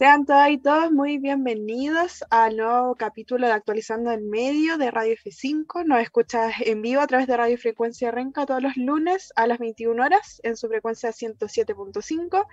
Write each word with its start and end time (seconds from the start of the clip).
Sean 0.00 0.24
todas 0.24 0.50
y 0.50 0.56
todos 0.56 0.90
muy 0.90 1.18
bienvenidos 1.18 2.24
al 2.30 2.56
nuevo 2.56 2.94
capítulo 2.94 3.46
de 3.46 3.52
Actualizando 3.52 4.10
en 4.12 4.30
Medio 4.30 4.78
de 4.78 4.90
Radio 4.90 5.14
F5. 5.14 5.84
Nos 5.84 6.00
escuchas 6.00 6.54
en 6.64 6.80
vivo 6.80 7.02
a 7.02 7.06
través 7.06 7.26
de 7.26 7.36
Radio 7.36 7.58
Frecuencia 7.58 8.10
Renca 8.10 8.46
todos 8.46 8.62
los 8.62 8.78
lunes 8.78 9.30
a 9.36 9.46
las 9.46 9.58
21 9.58 10.02
horas 10.02 10.40
en 10.42 10.56
su 10.56 10.68
frecuencia 10.68 11.10
107.5 11.10 12.46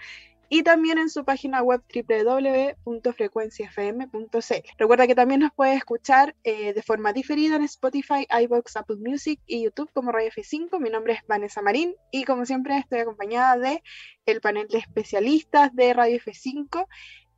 y 0.49 0.63
también 0.63 0.97
en 0.97 1.09
su 1.09 1.23
página 1.23 1.63
web 1.63 1.81
www.frecuenciafm.cl. 1.93 4.69
Recuerda 4.77 5.07
que 5.07 5.15
también 5.15 5.39
nos 5.39 5.53
puedes 5.53 5.77
escuchar 5.77 6.35
eh, 6.43 6.73
de 6.73 6.83
forma 6.83 7.13
diferida 7.13 7.55
en 7.55 7.63
Spotify, 7.63 8.27
iBox, 8.41 8.75
Apple 8.75 8.97
Music 8.97 9.39
y 9.47 9.63
YouTube 9.63 9.89
como 9.93 10.11
Radio 10.11 10.31
F5. 10.31 10.81
Mi 10.81 10.89
nombre 10.89 11.13
es 11.13 11.25
Vanessa 11.27 11.61
Marín 11.61 11.95
y 12.11 12.25
como 12.25 12.45
siempre 12.45 12.77
estoy 12.77 12.99
acompañada 12.99 13.57
de 13.57 13.81
el 14.25 14.41
panel 14.41 14.67
de 14.67 14.79
especialistas 14.79 15.73
de 15.73 15.93
Radio 15.93 16.17
F5 16.17 16.85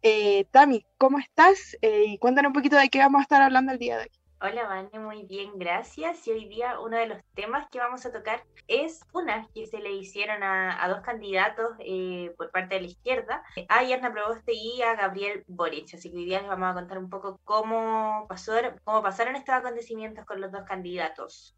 eh, 0.01 0.45
Tami, 0.51 0.85
¿cómo 0.97 1.19
estás? 1.19 1.77
Eh, 1.81 2.05
y 2.07 2.17
cuéntanos 2.17 2.49
un 2.49 2.53
poquito 2.53 2.77
de 2.77 2.89
qué 2.89 2.99
vamos 2.99 3.19
a 3.19 3.23
estar 3.23 3.41
hablando 3.41 3.71
el 3.71 3.79
día 3.79 3.97
de 3.97 4.03
hoy. 4.03 4.11
Hola, 4.41 4.67
Vane, 4.67 4.99
muy 4.99 5.25
bien, 5.25 5.51
gracias. 5.55 6.25
Y 6.25 6.31
hoy 6.31 6.45
día 6.47 6.79
uno 6.79 6.95
de 6.95 7.07
los 7.07 7.17
temas 7.35 7.67
que 7.69 7.79
vamos 7.79 8.05
a 8.05 8.13
tocar 8.13 8.41
es 8.69 9.01
una 9.13 9.49
que 9.53 9.67
se 9.67 9.79
le 9.79 9.91
hicieron 9.91 10.41
a, 10.43 10.87
dos 10.87 11.01
candidatos 11.01 11.71
eh, 11.79 12.33
por 12.37 12.49
parte 12.49 12.75
de 12.75 12.81
la 12.81 12.87
izquierda, 12.87 13.43
a 13.67 13.83
Yarna 13.83 14.13
Proboste 14.13 14.53
y 14.53 14.81
a 14.81 14.95
Gabriel 14.95 15.43
Boric. 15.47 15.93
Así 15.93 16.09
que 16.09 16.15
hoy 16.15 16.25
día 16.25 16.39
les 16.39 16.47
vamos 16.47 16.71
a 16.71 16.73
contar 16.73 16.97
un 16.97 17.09
poco 17.09 17.41
cómo, 17.43 18.25
pasó, 18.29 18.53
cómo 18.85 19.03
pasaron 19.03 19.35
estos 19.35 19.55
acontecimientos 19.55 20.25
con 20.25 20.39
los 20.39 20.51
dos 20.51 20.63
candidatos. 20.63 21.55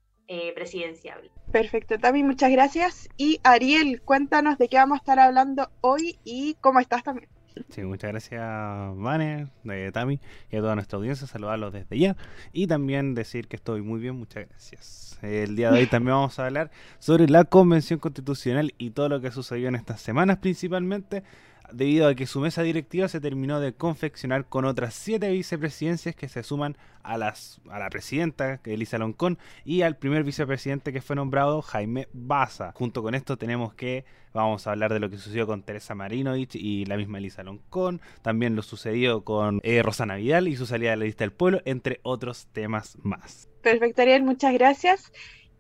presidenciables. 0.55 1.31
Perfecto, 1.51 1.99
Tami, 1.99 2.23
muchas 2.23 2.49
gracias. 2.49 3.09
Y 3.17 3.39
Ariel, 3.43 4.01
cuéntanos 4.01 4.57
de 4.57 4.69
qué 4.69 4.77
vamos 4.77 4.95
a 4.95 5.01
estar 5.01 5.19
hablando 5.19 5.69
hoy 5.81 6.17
y 6.23 6.55
cómo 6.61 6.79
estás 6.79 7.03
también. 7.03 7.29
Sí, 7.69 7.81
muchas 7.83 8.11
gracias, 8.11 8.41
Vane, 8.41 9.47
de 9.63 9.91
Tami, 9.91 10.19
y 10.51 10.55
a 10.55 10.59
toda 10.59 10.75
nuestra 10.75 10.97
audiencia, 10.97 11.27
saludarlos 11.27 11.73
desde 11.73 11.97
ya. 11.97 12.15
Y 12.53 12.67
también 12.67 13.13
decir 13.13 13.47
que 13.47 13.55
estoy 13.55 13.81
muy 13.81 13.99
bien, 13.99 14.15
muchas 14.15 14.47
gracias. 14.47 15.19
El 15.21 15.55
día 15.55 15.71
de 15.71 15.79
hoy 15.79 15.87
también 15.87 16.15
vamos 16.15 16.39
a 16.39 16.45
hablar 16.45 16.71
sobre 16.99 17.27
la 17.27 17.43
Convención 17.43 17.99
Constitucional 17.99 18.73
y 18.77 18.91
todo 18.91 19.09
lo 19.09 19.21
que 19.21 19.31
sucedió 19.31 19.67
en 19.67 19.75
estas 19.75 20.01
semanas, 20.01 20.37
principalmente 20.37 21.23
debido 21.71 22.07
a 22.07 22.15
que 22.15 22.27
su 22.27 22.39
mesa 22.39 22.63
directiva 22.63 23.07
se 23.07 23.21
terminó 23.21 23.59
de 23.59 23.73
confeccionar 23.73 24.45
con 24.45 24.65
otras 24.65 24.93
siete 24.93 25.29
vicepresidencias 25.31 26.15
que 26.15 26.29
se 26.29 26.43
suman 26.43 26.77
a, 27.03 27.17
las, 27.17 27.61
a 27.69 27.79
la 27.79 27.89
presidenta, 27.89 28.59
Elisa 28.63 28.97
Loncón, 28.97 29.37
y 29.65 29.81
al 29.81 29.97
primer 29.97 30.23
vicepresidente 30.23 30.93
que 30.93 31.01
fue 31.01 31.15
nombrado, 31.15 31.61
Jaime 31.61 32.07
Baza. 32.13 32.71
Junto 32.75 33.01
con 33.01 33.15
esto 33.15 33.37
tenemos 33.37 33.73
que, 33.73 34.05
vamos 34.33 34.67
a 34.67 34.71
hablar 34.71 34.93
de 34.93 34.99
lo 34.99 35.09
que 35.09 35.17
sucedió 35.17 35.47
con 35.47 35.63
Teresa 35.63 35.95
Marinovich 35.95 36.55
y 36.55 36.85
la 36.85 36.97
misma 36.97 37.17
Elisa 37.17 37.43
Loncón, 37.43 38.01
también 38.21 38.55
lo 38.55 38.61
sucedió 38.61 39.23
con 39.23 39.59
eh, 39.63 39.81
Rosana 39.83 40.15
Vidal 40.15 40.47
y 40.47 40.55
su 40.55 40.65
salida 40.65 40.91
de 40.91 40.97
la 40.97 41.05
lista 41.05 41.23
del 41.23 41.33
pueblo, 41.33 41.61
entre 41.65 41.99
otros 42.03 42.47
temas 42.51 42.97
más. 43.01 43.47
Perfecto, 43.61 44.01
Ariel, 44.01 44.23
muchas 44.23 44.53
gracias. 44.53 45.11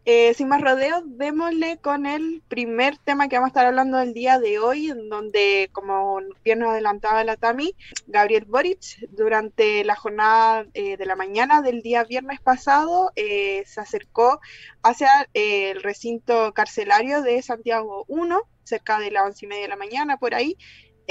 Eh, 0.03 0.33
sin 0.33 0.47
más 0.47 0.61
rodeos, 0.61 1.03
démosle 1.05 1.77
con 1.77 2.07
el 2.07 2.41
primer 2.47 2.97
tema 2.97 3.27
que 3.27 3.35
vamos 3.35 3.49
a 3.49 3.51
estar 3.51 3.65
hablando 3.67 3.99
el 3.99 4.15
día 4.15 4.39
de 4.39 4.57
hoy, 4.57 4.89
en 4.89 5.09
donde, 5.09 5.69
como 5.73 6.19
bien 6.43 6.57
nos 6.57 6.69
adelantaba 6.71 7.23
la 7.23 7.37
Tami, 7.37 7.75
Gabriel 8.07 8.45
Boric, 8.45 8.97
durante 9.11 9.83
la 9.83 9.95
jornada 9.95 10.65
eh, 10.73 10.97
de 10.97 11.05
la 11.05 11.15
mañana 11.15 11.61
del 11.61 11.83
día 11.83 12.03
viernes 12.03 12.41
pasado, 12.41 13.11
eh, 13.15 13.63
se 13.67 13.79
acercó 13.79 14.39
hacia 14.81 15.29
el 15.33 15.83
recinto 15.83 16.51
carcelario 16.53 17.21
de 17.21 17.39
Santiago 17.43 18.05
1, 18.07 18.41
cerca 18.63 18.97
de 18.97 19.11
las 19.11 19.25
once 19.25 19.45
y 19.45 19.49
media 19.49 19.63
de 19.63 19.69
la 19.69 19.75
mañana, 19.75 20.17
por 20.17 20.33
ahí, 20.33 20.57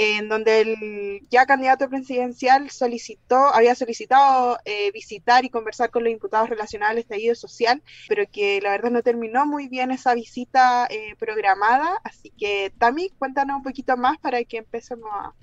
en 0.03 0.29
donde 0.29 0.61
el 0.61 1.27
ya 1.29 1.45
candidato 1.45 1.87
presidencial 1.87 2.71
solicitó, 2.71 3.35
había 3.53 3.75
solicitado 3.75 4.57
eh, 4.65 4.91
visitar 4.91 5.45
y 5.45 5.51
conversar 5.51 5.91
con 5.91 6.03
los 6.03 6.11
imputados 6.11 6.49
relacionados 6.49 6.93
al 6.93 6.97
estallido 6.97 7.35
social, 7.35 7.83
pero 8.07 8.23
que 8.31 8.59
la 8.61 8.71
verdad 8.71 8.89
no 8.89 9.03
terminó 9.03 9.45
muy 9.45 9.67
bien 9.67 9.91
esa 9.91 10.15
visita 10.15 10.87
eh, 10.89 11.15
programada. 11.19 11.99
Así 12.03 12.31
que, 12.31 12.73
Tami, 12.79 13.11
cuéntanos 13.19 13.57
un 13.57 13.63
poquito 13.63 13.95
más 13.95 14.17
para 14.17 14.43
que 14.43 14.57
empecemos 14.57 15.07
a, 15.13 15.35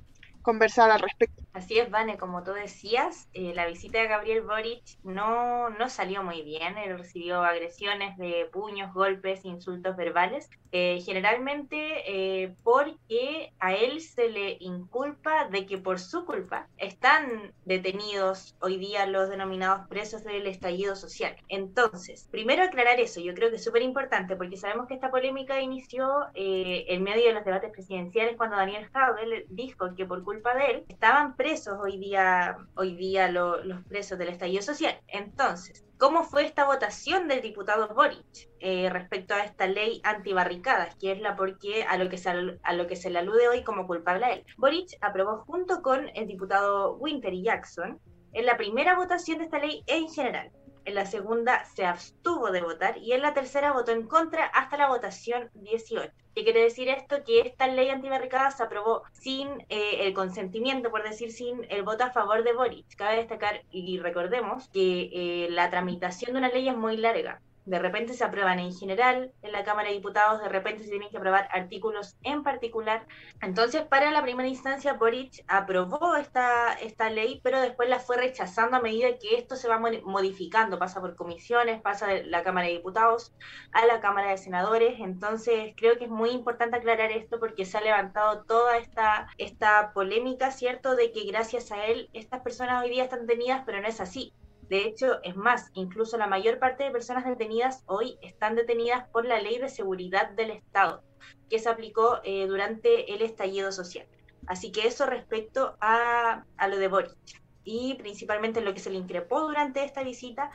conversar 0.49 0.91
al 0.91 1.01
respecto. 1.01 1.43
Así 1.53 1.79
es, 1.79 1.91
Vane, 1.91 2.17
como 2.17 2.43
tú 2.43 2.53
decías, 2.53 3.29
eh, 3.35 3.53
la 3.55 3.67
visita 3.67 3.99
de 4.01 4.09
Gabriel 4.09 4.41
Boric 4.41 4.83
no, 5.03 5.69
no 5.69 5.91
salió 5.91 6.23
muy 6.23 6.41
bien. 6.41 6.79
Él 6.79 6.97
recibió 6.97 7.43
agresiones 7.43 8.17
de 8.17 8.49
puños, 8.51 8.95
golpes, 8.95 9.45
insultos 9.45 9.95
verbales, 9.95 10.49
eh, 10.73 11.01
generalmente 11.05 12.03
eh, 12.07 12.55
porque 12.63 13.53
a 13.59 13.75
él 13.75 14.01
se 14.01 14.29
le 14.29 14.57
inculpa 14.61 15.49
de 15.49 15.67
que 15.67 15.79
por 15.79 15.99
su 15.99 16.25
culpa 16.25 16.69
están 16.77 17.53
detenidos 17.65 18.57
hoy 18.61 18.77
día 18.77 19.07
los 19.07 19.31
denominados 19.31 19.87
presos 19.89 20.25
del 20.25 20.47
estallido 20.47 20.97
social. 20.97 21.37
Entonces, 21.49 22.29
primero 22.31 22.63
aclarar 22.63 23.01
eso, 23.01 23.21
yo 23.21 23.35
creo 23.35 23.51
que 23.51 23.57
es 23.57 23.65
súper 23.65 23.83
importante 23.83 24.37
porque 24.37 24.57
sabemos 24.57 24.87
que 24.87 24.95
esta 24.95 25.11
polémica 25.11 25.61
inició 25.61 26.27
en 26.35 27.03
medio 27.03 27.27
de 27.27 27.33
los 27.33 27.45
debates 27.45 27.71
presidenciales 27.71 28.37
cuando 28.37 28.57
Daniel 28.57 28.89
Javel 28.93 29.47
dijo 29.49 29.95
que 29.95 30.07
por 30.07 30.23
culpa 30.25 30.55
de 30.55 30.67
él, 30.67 30.85
estaban 30.89 31.37
presos 31.37 31.79
hoy 31.81 31.99
día, 31.99 32.57
hoy 32.75 32.95
día 32.97 33.31
los 33.31 33.85
presos 33.85 34.19
del 34.19 34.29
estallido 34.29 34.63
social. 34.63 35.01
Entonces, 35.09 35.85
¿cómo 35.99 36.23
fue 36.23 36.45
esta 36.45 36.65
votación 36.65 37.29
del 37.29 37.43
diputado 37.43 37.95
Boric 37.95 38.49
eh, 38.61 38.89
respecto 38.91 39.35
a 39.35 39.45
esta 39.45 39.67
ley 39.67 40.01
antibarricadas, 40.05 40.95
que 40.97 41.13
es 41.13 41.21
la 41.21 41.37
porque 41.37 41.85
a 41.85 41.99
lo 41.99 42.09
que 42.09 42.19
se, 42.19 42.31
a 42.31 42.73
lo 42.73 42.87
que 42.87 42.97
se 42.97 43.11
le 43.11 43.19
alude 43.19 43.49
hoy 43.49 43.65
como 43.65 43.87
culpable 43.87 44.25
a 44.25 44.33
él? 44.33 44.45
Boric 44.57 44.97
aprobó 45.01 45.45
junto 45.47 45.83
con 45.83 46.11
el 46.15 46.27
diputado 46.27 46.97
Winter 46.97 47.35
y 47.35 47.43
Jackson 47.43 48.01
en 48.33 48.47
la 48.47 48.57
primera 48.57 48.97
votación 48.97 49.39
de 49.39 49.45
esta 49.45 49.59
ley 49.59 49.83
en 49.87 50.09
general 50.09 50.51
en 50.89 50.95
la 50.95 51.05
segunda 51.05 51.67
se 51.67 51.85
abstuvo 51.85 52.51
de 52.51 52.63
votar 52.63 52.97
y 52.97 53.13
en 53.13 53.21
la 53.21 53.35
tercera 53.35 53.75
votó 53.75 53.93
en 53.93 54.07
contra 54.07 54.47
hasta 54.47 54.79
la 54.79 54.89
votación 54.89 55.51
18. 55.53 56.11
¿Qué 56.39 56.45
quiere 56.45 56.63
decir 56.63 56.89
esto? 56.89 57.25
Que 57.25 57.41
esta 57.41 57.67
ley 57.67 57.89
antibarricada 57.89 58.53
se 58.53 58.63
aprobó 58.63 59.03
sin 59.11 59.49
eh, 59.71 60.07
el 60.07 60.15
consentimiento, 60.15 60.89
por 60.89 61.03
decir, 61.03 61.33
sin 61.33 61.67
el 61.69 61.83
voto 61.83 62.05
a 62.05 62.13
favor 62.13 62.45
de 62.45 62.53
Boric. 62.53 62.95
Cabe 62.95 63.17
destacar 63.17 63.65
y 63.73 63.99
recordemos 63.99 64.69
que 64.69 65.11
eh, 65.13 65.49
la 65.51 65.69
tramitación 65.69 66.35
de 66.35 66.39
una 66.39 66.49
ley 66.49 66.69
es 66.69 66.77
muy 66.77 66.97
larga 66.97 67.41
de 67.69 67.79
repente 67.79 68.15
se 68.15 68.25
aprueban 68.25 68.59
en 68.59 68.73
general 68.73 69.33
en 69.43 69.53
la 69.53 69.63
Cámara 69.63 69.89
de 69.89 69.95
Diputados, 69.95 70.41
de 70.41 70.49
repente 70.49 70.85
se 70.85 70.91
tienen 70.91 71.11
que 71.11 71.19
aprobar 71.19 71.49
artículos 71.53 72.17
en 72.23 72.43
particular. 72.43 73.07
Entonces, 73.43 73.83
para 73.83 74.11
la 74.11 74.23
primera 74.23 74.49
instancia, 74.49 74.95
Boric 74.95 75.45
aprobó 75.49 76.17
esta, 76.17 76.73
esta 76.75 77.11
ley, 77.11 77.41
pero 77.43 77.61
después 77.61 77.89
la 77.89 77.99
fue 77.99 78.17
rechazando 78.17 78.79
a 78.79 78.81
medida 78.81 79.19
que 79.19 79.37
esto 79.37 79.57
se 79.57 79.69
va 79.69 79.79
modificando, 79.79 80.79
pasa 80.79 81.01
por 81.01 81.15
comisiones, 81.15 81.83
pasa 81.83 82.07
de 82.07 82.25
la 82.25 82.43
Cámara 82.43 82.69
de 82.69 82.75
Diputados 82.75 83.35
a 83.73 83.85
la 83.85 84.01
Cámara 84.01 84.31
de 84.31 84.39
Senadores. 84.39 84.99
Entonces, 85.01 85.75
creo 85.77 85.99
que 85.99 86.05
es 86.05 86.11
muy 86.11 86.31
importante 86.31 86.79
aclarar 86.79 87.13
esto 87.13 87.39
porque 87.39 87.67
se 87.67 87.77
ha 87.77 87.83
levantado 87.83 88.45
toda 88.45 88.79
esta, 88.79 89.29
esta 89.37 89.93
polémica, 89.93 90.51
¿cierto?, 90.51 90.97
de 90.97 91.13
que 91.13 91.25
gracias 91.27 91.71
a 91.71 91.85
él 91.85 92.09
estas 92.15 92.41
personas 92.41 92.83
hoy 92.83 92.91
día 92.91 93.05
están 93.05 93.27
detenidas, 93.27 93.63
pero 93.67 93.81
no 93.81 93.89
es 93.89 94.01
así. 94.01 94.33
De 94.69 94.83
hecho, 94.87 95.23
es 95.23 95.35
más, 95.35 95.71
incluso 95.75 96.19
la 96.19 96.27
mayor 96.27 96.59
parte 96.59 96.85
de 96.85 96.91
personas 96.91 97.25
detenidas 97.25 97.83
hoy 97.87 98.19
están 98.21 98.55
detenidas 98.55 99.09
por 99.09 99.25
la 99.25 99.41
Ley 99.41 99.59
de 99.59 99.69
Seguridad 99.69 100.31
del 100.31 100.51
Estado, 100.51 101.03
que 101.49 101.59
se 101.59 101.69
aplicó 101.69 102.21
eh, 102.25 102.47
durante 102.47 103.15
el 103.15 103.23
estallido 103.23 103.73
social. 103.73 104.07
Así 104.47 104.71
que 104.71 104.87
eso 104.87 105.07
respecto 105.07 105.77
a, 105.81 106.45
a 106.57 106.69
lo 106.69 106.79
de 106.79 106.89
Boric. 106.89 107.17
Y 107.65 107.95
principalmente 107.95 108.61
lo 108.61 108.73
que 108.73 108.81
se 108.81 108.91
le 108.91 108.97
increpó 108.97 109.41
durante 109.41 109.85
esta 109.85 110.03
visita 110.03 110.51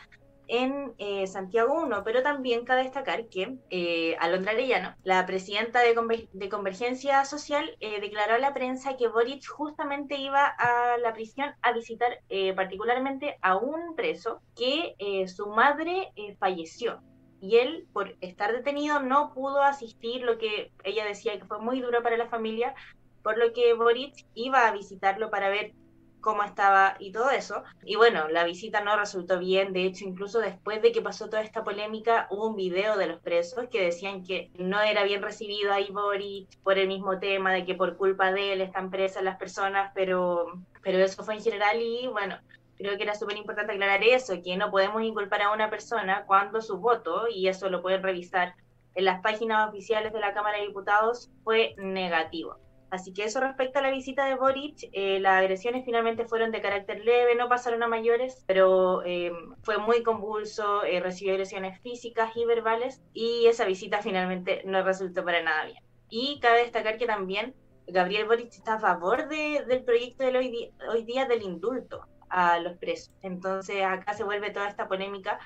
en 0.53 0.93
eh, 0.99 1.25
Santiago 1.25 1.81
1, 1.81 2.03
pero 2.03 2.21
también 2.21 2.63
cabe 2.63 2.83
destacar 2.83 3.27
que 3.27 3.57
eh, 3.71 4.15
Alondra 4.19 4.51
Arellano, 4.51 4.95
la 5.03 5.25
presidenta 5.25 5.79
de, 5.81 6.49
Convergencia 6.49 7.25
Social, 7.25 7.75
eh, 7.79 7.99
declaró 7.99 8.35
a 8.35 8.37
la 8.37 8.53
prensa 8.53 8.95
que 8.95 9.07
Boric 9.07 9.47
justamente 9.47 10.17
iba 10.17 10.45
a 10.45 10.99
la 10.99 11.11
prisión 11.13 11.55
a 11.63 11.73
visitar 11.73 12.19
eh, 12.29 12.53
particularmente 12.53 13.39
a 13.41 13.57
un 13.57 13.95
preso 13.95 14.43
que 14.55 14.93
su 15.27 15.47
madre 15.47 16.11
falleció. 16.39 17.01
Y 17.41 17.57
él, 17.57 17.87
por 17.91 18.15
estar 18.21 18.53
detenido, 18.53 18.99
no 18.99 19.33
pudo 19.33 19.63
asistir, 19.63 20.21
lo 20.21 20.37
que 20.37 20.71
ella 20.83 21.03
decía 21.03 21.39
que 21.39 21.45
fue 21.45 21.59
muy 21.59 21.81
duro 21.81 22.03
para 22.03 22.15
la 22.15 22.27
familia, 22.29 22.75
por 23.23 23.39
lo 23.39 23.53
que 23.53 23.73
Boric 23.73 24.13
iba 24.35 24.67
a 24.67 24.71
visitarlo 24.71 25.31
para 25.31 25.49
ver 25.49 25.73
cómo 26.23 26.41
estaba 26.41 26.95
y 26.97 27.11
todo 27.11 27.29
eso. 27.29 27.63
Y 27.85 27.95
bueno, 27.95 28.27
la 28.29 28.43
visita 28.43 28.81
no 28.81 28.97
resultó 28.97 29.37
bien, 29.37 29.73
de 29.73 29.85
hecho 29.85 30.05
incluso 30.05 30.39
después 30.39 30.81
de 30.81 30.91
que 30.91 31.03
pasó 31.03 31.29
toda 31.29 31.43
esta 31.43 31.63
polémica 31.63 32.27
hubo 32.31 32.47
un 32.47 32.55
video 32.55 32.97
de 32.97 33.07
los 33.07 33.19
presos 33.19 33.67
que 33.69 33.83
decían 33.83 34.23
que 34.23 34.49
no 34.57 34.81
era 34.81 35.03
bien 35.03 35.21
recibido 35.21 35.71
a 35.71 35.81
Ibori 35.81 36.47
por 36.63 36.79
el 36.79 36.87
mismo 36.87 37.19
tema 37.19 37.53
de 37.53 37.65
que 37.65 37.75
por 37.75 37.97
culpa 37.97 38.31
de 38.31 38.53
él 38.53 38.61
están 38.61 38.89
presas 38.89 39.23
las 39.23 39.37
personas, 39.37 39.91
pero, 39.93 40.59
pero 40.81 40.97
eso 40.97 41.23
fue 41.23 41.35
en 41.35 41.43
general 41.43 41.79
y 41.79 42.07
bueno, 42.07 42.39
creo 42.77 42.97
que 42.97 43.03
era 43.03 43.15
súper 43.15 43.37
importante 43.37 43.73
aclarar 43.73 44.03
eso, 44.03 44.33
que 44.43 44.57
no 44.57 44.71
podemos 44.71 45.01
inculpar 45.03 45.41
a 45.41 45.51
una 45.51 45.69
persona 45.69 46.23
cuando 46.25 46.61
su 46.61 46.77
voto, 46.77 47.27
y 47.27 47.47
eso 47.47 47.69
lo 47.69 47.81
pueden 47.81 48.03
revisar 48.03 48.55
en 48.95 49.05
las 49.05 49.21
páginas 49.21 49.69
oficiales 49.69 50.13
de 50.13 50.19
la 50.19 50.33
Cámara 50.33 50.57
de 50.57 50.67
Diputados, 50.67 51.31
fue 51.43 51.75
negativo. 51.77 52.57
Así 52.93 53.11
que 53.11 53.23
eso 53.23 53.39
respecto 53.39 53.79
a 53.79 53.81
la 53.81 53.89
visita 53.89 54.23
de 54.25 54.35
Boric, 54.35 54.87
eh, 54.91 55.19
las 55.19 55.39
agresiones 55.39 55.83
finalmente 55.83 56.25
fueron 56.25 56.51
de 56.51 56.61
carácter 56.61 57.03
leve, 57.03 57.33
no 57.33 57.49
pasaron 57.49 57.81
a 57.81 57.87
mayores, 57.87 58.43
pero 58.45 59.01
eh, 59.03 59.31
fue 59.63 59.79
muy 59.79 60.03
convulso, 60.03 60.83
eh, 60.83 60.99
recibió 60.99 61.33
agresiones 61.33 61.81
físicas 61.81 62.37
y 62.37 62.45
verbales 62.45 63.01
y 63.11 63.47
esa 63.47 63.65
visita 63.65 64.03
finalmente 64.03 64.61
no 64.65 64.83
resultó 64.83 65.25
para 65.25 65.41
nada 65.41 65.65
bien. 65.65 65.83
Y 66.07 66.39
cabe 66.39 66.59
destacar 66.59 66.99
que 66.99 67.07
también 67.07 67.55
Gabriel 67.87 68.27
Boric 68.27 68.53
está 68.53 68.75
a 68.75 68.79
favor 68.79 69.27
de, 69.27 69.65
del 69.67 69.83
proyecto 69.83 70.23
de 70.23 70.37
hoy, 70.37 70.71
hoy 70.87 71.03
día 71.03 71.25
del 71.25 71.41
indulto 71.41 72.05
a 72.29 72.59
los 72.59 72.77
presos. 72.77 73.11
Entonces 73.23 73.83
acá 73.83 74.13
se 74.13 74.23
vuelve 74.23 74.51
toda 74.51 74.69
esta 74.69 74.87
polémica 74.87 75.39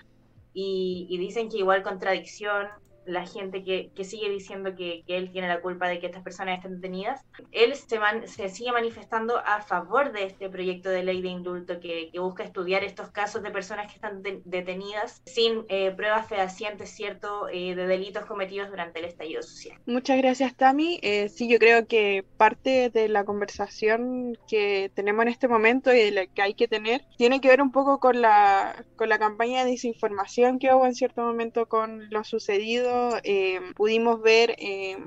y, 0.52 1.08
y 1.10 1.18
dicen 1.18 1.48
que 1.48 1.60
igual 1.60 1.82
contradicción 1.82 2.68
la 3.08 3.26
gente 3.26 3.64
que, 3.64 3.92
que 3.96 4.04
sigue 4.04 4.30
diciendo 4.30 4.76
que, 4.76 5.04
que, 5.08 5.18
él 5.18 5.32
tiene 5.32 5.48
la 5.48 5.62
culpa 5.62 5.88
de 5.88 6.00
que 6.00 6.06
estas 6.08 6.24
personas 6.24 6.58
estén 6.58 6.76
detenidas, 6.76 7.26
él 7.52 7.74
se, 7.76 8.00
se 8.28 8.50
sigue 8.50 8.72
manifestando 8.72 9.38
a 9.38 9.62
favor 9.62 10.12
de 10.12 10.26
este 10.26 10.50
proyecto 10.50 10.90
de 10.90 11.04
ley 11.04 11.22
de 11.22 11.30
indulto 11.30 11.80
que, 11.80 12.10
que 12.12 12.20
busca 12.20 12.44
estudiar 12.44 12.84
estos 12.84 13.10
casos 13.10 13.42
de 13.44 13.52
personas 13.52 13.88
que 13.88 13.96
están 13.96 14.22
detenidas 14.46 15.22
sin 15.26 15.66
eh, 15.70 15.92
pruebas 15.92 16.28
fehacientes, 16.28 16.90
¿cierto?, 16.90 17.48
eh, 17.50 17.76
de 17.76 17.88
delitos 17.88 18.26
cometidos 18.26 18.70
durante 18.70 19.00
el 19.00 19.06
estallido 19.06 19.42
social. 19.42 19.80
Muchas 19.86 20.18
gracias, 20.18 20.56
Tami. 20.56 21.00
Eh, 21.02 21.30
sí, 21.30 21.48
yo 21.48 21.60
creo 21.60 21.88
que 21.88 22.26
parte 22.38 22.90
de 22.90 23.08
la 23.08 23.24
conversación 23.24 24.38
que 24.48 24.92
tenemos 24.94 25.24
en 25.24 25.30
este 25.30 25.48
momento 25.48 25.94
y 25.94 25.98
de 25.98 26.12
la 26.12 26.28
que 26.28 26.42
hay 26.42 26.54
que 26.54 26.68
tener 26.68 27.06
tiene 27.18 27.40
que 27.42 27.48
ver 27.48 27.62
un 27.62 27.72
poco 27.72 28.00
con 28.00 28.22
la, 28.22 28.86
con 28.96 29.10
la 29.10 29.18
campaña 29.18 29.64
de 29.64 29.72
desinformación 29.72 30.60
que 30.60 30.74
hubo 30.74 30.86
en 30.86 30.96
cierto 30.96 31.22
momento 31.22 31.68
con 31.68 32.10
lo 32.10 32.24
sucedido 32.24 32.97
eh, 33.24 33.60
pudimos 33.76 34.22
ver 34.22 34.56
eh, 34.58 34.98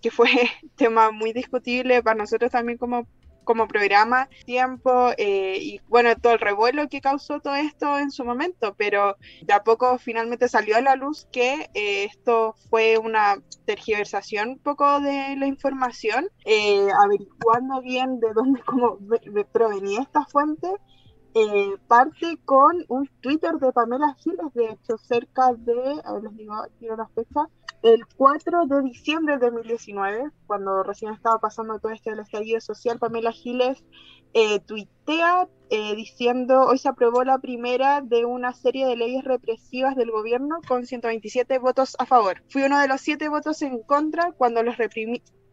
que 0.00 0.10
fue 0.10 0.26
tema 0.76 1.10
muy 1.10 1.32
discutible 1.32 2.02
para 2.02 2.18
nosotros 2.18 2.50
también 2.50 2.78
como 2.78 3.06
como 3.42 3.66
programa 3.66 4.28
tiempo 4.44 5.10
eh, 5.16 5.56
y 5.60 5.80
bueno 5.88 6.14
todo 6.14 6.34
el 6.34 6.38
revuelo 6.38 6.88
que 6.88 7.00
causó 7.00 7.40
todo 7.40 7.56
esto 7.56 7.98
en 7.98 8.10
su 8.10 8.22
momento 8.24 8.74
pero 8.76 9.16
de 9.42 9.52
a 9.52 9.64
poco 9.64 9.98
finalmente 9.98 10.48
salió 10.48 10.76
a 10.76 10.82
la 10.82 10.94
luz 10.94 11.26
que 11.32 11.68
esto 11.74 12.54
fue 12.68 12.98
una 12.98 13.42
tergiversación 13.64 14.50
un 14.50 14.58
poco 14.58 15.00
de 15.00 15.36
la 15.36 15.46
información 15.46 16.28
averiguando 17.02 17.80
bien 17.80 18.20
de 18.20 18.32
dónde 18.34 18.60
cómo 18.66 18.98
provenía 19.52 20.02
esta 20.02 20.26
fuente 20.26 20.68
eh, 21.34 21.76
parte 21.86 22.38
con 22.44 22.84
un 22.88 23.08
Twitter 23.20 23.52
de 23.54 23.72
Pamela 23.72 24.14
Giles, 24.18 24.52
de 24.54 24.70
hecho, 24.70 24.98
cerca 24.98 25.52
de, 25.52 26.00
a 26.04 26.14
ver, 26.14 26.24
les 26.24 26.36
digo, 26.36 26.54
quiero 26.78 26.96
la 26.96 27.08
fecha, 27.08 27.48
el 27.82 28.04
4 28.16 28.66
de 28.66 28.82
diciembre 28.82 29.38
de 29.38 29.46
2019, 29.46 30.30
cuando 30.46 30.82
recién 30.82 31.12
estaba 31.14 31.38
pasando 31.38 31.78
todo 31.78 31.92
esto 31.92 32.10
del 32.10 32.20
estallido 32.20 32.60
social, 32.60 32.98
Pamela 32.98 33.32
Giles 33.32 33.82
eh, 34.34 34.60
tuitea 34.60 35.48
eh, 35.70 35.94
diciendo, 35.94 36.66
hoy 36.66 36.78
se 36.78 36.88
aprobó 36.88 37.24
la 37.24 37.38
primera 37.38 38.00
de 38.00 38.24
una 38.24 38.52
serie 38.52 38.86
de 38.86 38.96
leyes 38.96 39.24
represivas 39.24 39.96
del 39.96 40.10
gobierno 40.10 40.58
con 40.66 40.84
127 40.84 41.58
votos 41.58 41.96
a 41.98 42.06
favor. 42.06 42.42
Fui 42.48 42.62
uno 42.62 42.78
de 42.78 42.88
los 42.88 43.00
siete 43.00 43.28
votos 43.28 43.62
en 43.62 43.82
contra 43.82 44.32
cuando 44.32 44.62
los 44.62 44.76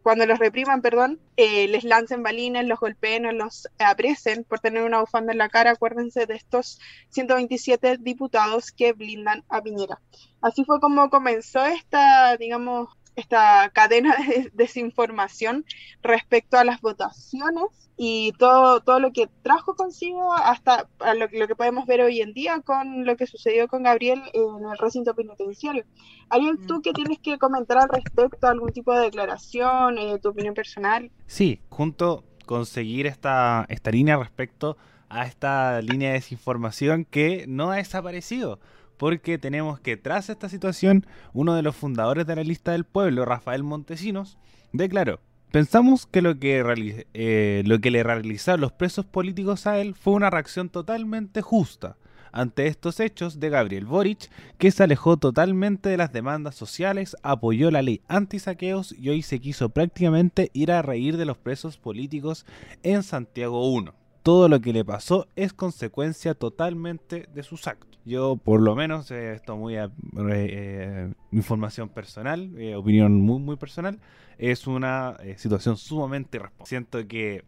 cuando 0.08 0.24
los 0.24 0.38
repriman, 0.38 0.80
perdón, 0.80 1.20
eh, 1.36 1.68
les 1.68 1.84
lancen 1.84 2.22
balines, 2.22 2.66
los 2.66 2.80
golpeen 2.80 3.26
o 3.26 3.32
los 3.32 3.68
apresen 3.78 4.42
por 4.42 4.58
tener 4.58 4.82
una 4.84 5.00
bufanda 5.00 5.32
en 5.32 5.38
la 5.38 5.50
cara, 5.50 5.72
acuérdense 5.72 6.24
de 6.24 6.34
estos 6.34 6.80
127 7.10 7.98
diputados 7.98 8.72
que 8.72 8.94
blindan 8.94 9.44
a 9.50 9.60
Piñera. 9.60 10.00
Así 10.40 10.64
fue 10.64 10.80
como 10.80 11.10
comenzó 11.10 11.62
esta, 11.66 12.38
digamos, 12.38 12.88
esta 13.20 13.70
cadena 13.70 14.16
de 14.16 14.50
desinformación 14.54 15.64
respecto 16.02 16.56
a 16.56 16.64
las 16.64 16.80
votaciones 16.80 17.66
y 17.96 18.32
todo, 18.38 18.80
todo 18.80 19.00
lo 19.00 19.12
que 19.12 19.28
trajo 19.42 19.74
consigo 19.74 20.32
hasta 20.32 20.88
lo, 21.00 21.26
lo, 21.32 21.48
que 21.48 21.56
podemos 21.56 21.84
ver 21.86 22.00
hoy 22.00 22.20
en 22.20 22.32
día 22.32 22.60
con 22.60 23.04
lo 23.04 23.16
que 23.16 23.26
sucedió 23.26 23.66
con 23.66 23.82
Gabriel 23.82 24.22
en 24.32 24.70
el 24.70 24.78
recinto 24.78 25.14
penitenciario. 25.14 25.84
¿Alguien 26.30 26.64
tú 26.66 26.80
que 26.80 26.92
tienes 26.92 27.18
que 27.18 27.38
comentar 27.38 27.78
al 27.78 27.88
respecto, 27.88 28.46
algún 28.46 28.72
tipo 28.72 28.94
de 28.94 29.02
declaración, 29.02 29.98
eh, 29.98 30.18
tu 30.22 30.28
opinión 30.28 30.54
personal? 30.54 31.10
Sí, 31.26 31.60
junto 31.70 32.24
con 32.46 32.66
seguir 32.66 33.06
esta, 33.06 33.66
esta 33.68 33.90
línea 33.90 34.16
respecto 34.16 34.76
a 35.08 35.26
esta 35.26 35.82
línea 35.82 36.10
de 36.10 36.14
desinformación 36.14 37.04
que 37.04 37.46
no 37.48 37.72
ha 37.72 37.76
desaparecido 37.76 38.60
porque 38.98 39.38
tenemos 39.38 39.80
que 39.80 39.96
tras 39.96 40.28
esta 40.28 40.48
situación, 40.48 41.06
uno 41.32 41.54
de 41.54 41.62
los 41.62 41.74
fundadores 41.74 42.26
de 42.26 42.36
la 42.36 42.44
lista 42.44 42.72
del 42.72 42.84
pueblo, 42.84 43.24
Rafael 43.24 43.62
Montesinos, 43.62 44.36
declaró, 44.72 45.20
pensamos 45.50 46.06
que 46.06 46.20
lo 46.20 46.38
que, 46.38 47.04
eh, 47.14 47.62
lo 47.64 47.80
que 47.80 47.90
le 47.90 48.02
realizaron 48.02 48.60
los 48.60 48.72
presos 48.72 49.06
políticos 49.06 49.66
a 49.66 49.78
él 49.78 49.94
fue 49.94 50.12
una 50.12 50.30
reacción 50.30 50.68
totalmente 50.68 51.40
justa 51.40 51.96
ante 52.32 52.66
estos 52.66 53.00
hechos 53.00 53.40
de 53.40 53.48
Gabriel 53.48 53.86
Boric, 53.86 54.30
que 54.58 54.70
se 54.70 54.82
alejó 54.82 55.16
totalmente 55.16 55.88
de 55.88 55.96
las 55.96 56.12
demandas 56.12 56.54
sociales, 56.54 57.16
apoyó 57.22 57.70
la 57.70 57.80
ley 57.80 58.02
anti-saqueos 58.06 58.94
y 58.98 59.08
hoy 59.08 59.22
se 59.22 59.40
quiso 59.40 59.70
prácticamente 59.70 60.50
ir 60.52 60.70
a 60.72 60.82
reír 60.82 61.16
de 61.16 61.24
los 61.24 61.38
presos 61.38 61.78
políticos 61.78 62.44
en 62.82 63.02
Santiago 63.02 63.70
1 63.70 63.97
todo 64.22 64.48
lo 64.48 64.60
que 64.60 64.72
le 64.72 64.84
pasó 64.84 65.26
es 65.36 65.52
consecuencia 65.52 66.34
totalmente 66.34 67.28
de 67.32 67.42
sus 67.42 67.66
actos. 67.66 67.98
Yo, 68.04 68.36
por 68.36 68.60
lo 68.62 68.74
menos, 68.74 69.10
eh, 69.10 69.34
esto 69.34 69.56
muy 69.56 69.76
eh, 69.76 69.88
eh, 70.16 71.12
información 71.30 71.90
personal, 71.90 72.50
opinión 72.74 73.20
muy, 73.20 73.38
muy 73.38 73.56
personal, 73.56 74.00
es 74.38 74.66
una 74.66 75.16
situación 75.36 75.76
sumamente 75.76 76.38
irresponsable. 76.38 76.68
Siento 76.68 77.06
que 77.06 77.44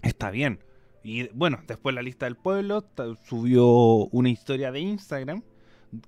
está 0.00 0.30
bien. 0.30 0.60
Y 1.02 1.28
bueno, 1.28 1.60
después 1.66 1.94
la 1.94 2.02
lista 2.02 2.26
del 2.26 2.36
pueblo 2.36 2.84
subió 3.24 3.66
una 3.66 4.30
historia 4.30 4.72
de 4.72 4.80
Instagram 4.80 5.42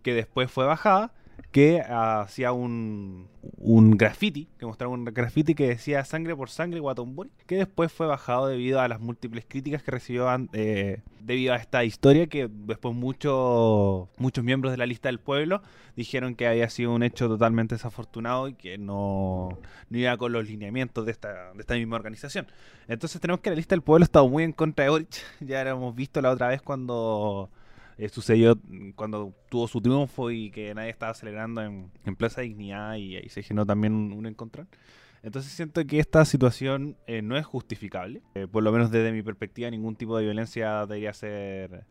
que 0.03 0.15
después 0.15 0.51
fue 0.51 0.65
bajada 0.65 1.13
que 1.51 1.81
hacía 1.81 2.53
un, 2.53 3.29
un 3.59 3.97
graffiti, 3.97 4.49
que 4.59 4.67
mostraba 4.67 4.93
un 4.93 5.05
graffiti 5.05 5.55
que 5.55 5.69
decía 5.69 6.05
sangre 6.05 6.35
por 6.35 6.51
sangre 6.51 6.81
Guatombori, 6.81 7.31
que 7.47 7.57
después 7.57 7.93
fue 7.93 8.07
bajado 8.07 8.49
debido 8.49 8.81
a 8.81 8.89
las 8.89 9.01
múltiples 9.01 9.45
críticas 9.47 9.83
que 9.83 9.91
recibió 9.91 10.29
eh, 10.53 11.01
debido 11.21 11.55
a 11.55 11.57
esta 11.57 11.85
historia, 11.85 12.27
que 12.27 12.49
después 12.51 12.95
muchos 12.95 14.09
muchos 14.17 14.45
miembros 14.45 14.73
de 14.73 14.79
la 14.79 14.87
lista 14.87 15.09
del 15.09 15.21
pueblo 15.21 15.63
dijeron 15.97 16.35
que 16.35 16.47
había 16.47 16.69
sido 16.71 16.93
un 16.93 17.03
hecho 17.03 17.29
totalmente 17.29 17.77
desafortunado 17.77 18.49
y 18.49 18.55
que 18.55 18.79
no, 18.79 19.59
no 19.91 19.99
iba 19.99 20.17
con 20.17 20.33
los 20.33 20.49
lineamientos 20.49 21.07
de 21.07 21.13
esta, 21.13 21.53
de 21.53 21.61
esta 21.61 21.75
misma 21.75 21.97
organización. 21.97 22.47
Entonces 22.89 23.21
tenemos 23.21 23.41
que 23.41 23.51
la 23.51 23.57
lista 23.57 23.75
del 23.75 23.83
pueblo 23.83 24.03
ha 24.03 24.07
estado 24.07 24.29
muy 24.29 24.43
en 24.43 24.53
contra 24.53 24.85
de 24.85 24.91
Orich, 24.91 25.23
ya 25.41 25.65
lo 25.65 25.71
hemos 25.71 25.95
visto 25.95 26.21
la 26.21 26.31
otra 26.31 26.49
vez 26.49 26.63
cuando 26.63 27.51
eh, 27.99 28.09
sucedió 28.09 28.59
cuando 28.97 29.35
tuvo 29.49 29.69
su 29.69 29.81
triunfo 29.81 30.31
y 30.31 30.51
que 30.51 30.75
nadie 30.75 30.91
estaba 30.91 31.15
celebrando 31.15 31.63
en, 31.63 31.91
Plaza 32.17 32.41
Dignidad 32.41 32.97
y 32.97 33.17
ahí 33.17 33.29
se 33.29 33.43
generó 33.43 33.67
también 33.67 33.93
un, 33.93 34.27
encontrón. 34.27 34.69
Entonces 35.23 35.53
siento 35.53 35.85
que 35.87 35.99
esta 35.99 36.25
situación 36.25 36.97
eh, 37.07 37.23
no 37.23 37.37
es 37.37 37.47
justificable. 37.47 38.21
Eh, 38.35 38.47
por 38.51 38.63
lo 38.63 38.73
menos 38.73 38.91
desde 38.91 39.11
mi 39.11 39.23
perspectiva, 39.23 39.71
ningún 39.71 39.97
tipo 39.97 40.19
de 40.19 40.25
violencia 40.25 40.87
debería 40.87 41.13
ser 41.13 41.85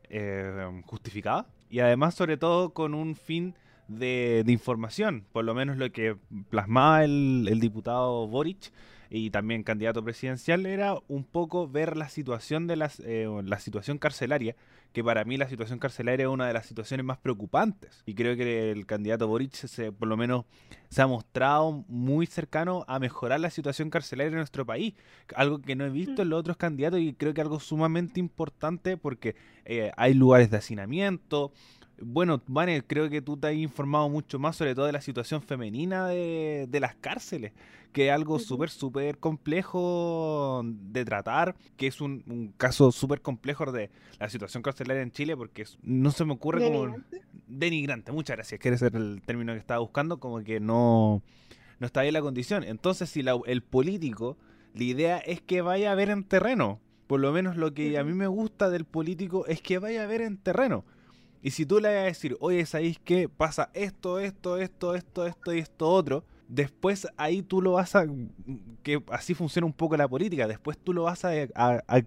justificada. 0.86 1.48
Y 1.70 1.80
además, 1.80 2.14
sobre 2.14 2.38
todo, 2.38 2.74
con 2.74 2.94
un 2.94 3.16
fin 3.16 3.56
de, 3.88 4.44
información. 4.48 5.26
Por 5.32 5.46
lo 5.46 5.56
menos 5.56 5.78
lo 5.78 5.92
que 5.92 6.16
plasmaba 6.50 7.04
el, 7.04 7.48
el 7.50 7.60
diputado 7.60 8.28
Boric 8.28 8.72
y 9.16 9.30
también 9.30 9.62
candidato 9.62 10.04
presidencial 10.04 10.66
era 10.66 10.96
un 11.08 11.24
poco 11.24 11.68
ver 11.68 11.96
la 11.98 12.10
situación 12.10 12.66
de 12.66 12.76
las, 12.76 13.00
eh, 13.06 13.28
la 13.46 13.60
situación 13.60 14.00
carcelaria, 14.00 14.56
que 14.92 15.04
para 15.04 15.24
mí 15.24 15.38
la 15.38 15.48
situación 15.48 15.78
carcelaria 15.78 16.24
es 16.24 16.32
una 16.32 16.48
de 16.48 16.54
las 16.54 16.66
situaciones 16.66 17.06
más 17.06 17.20
preocupantes. 17.20 18.02
Y 18.08 18.16
creo 18.16 18.36
que 18.36 18.72
el 18.72 18.88
candidato 18.88 19.28
Boric 19.28 19.54
se, 19.54 19.92
por 19.92 20.08
lo 20.08 20.18
menos 20.18 20.46
se 20.90 21.04
ha 21.04 21.08
mostrado 21.08 21.86
muy 21.88 22.26
cercano 22.26 22.86
a 22.88 22.98
mejorar 22.98 23.40
la 23.40 23.52
situación 23.52 23.92
carcelaria 23.92 24.30
en 24.30 24.38
nuestro 24.38 24.66
país, 24.66 24.96
algo 25.36 25.62
que 25.62 25.76
no 25.76 25.86
he 25.86 25.92
visto 25.92 26.24
en 26.24 26.30
los 26.30 26.40
otros 26.40 26.58
candidatos 26.58 27.00
y 27.00 27.14
creo 27.14 27.36
que 27.36 27.42
algo 27.42 27.60
sumamente 27.60 28.20
importante 28.20 28.98
porque 28.98 29.36
eh, 29.66 29.92
hay 29.96 30.16
lugares 30.16 30.50
de 30.50 30.58
hacinamiento, 30.58 31.52
bueno, 32.06 32.42
Vane, 32.48 32.84
creo 32.86 33.10
que 33.10 33.22
tú 33.22 33.38
te 33.38 33.48
has 33.48 33.56
informado 33.56 34.10
mucho 34.10 34.40
más 34.40 34.56
sobre 34.56 34.76
todo 34.76 34.86
de 34.86 34.92
la 34.92 35.02
situación 35.02 35.42
femenina 35.42 36.08
de, 36.08 36.68
de 36.70 36.80
las 36.80 36.96
cárceles, 36.96 37.54
que 37.92 38.08
es 38.08 38.14
algo 38.14 38.40
súper, 38.40 38.70
súper 38.70 39.18
complejo 39.18 40.62
de 40.66 41.06
tratar, 41.06 41.56
que 41.78 41.88
es 41.88 42.02
un, 42.02 42.24
un 42.28 42.54
caso 42.58 42.92
súper 42.92 43.22
complejo 43.22 43.72
de 43.72 43.90
la 44.20 44.30
situación 44.30 44.64
carcelaria 44.64 45.04
en 45.04 45.12
Chile, 45.12 45.38
porque 45.38 45.66
no 45.84 46.12
se 46.12 46.26
me 46.26 46.34
ocurre 46.34 46.64
como... 46.64 46.96
Denigrante, 47.48 48.12
muchas 48.12 48.38
gracias, 48.38 48.60
que 48.60 48.78
ser 48.78 48.96
el 48.96 49.22
término 49.24 49.54
que 49.54 49.60
estaba 49.60 49.80
buscando, 49.80 50.20
como 50.20 50.44
que 50.44 50.60
no, 50.60 51.22
no 51.80 51.86
está 51.86 52.02
bien 52.02 52.14
la 52.14 52.22
condición. 52.22 52.64
Entonces, 52.64 53.10
si 53.10 53.22
la, 53.22 53.40
el 53.46 53.62
político, 53.62 54.38
la 54.74 54.84
idea 54.84 55.18
es 55.20 55.42
que 55.42 55.62
vaya 55.62 55.92
a 55.92 55.96
ver 55.96 56.10
en 56.10 56.24
terreno. 56.24 56.80
Por 57.06 57.20
lo 57.20 57.32
menos 57.32 57.58
lo 57.58 57.74
que 57.74 57.98
a 58.00 58.04
mí 58.04 58.14
me 58.14 58.28
gusta 58.28 58.70
del 58.70 58.86
político 58.86 59.46
es 59.46 59.62
que 59.62 59.78
vaya 59.78 60.04
a 60.04 60.08
ver 60.08 60.22
en 60.22 60.38
terreno 60.38 60.84
y 61.44 61.52
si 61.52 61.66
tú 61.66 61.82
le 61.82 61.90
vas 61.90 61.98
a 61.98 62.06
decir, 62.06 62.38
oye, 62.40 62.66
¿sabéis 62.66 62.98
qué? 63.04 63.28
Pasa 63.28 63.70
esto, 63.74 64.18
esto, 64.18 64.58
esto, 64.58 64.96
esto, 64.96 65.28
esto 65.28 65.54
y 65.54 65.60
esto 65.60 65.90
otro, 65.90 66.24
después 66.48 67.06
ahí 67.18 67.42
tú 67.42 67.62
lo 67.62 67.74
vas 67.74 67.98
a, 67.98 68.06
que 68.82 69.04
así 69.12 69.34
funciona 69.34 69.66
un 69.66 69.74
poco 69.74 69.98
la 69.98 70.08
política, 70.08 70.48
después 70.48 70.78
tú 70.78 70.94
lo 70.94 71.04
vas 71.04 71.26
a, 71.26 71.34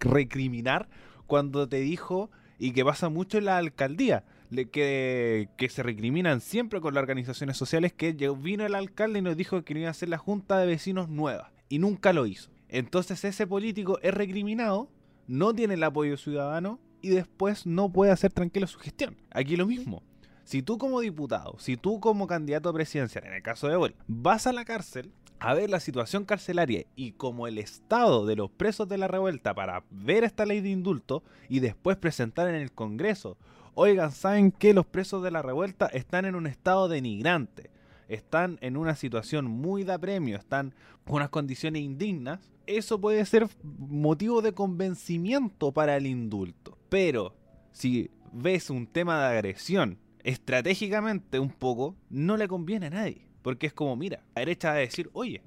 recriminar 0.01 0.89
cuando 1.27 1.69
te 1.69 1.81
dijo, 1.81 2.31
y 2.59 2.73
que 2.73 2.83
pasa 2.83 3.11
mucho 3.11 3.37
en 3.37 3.45
la 3.45 3.59
alcaldía, 3.59 4.25
que, 4.73 5.51
que, 5.59 5.69
se 5.69 5.83
recriminan 5.83 6.41
siempre 6.41 6.81
con 6.81 6.95
las 6.95 7.03
organizaciones 7.03 7.59
sociales, 7.59 7.93
que 7.93 8.15
vino 8.41 8.65
el 8.65 8.75
alcalde 8.75 9.19
y 9.19 9.23
nos 9.23 9.37
dijo 9.37 9.59
que 9.59 9.65
quería 9.65 9.91
hacer 9.91 10.09
la 10.09 10.17
junta 10.17 10.57
de 10.59 10.67
vecinos 10.67 11.11
nueva, 11.11 11.53
y 11.69 11.79
nunca 11.79 12.15
lo 12.15 12.25
hizo. 12.25 12.51
Entonces 12.71 13.23
ese 13.23 13.47
político 13.47 13.99
es 14.01 14.15
recriminado, 14.15 14.89
no 15.27 15.53
tiene 15.53 15.75
el 15.75 15.83
apoyo 15.83 16.17
ciudadano, 16.17 16.81
y 17.07 17.11
después 17.11 17.67
no 17.67 17.89
puede 17.91 18.11
hacer 18.11 18.33
tranquilo 18.33 18.67
su 18.67 18.79
gestión. 18.79 19.17
Aquí 19.31 19.57
lo 19.57 19.67
mismo. 19.67 20.03
Si 20.43 20.63
tú 20.63 20.77
como 20.77 21.01
diputado, 21.01 21.57
si 21.59 21.77
tú 21.77 22.01
como 22.01 22.27
candidato 22.27 22.73
presidencial, 22.73 23.27
en 23.27 23.35
el 23.35 23.43
caso 23.43 23.69
de 23.69 23.77
Boric, 23.77 23.97
vas 24.07 24.47
a 24.47 24.53
la 24.53 24.65
cárcel 24.65 25.13
a 25.39 25.55
ver 25.55 25.71
la 25.71 25.81
situación 25.81 26.25
carcelaria 26.25 26.87
y 26.97 27.13
como 27.13 27.47
el 27.47 27.59
estado 27.59 28.27
de 28.27 28.37
los 28.37 28.51
presos 28.51 28.89
de 28.89 28.99
la 28.99 29.09
revuelta 29.09 29.55
para 29.55 29.85
ver 29.91 30.25
esta 30.25 30.47
ley 30.47 30.61
de 30.61 30.71
indulto 30.71 31.23
y 31.49 31.61
después 31.61 31.97
presentar 31.97 32.49
en 32.49 32.55
el 32.55 32.73
Congreso, 32.73 33.37
oigan, 33.75 34.13
¿saben 34.13 34.51
que 34.51 34.75
los 34.75 34.87
presos 34.87 35.23
de 35.23 35.31
la 35.31 35.43
revuelta 35.43 35.87
están 35.87 36.25
en 36.25 36.35
un 36.35 36.47
estado 36.47 36.89
denigrante? 36.89 37.71
Están 38.09 38.59
en 38.63 38.77
una 38.77 38.97
situación 38.97 39.47
muy 39.47 39.85
de 39.85 39.99
premio, 39.99 40.37
están 40.37 40.75
en 41.07 41.13
unas 41.13 41.29
condiciones 41.29 41.83
indignas. 41.83 42.53
Eso 42.67 43.01
puede 43.01 43.25
ser 43.27 43.49
motivo 43.63 44.43
de 44.43 44.53
convencimiento 44.53 45.73
para 45.73 45.97
el 45.97 46.07
indulto. 46.07 46.76
Pero 46.89 47.37
si 47.73 48.11
ves 48.33 48.71
un 48.71 48.87
tema 48.87 49.21
de 49.21 49.37
agresión 49.37 49.99
estratégicamente 50.23 51.39
un 51.39 51.51
poco, 51.51 51.97
no 52.11 52.37
le 52.37 52.49
conviene 52.49 52.87
a 52.87 52.91
nadie. 52.91 53.27
Porque 53.43 53.67
es 53.67 53.73
como, 53.73 53.95
mira, 53.97 54.25
la 54.35 54.41
derecha 54.41 54.71
va 54.71 54.75
a 54.75 54.79
decir, 54.79 55.09
oye, 55.13 55.43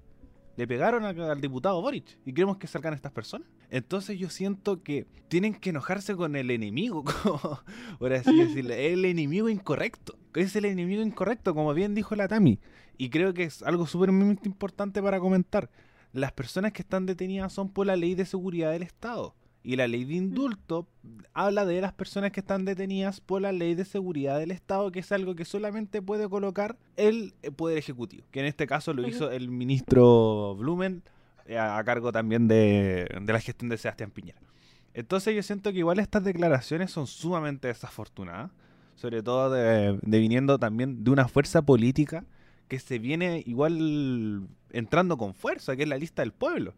le 0.60 0.68
pegaron 0.68 1.06
al, 1.06 1.40
diputado 1.40 1.82
Boric 1.82 2.18
y 2.26 2.34
queremos 2.34 2.58
que 2.58 2.68
salgan 2.68 2.94
estas 2.94 3.14
personas. 3.14 3.48
Entonces 3.70 4.20
yo 4.20 4.30
siento 4.30 4.84
que 4.84 5.08
tienen 5.30 5.54
que 5.54 5.70
enojarse 5.70 6.16
con 6.16 6.36
el 6.36 6.52
enemigo, 6.52 7.06
por 8.00 8.14
así 8.14 8.38
decirlo, 8.38 8.74
el 8.74 9.06
enemigo 9.06 9.48
incorrecto. 9.48 10.18
Es 10.34 10.56
el 10.58 10.66
enemigo 10.66 11.02
incorrecto, 11.02 11.56
como 11.56 11.74
bien 11.74 11.96
dijo 11.96 12.16
la 12.16 12.28
Tami. 12.28 12.60
Y 12.98 13.10
creo 13.10 13.34
que 13.34 13.44
es 13.44 13.64
algo 13.64 13.88
súper 13.88 14.10
importante 14.10 15.02
para 15.02 15.22
comentar. 15.22 15.70
Las 16.12 16.34
personas 16.34 16.74
que 16.74 16.82
están 16.82 17.06
detenidas 17.06 17.54
son 17.54 17.70
por 17.70 17.88
la 17.88 17.96
ley 17.96 18.16
de 18.16 18.26
seguridad 18.26 18.72
del 18.72 18.84
Estado. 18.84 19.36
Y 19.62 19.76
la 19.76 19.88
ley 19.88 20.06
de 20.06 20.16
indulto 20.16 20.88
habla 21.34 21.66
de 21.66 21.82
las 21.82 21.94
personas 21.94 22.32
que 22.32 22.40
están 22.40 22.64
detenidas 22.64 23.20
por 23.20 23.42
la 23.42 23.52
ley 23.52 23.76
de 23.76 23.84
seguridad 23.84 24.40
del 24.40 24.52
Estado, 24.52 24.92
que 24.92 25.00
es 25.00 25.12
algo 25.12 25.36
que 25.36 25.44
solamente 25.44 26.02
puede 26.02 26.30
colocar 26.30 26.78
el 26.96 27.34
eh, 27.44 27.52
Poder 27.52 27.78
Ejecutivo, 27.78 28.26
que 28.32 28.40
en 28.40 28.46
este 28.46 28.68
caso 28.68 28.94
lo 28.94 29.06
hizo 29.08 29.32
el 29.32 29.50
ministro 29.50 30.56
Blumen, 30.56 31.04
eh, 31.46 31.58
a, 31.58 31.84
cargo 31.84 32.12
también 32.12 32.48
de, 32.48 33.08
la 33.26 33.40
gestión 33.42 33.70
de 33.70 33.78
Sebastián 33.78 34.12
Piñera. 34.12 34.40
Entonces 34.94 35.36
yo 35.36 35.44
siento 35.44 35.72
que 35.72 35.80
igual 35.80 36.00
estas 36.00 36.24
declaraciones 36.24 36.92
son 36.92 37.06
sumamente 37.06 37.68
desafortunadas, 37.68 38.52
sobre 38.96 39.22
todo 39.24 39.50
de, 39.50 40.00
de 40.02 40.20
viniendo 40.20 40.58
también 40.58 41.04
de 41.04 41.12
una 41.12 41.28
fuerza 41.28 41.62
política 41.62 42.26
que 42.70 42.80
se 42.80 43.00
viene 43.00 43.44
igual 43.46 44.48
entrando 44.72 45.18
con 45.18 45.34
fuerza, 45.34 45.76
que 45.76 45.84
es 45.84 45.90
la 45.90 45.98
lista 45.98 46.22
del 46.22 46.32
pueblo 46.32 46.74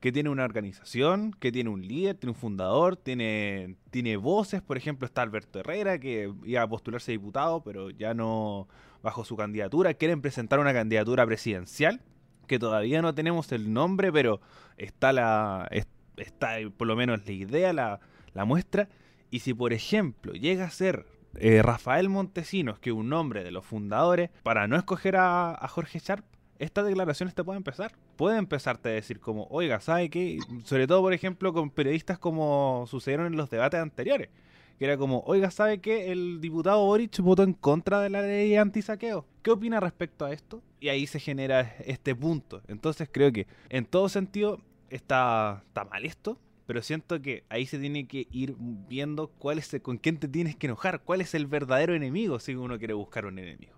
que 0.00 0.12
tiene 0.12 0.30
una 0.30 0.44
organización, 0.44 1.32
que 1.32 1.52
tiene 1.52 1.70
un 1.70 1.86
líder, 1.86 2.16
tiene 2.16 2.32
un 2.32 2.38
fundador, 2.38 2.96
tiene, 2.96 3.76
tiene 3.90 4.16
voces. 4.16 4.62
Por 4.62 4.76
ejemplo, 4.76 5.06
está 5.06 5.22
Alberto 5.22 5.60
Herrera, 5.60 5.98
que 5.98 6.32
iba 6.44 6.62
a 6.62 6.68
postularse 6.68 7.12
diputado, 7.12 7.62
pero 7.62 7.90
ya 7.90 8.14
no 8.14 8.68
bajo 9.02 9.24
su 9.24 9.36
candidatura. 9.36 9.94
Quieren 9.94 10.20
presentar 10.20 10.58
una 10.58 10.72
candidatura 10.72 11.26
presidencial, 11.26 12.00
que 12.46 12.58
todavía 12.58 13.02
no 13.02 13.14
tenemos 13.14 13.50
el 13.52 13.72
nombre, 13.72 14.12
pero 14.12 14.40
está 14.76 15.12
la 15.12 15.68
está 16.16 16.56
por 16.76 16.86
lo 16.86 16.96
menos 16.96 17.26
la 17.26 17.32
idea, 17.32 17.72
la, 17.72 18.00
la 18.34 18.44
muestra. 18.44 18.88
Y 19.30 19.40
si, 19.40 19.54
por 19.54 19.72
ejemplo, 19.72 20.32
llega 20.32 20.64
a 20.64 20.70
ser 20.70 21.06
eh, 21.36 21.62
Rafael 21.62 22.08
Montesinos, 22.08 22.78
que 22.78 22.90
es 22.90 22.96
un 22.96 23.08
nombre 23.08 23.44
de 23.44 23.50
los 23.50 23.64
fundadores, 23.64 24.30
para 24.42 24.68
no 24.68 24.76
escoger 24.76 25.16
a, 25.16 25.52
a 25.52 25.68
Jorge 25.68 25.98
Sharp, 25.98 26.24
estas 26.58 26.86
declaraciones 26.86 27.34
te 27.34 27.44
pueden 27.44 27.58
empezar. 27.58 27.92
Puede 28.16 28.38
empezarte 28.38 28.88
a 28.88 28.92
decir 28.92 29.20
como, 29.20 29.46
oiga, 29.50 29.80
¿sabe 29.80 30.08
qué? 30.08 30.38
Sobre 30.64 30.86
todo, 30.86 31.02
por 31.02 31.12
ejemplo, 31.12 31.52
con 31.52 31.70
periodistas 31.70 32.18
como 32.18 32.86
sucedieron 32.88 33.26
en 33.26 33.36
los 33.36 33.50
debates 33.50 33.80
anteriores. 33.80 34.30
Que 34.78 34.84
era 34.84 34.96
como, 34.96 35.20
oiga, 35.20 35.50
¿sabe 35.50 35.80
qué? 35.80 36.12
El 36.12 36.40
diputado 36.40 36.84
Boric 36.84 37.18
votó 37.20 37.42
en 37.42 37.54
contra 37.54 38.00
de 38.00 38.10
la 38.10 38.22
ley 38.22 38.56
anti-saqueo. 38.56 39.26
¿Qué 39.42 39.50
opina 39.50 39.80
respecto 39.80 40.24
a 40.24 40.32
esto? 40.32 40.62
Y 40.80 40.88
ahí 40.88 41.06
se 41.06 41.20
genera 41.20 41.76
este 41.84 42.14
punto. 42.14 42.62
Entonces 42.68 43.08
creo 43.10 43.32
que 43.32 43.46
en 43.70 43.86
todo 43.86 44.08
sentido 44.08 44.60
está, 44.90 45.62
está 45.66 45.84
mal 45.84 46.04
esto. 46.04 46.38
Pero 46.66 46.82
siento 46.82 47.22
que 47.22 47.44
ahí 47.48 47.64
se 47.64 47.78
tiene 47.78 48.08
que 48.08 48.26
ir 48.32 48.56
viendo 48.58 49.28
cuál 49.28 49.58
es, 49.58 49.74
con 49.82 49.98
quién 49.98 50.18
te 50.18 50.26
tienes 50.26 50.56
que 50.56 50.66
enojar, 50.66 51.00
cuál 51.00 51.20
es 51.20 51.32
el 51.34 51.46
verdadero 51.46 51.94
enemigo 51.94 52.40
si 52.40 52.56
uno 52.56 52.76
quiere 52.78 52.92
buscar 52.92 53.24
un 53.24 53.38
enemigo. 53.38 53.74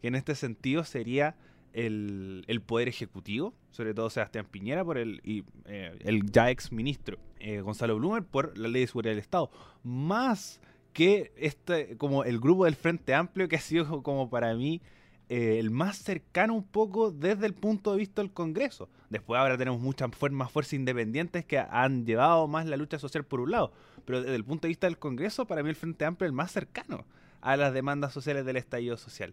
Que 0.00 0.08
en 0.08 0.14
este 0.14 0.36
sentido 0.36 0.84
sería 0.84 1.34
el, 1.72 2.62
poder 2.66 2.88
ejecutivo, 2.88 3.54
sobre 3.70 3.94
todo 3.94 4.10
Sebastián 4.10 4.46
Piñera 4.50 4.84
por 4.84 4.98
el, 4.98 5.20
y, 5.24 5.44
eh, 5.66 5.96
el 6.00 6.30
ya 6.30 6.50
ex 6.50 6.72
ministro 6.72 7.18
eh, 7.38 7.60
Gonzalo 7.60 7.96
Blumer 7.96 8.22
por 8.22 8.56
la 8.58 8.68
ley 8.68 8.82
de 8.82 8.86
seguridad 8.86 9.12
del 9.12 9.20
Estado, 9.20 9.50
más 9.82 10.60
que 10.92 11.32
este, 11.36 11.96
como 11.96 12.24
el 12.24 12.40
grupo 12.40 12.64
del 12.64 12.74
Frente 12.74 13.14
Amplio 13.14 13.48
que 13.48 13.56
ha 13.56 13.60
sido 13.60 14.02
como 14.02 14.28
para 14.28 14.54
mí 14.54 14.80
eh, 15.28 15.58
el 15.60 15.70
más 15.70 15.98
cercano 15.98 16.54
un 16.54 16.64
poco 16.64 17.12
desde 17.12 17.46
el 17.46 17.54
punto 17.54 17.92
de 17.92 17.98
vista 17.98 18.20
del 18.20 18.32
Congreso. 18.32 18.88
Después 19.08 19.38
ahora 19.38 19.56
tenemos 19.56 19.80
muchas 19.80 20.10
más 20.32 20.50
fuerzas 20.50 20.72
independientes 20.72 21.44
que 21.44 21.58
han 21.58 22.04
llevado 22.04 22.48
más 22.48 22.66
la 22.66 22.76
lucha 22.76 22.98
social 22.98 23.24
por 23.24 23.40
un 23.40 23.52
lado, 23.52 23.72
pero 24.04 24.22
desde 24.22 24.34
el 24.34 24.44
punto 24.44 24.62
de 24.62 24.70
vista 24.70 24.88
del 24.88 24.98
Congreso, 24.98 25.46
para 25.46 25.62
mí 25.62 25.68
el 25.68 25.76
Frente 25.76 26.04
Amplio 26.04 26.26
es 26.26 26.30
el 26.30 26.36
más 26.36 26.50
cercano 26.50 27.04
a 27.40 27.56
las 27.56 27.72
demandas 27.72 28.12
sociales 28.12 28.44
del 28.44 28.56
estallido 28.56 28.96
social 28.96 29.32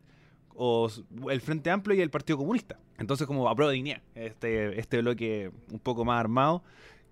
o 0.59 0.89
el 1.29 1.39
Frente 1.39 1.69
Amplio 1.69 1.95
y 1.95 2.01
el 2.01 2.09
Partido 2.09 2.37
Comunista. 2.37 2.79
Entonces, 2.97 3.27
como 3.27 3.47
a 3.47 3.55
prueba 3.55 3.71
de 3.71 3.75
dignidad, 3.75 4.01
este, 4.15 4.79
este 4.79 5.01
bloque 5.01 5.51
un 5.71 5.79
poco 5.79 6.03
más 6.03 6.19
armado, 6.19 6.63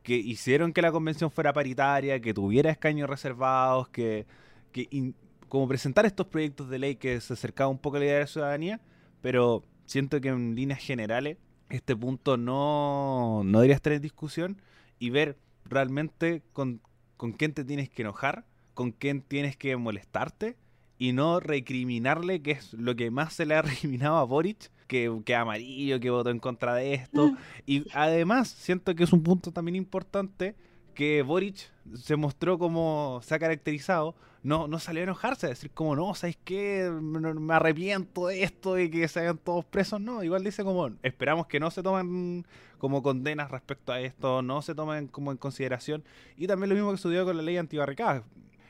que 0.02 0.16
hicieron 0.16 0.74
que 0.74 0.82
la 0.82 0.92
convención 0.92 1.30
fuera 1.30 1.54
paritaria, 1.54 2.20
que 2.20 2.34
tuviera 2.34 2.72
escaños 2.72 3.08
reservados, 3.08 3.88
que, 3.90 4.26
que 4.72 5.14
como 5.48 5.68
presentar 5.68 6.08
estos 6.08 6.26
proyectos 6.26 6.70
de 6.70 6.80
ley 6.80 6.96
que 6.96 7.22
se 7.22 7.34
acercaba 7.34 7.70
un 7.70 7.78
poco 7.78 7.98
a 7.98 8.00
la 8.00 8.06
idea 8.06 8.16
de 8.16 8.22
la 8.22 8.28
ciudadanía, 8.28 8.82
pero 9.22 9.64
siento 9.86 10.20
que 10.22 10.30
en 10.30 10.56
líneas 10.56 10.80
generales 10.80 11.38
este 11.70 11.96
punto 11.96 12.38
no, 12.38 13.44
no 13.46 13.60
debería 13.60 13.76
estar 13.76 13.94
en 13.94 14.02
discusión 14.02 14.62
y 14.98 15.12
ver 15.12 15.38
realmente 15.66 16.42
con, 16.52 16.82
con 17.16 17.32
quién 17.32 17.54
te 17.54 17.64
tienes 17.64 17.90
que 17.90 18.02
enojar, 18.02 18.46
con 18.74 18.92
quién 18.92 19.22
tienes 19.22 19.56
que 19.56 19.76
molestarte 19.78 20.58
y 20.98 21.14
no 21.14 21.40
recriminarle, 21.40 22.42
que 22.42 22.52
es 22.52 22.74
lo 22.74 22.96
que 22.96 23.12
más 23.12 23.34
se 23.34 23.46
le 23.46 23.56
ha 23.56 23.62
recriminado 23.64 24.18
a 24.18 24.24
Boric, 24.24 24.72
que, 24.88 25.12
que 25.26 25.36
amarillo, 25.36 26.00
que 26.00 26.10
votó 26.10 26.30
en 26.30 26.40
contra 26.40 26.76
de 26.76 26.94
esto. 26.94 27.28
Mm. 27.28 27.38
Y 27.66 27.86
además, 27.94 28.50
siento 28.50 28.96
que 28.96 29.04
es 29.04 29.14
un 29.14 29.24
punto 29.24 29.52
también 29.52 29.76
importante 29.76 30.56
que 30.94 31.22
Boric 31.22 31.72
se 31.94 32.16
mostró 32.16 32.58
como 32.58 33.20
se 33.22 33.36
ha 33.36 33.40
caracterizado, 33.40 34.16
no, 34.42 34.68
no 34.68 34.80
salió 34.80 35.02
a 35.02 35.04
enojarse, 35.04 35.48
a 35.48 35.50
decir 35.50 35.72
como, 35.72 35.96
no, 35.96 36.16
¿sabes 36.16 36.38
qué? 36.44 36.90
Me 37.02 37.54
arrepiento 37.54 38.28
de 38.28 38.44
esto 38.44 38.80
y 38.80 38.90
que 38.90 39.08
se 39.08 39.20
hagan 39.20 39.38
todos 39.38 39.66
presos, 39.66 40.00
no, 40.00 40.24
igual 40.24 40.44
dice 40.44 40.64
como, 40.64 40.90
esperamos 41.04 41.48
que 41.48 41.60
no 41.60 41.70
se 41.70 41.84
tomen 41.84 42.46
como 42.78 43.04
condenas 43.04 43.52
respecto 43.52 43.92
a 43.92 44.00
esto, 44.00 44.42
no 44.42 44.62
se 44.62 44.76
tomen 44.76 45.08
como 45.08 45.32
en 45.32 45.38
consideración. 45.38 46.04
Y 46.38 46.48
también 46.48 46.70
lo 46.70 46.76
mismo 46.76 46.92
que 46.92 46.98
sucedió 46.98 47.26
con 47.26 47.38
la 47.38 47.44
ley 47.44 47.58
antibarricada, 47.58 48.24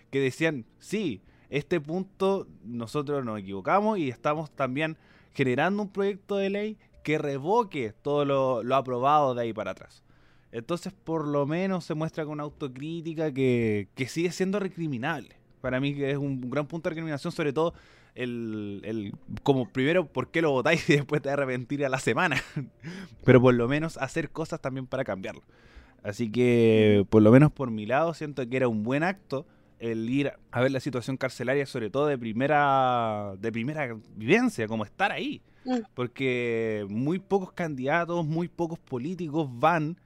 que 0.09 0.19
decían, 0.19 0.65
sí, 0.79 1.21
este 1.49 1.79
punto 1.79 2.47
nosotros 2.63 3.23
nos 3.23 3.39
equivocamos 3.39 3.97
y 3.99 4.09
estamos 4.09 4.51
también 4.51 4.97
generando 5.33 5.83
un 5.83 5.89
proyecto 5.89 6.37
de 6.37 6.49
ley 6.49 6.77
que 7.03 7.17
revoque 7.17 7.93
todo 8.01 8.25
lo, 8.63 8.75
aprobado 8.75 9.35
de 9.35 9.43
ahí 9.43 9.53
para 9.53 9.71
atrás. 9.71 10.03
Entonces, 10.51 10.91
por 10.91 11.27
lo 11.27 11.45
menos 11.45 11.85
se 11.85 11.93
muestra 11.93 12.25
con 12.25 12.39
autocrítica 12.39 13.31
que, 13.31 13.87
sigue 14.07 14.31
siendo 14.31 14.59
recriminable. 14.59 15.35
Para 15.61 15.79
mí 15.79 15.93
que 15.93 16.11
es 16.11 16.17
un, 16.17 16.49
gran 16.49 16.65
punto 16.65 16.89
de 16.89 16.91
recriminación, 16.91 17.31
sobre 17.31 17.53
todo 17.53 17.73
el, 18.15 18.81
el, 18.85 19.13
como 19.43 19.67
primero 19.69 20.07
por 20.07 20.29
qué 20.29 20.41
lo 20.41 20.51
votáis 20.51 20.89
y 20.89 20.93
después 20.93 21.21
te 21.21 21.29
arrepentir 21.29 21.85
a 21.85 21.89
la 21.89 21.99
semana. 21.99 22.41
Pero 23.23 23.41
por 23.41 23.53
lo 23.53 23.67
menos 23.67 23.97
hacer 23.97 24.29
cosas 24.31 24.61
también 24.61 24.87
para 24.87 25.03
cambiarlo. 25.03 25.43
Así 26.01 26.31
que, 26.31 27.05
por 27.09 27.21
lo 27.21 27.31
menos 27.31 27.51
por 27.51 27.71
mi 27.71 27.85
lado, 27.85 28.13
siento 28.13 28.47
que 28.47 28.57
era 28.57 28.67
un 28.67 28.83
buen 28.83 29.03
acto 29.03 29.45
el 29.79 30.09
ir 30.09 30.33
a 30.51 30.61
ver 30.61 30.71
la 30.71 30.79
situación 30.79 31.17
carcelaria, 31.17 31.65
sobre 31.65 31.89
todo 31.89 32.07
de 32.07 32.17
primera, 32.17 33.33
de 33.39 33.51
primera 33.51 33.95
vivencia, 34.15 34.67
como 34.67 34.83
estar 34.83 35.11
ahí. 35.11 35.41
Mm. 35.65 35.79
Porque 35.93 36.85
muy 36.89 37.19
pocos 37.19 37.51
candidatos, 37.51 38.25
muy 38.25 38.47
pocos 38.47 38.79
políticos 38.79 39.49
van 39.51 39.97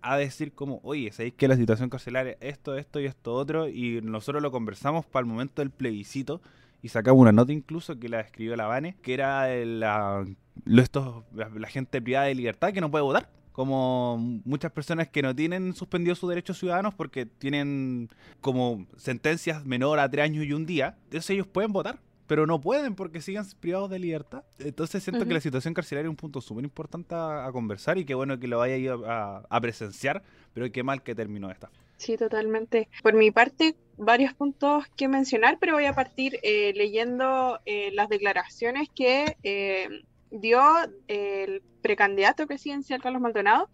a 0.00 0.16
decir 0.16 0.52
como, 0.52 0.80
oye, 0.84 1.10
¿sabéis 1.12 1.34
que 1.34 1.48
la 1.48 1.56
situación 1.56 1.90
carcelaria 1.90 2.36
esto, 2.40 2.76
esto 2.76 3.00
y 3.00 3.06
esto 3.06 3.34
otro? 3.34 3.68
Y 3.68 4.00
nosotros 4.02 4.42
lo 4.42 4.50
conversamos 4.50 5.04
para 5.06 5.22
el 5.22 5.26
momento 5.26 5.60
del 5.62 5.70
plebiscito 5.70 6.40
y 6.82 6.88
sacamos 6.88 7.20
una 7.20 7.32
nota 7.32 7.52
incluso 7.52 7.98
que 7.98 8.08
la 8.08 8.20
escribió 8.20 8.54
la 8.56 8.66
Vane, 8.66 8.96
que 9.02 9.14
era 9.14 9.48
la, 9.64 10.24
estos, 10.66 11.24
la, 11.34 11.68
gente 11.68 12.00
privada 12.00 12.26
de 12.26 12.34
libertad 12.34 12.72
que 12.72 12.80
no 12.80 12.90
puede 12.90 13.02
votar 13.02 13.28
como 13.58 14.18
muchas 14.44 14.70
personas 14.70 15.08
que 15.08 15.20
no 15.20 15.34
tienen 15.34 15.74
suspendido 15.74 16.14
sus 16.14 16.28
derechos 16.28 16.60
ciudadanos 16.60 16.94
porque 16.94 17.26
tienen 17.26 18.08
como 18.40 18.86
sentencias 18.96 19.66
menor 19.66 19.98
a 19.98 20.08
tres 20.08 20.26
años 20.26 20.44
y 20.44 20.52
un 20.52 20.64
día, 20.64 20.96
entonces 21.06 21.30
ellos 21.30 21.48
pueden 21.48 21.72
votar 21.72 21.98
pero 22.28 22.46
no 22.46 22.60
pueden 22.60 22.94
porque 22.94 23.20
siguen 23.20 23.42
privados 23.58 23.90
de 23.90 23.98
libertad. 23.98 24.44
Entonces 24.58 25.02
siento 25.02 25.26
que 25.26 25.32
la 25.32 25.40
situación 25.40 25.72
carcelaria 25.74 26.06
es 26.06 26.10
un 26.10 26.16
punto 26.16 26.40
súper 26.42 26.62
importante 26.62 27.14
a, 27.16 27.48
conversar 27.52 27.98
y 27.98 28.04
qué 28.04 28.14
bueno 28.14 28.38
que 28.38 28.46
lo 28.46 28.58
vaya 28.58 28.76
a, 29.06 29.42
a, 29.48 29.60
presenciar, 29.62 30.22
pero 30.52 30.70
qué 30.70 30.82
mal 30.82 31.02
que 31.02 31.14
terminó 31.14 31.50
esta. 31.50 31.70
Sí, 31.96 32.16
totalmente. 32.16 32.88
Por 33.02 33.14
mi 33.14 33.30
parte, 33.30 33.76
varios 33.96 34.34
puntos 34.34 34.84
que 34.96 35.08
mencionar, 35.08 35.58
pero 35.58 35.72
voy 35.74 35.86
a 35.86 35.94
partir 35.94 36.38
eh, 36.42 36.72
leyendo 36.76 37.58
eh, 37.66 37.90
las 37.92 38.08
declaraciones 38.08 38.88
que 38.94 39.36
eh, 39.42 40.04
dio 40.30 40.62
el 41.06 41.62
precandidato 41.82 42.46
presidencial 42.46 43.02
Carlos 43.02 43.22
Maldonado 43.22 43.70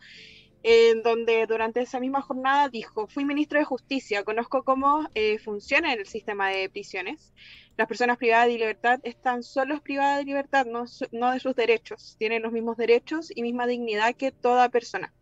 en 0.63 1.03
donde 1.03 1.47
durante 1.47 1.83
esa 1.83 2.01
misma 2.01 2.23
jornada 2.23 2.71
dijo, 2.71 3.07
fui 3.07 3.27
ministro 3.27 3.59
de 3.59 3.67
Justicia, 3.67 4.25
conozco 4.25 4.65
cómo 4.65 5.07
funciona 5.45 5.93
el 5.93 6.07
sistema 6.07 6.49
de 6.49 6.71
prisiones 6.71 7.35
las 7.77 7.89
personas 7.89 8.19
privadas 8.19 8.47
de 8.47 8.53
libertad 8.53 9.01
están 9.03 9.43
solo 9.43 9.81
privadas 9.83 10.19
de 10.19 10.25
libertad, 10.25 10.67
no, 10.67 10.85
no, 11.11 11.33
de 11.33 11.41
sus 11.41 11.57
derechos. 11.57 12.17
Tienen 12.19 12.43
los 12.43 12.53
mismos 12.53 12.77
derechos 12.77 13.33
y 13.35 13.43
misma 13.43 13.67
dignidad 13.67 14.15
que 14.15 14.31
toda 14.31 14.69
persona. 14.69 15.13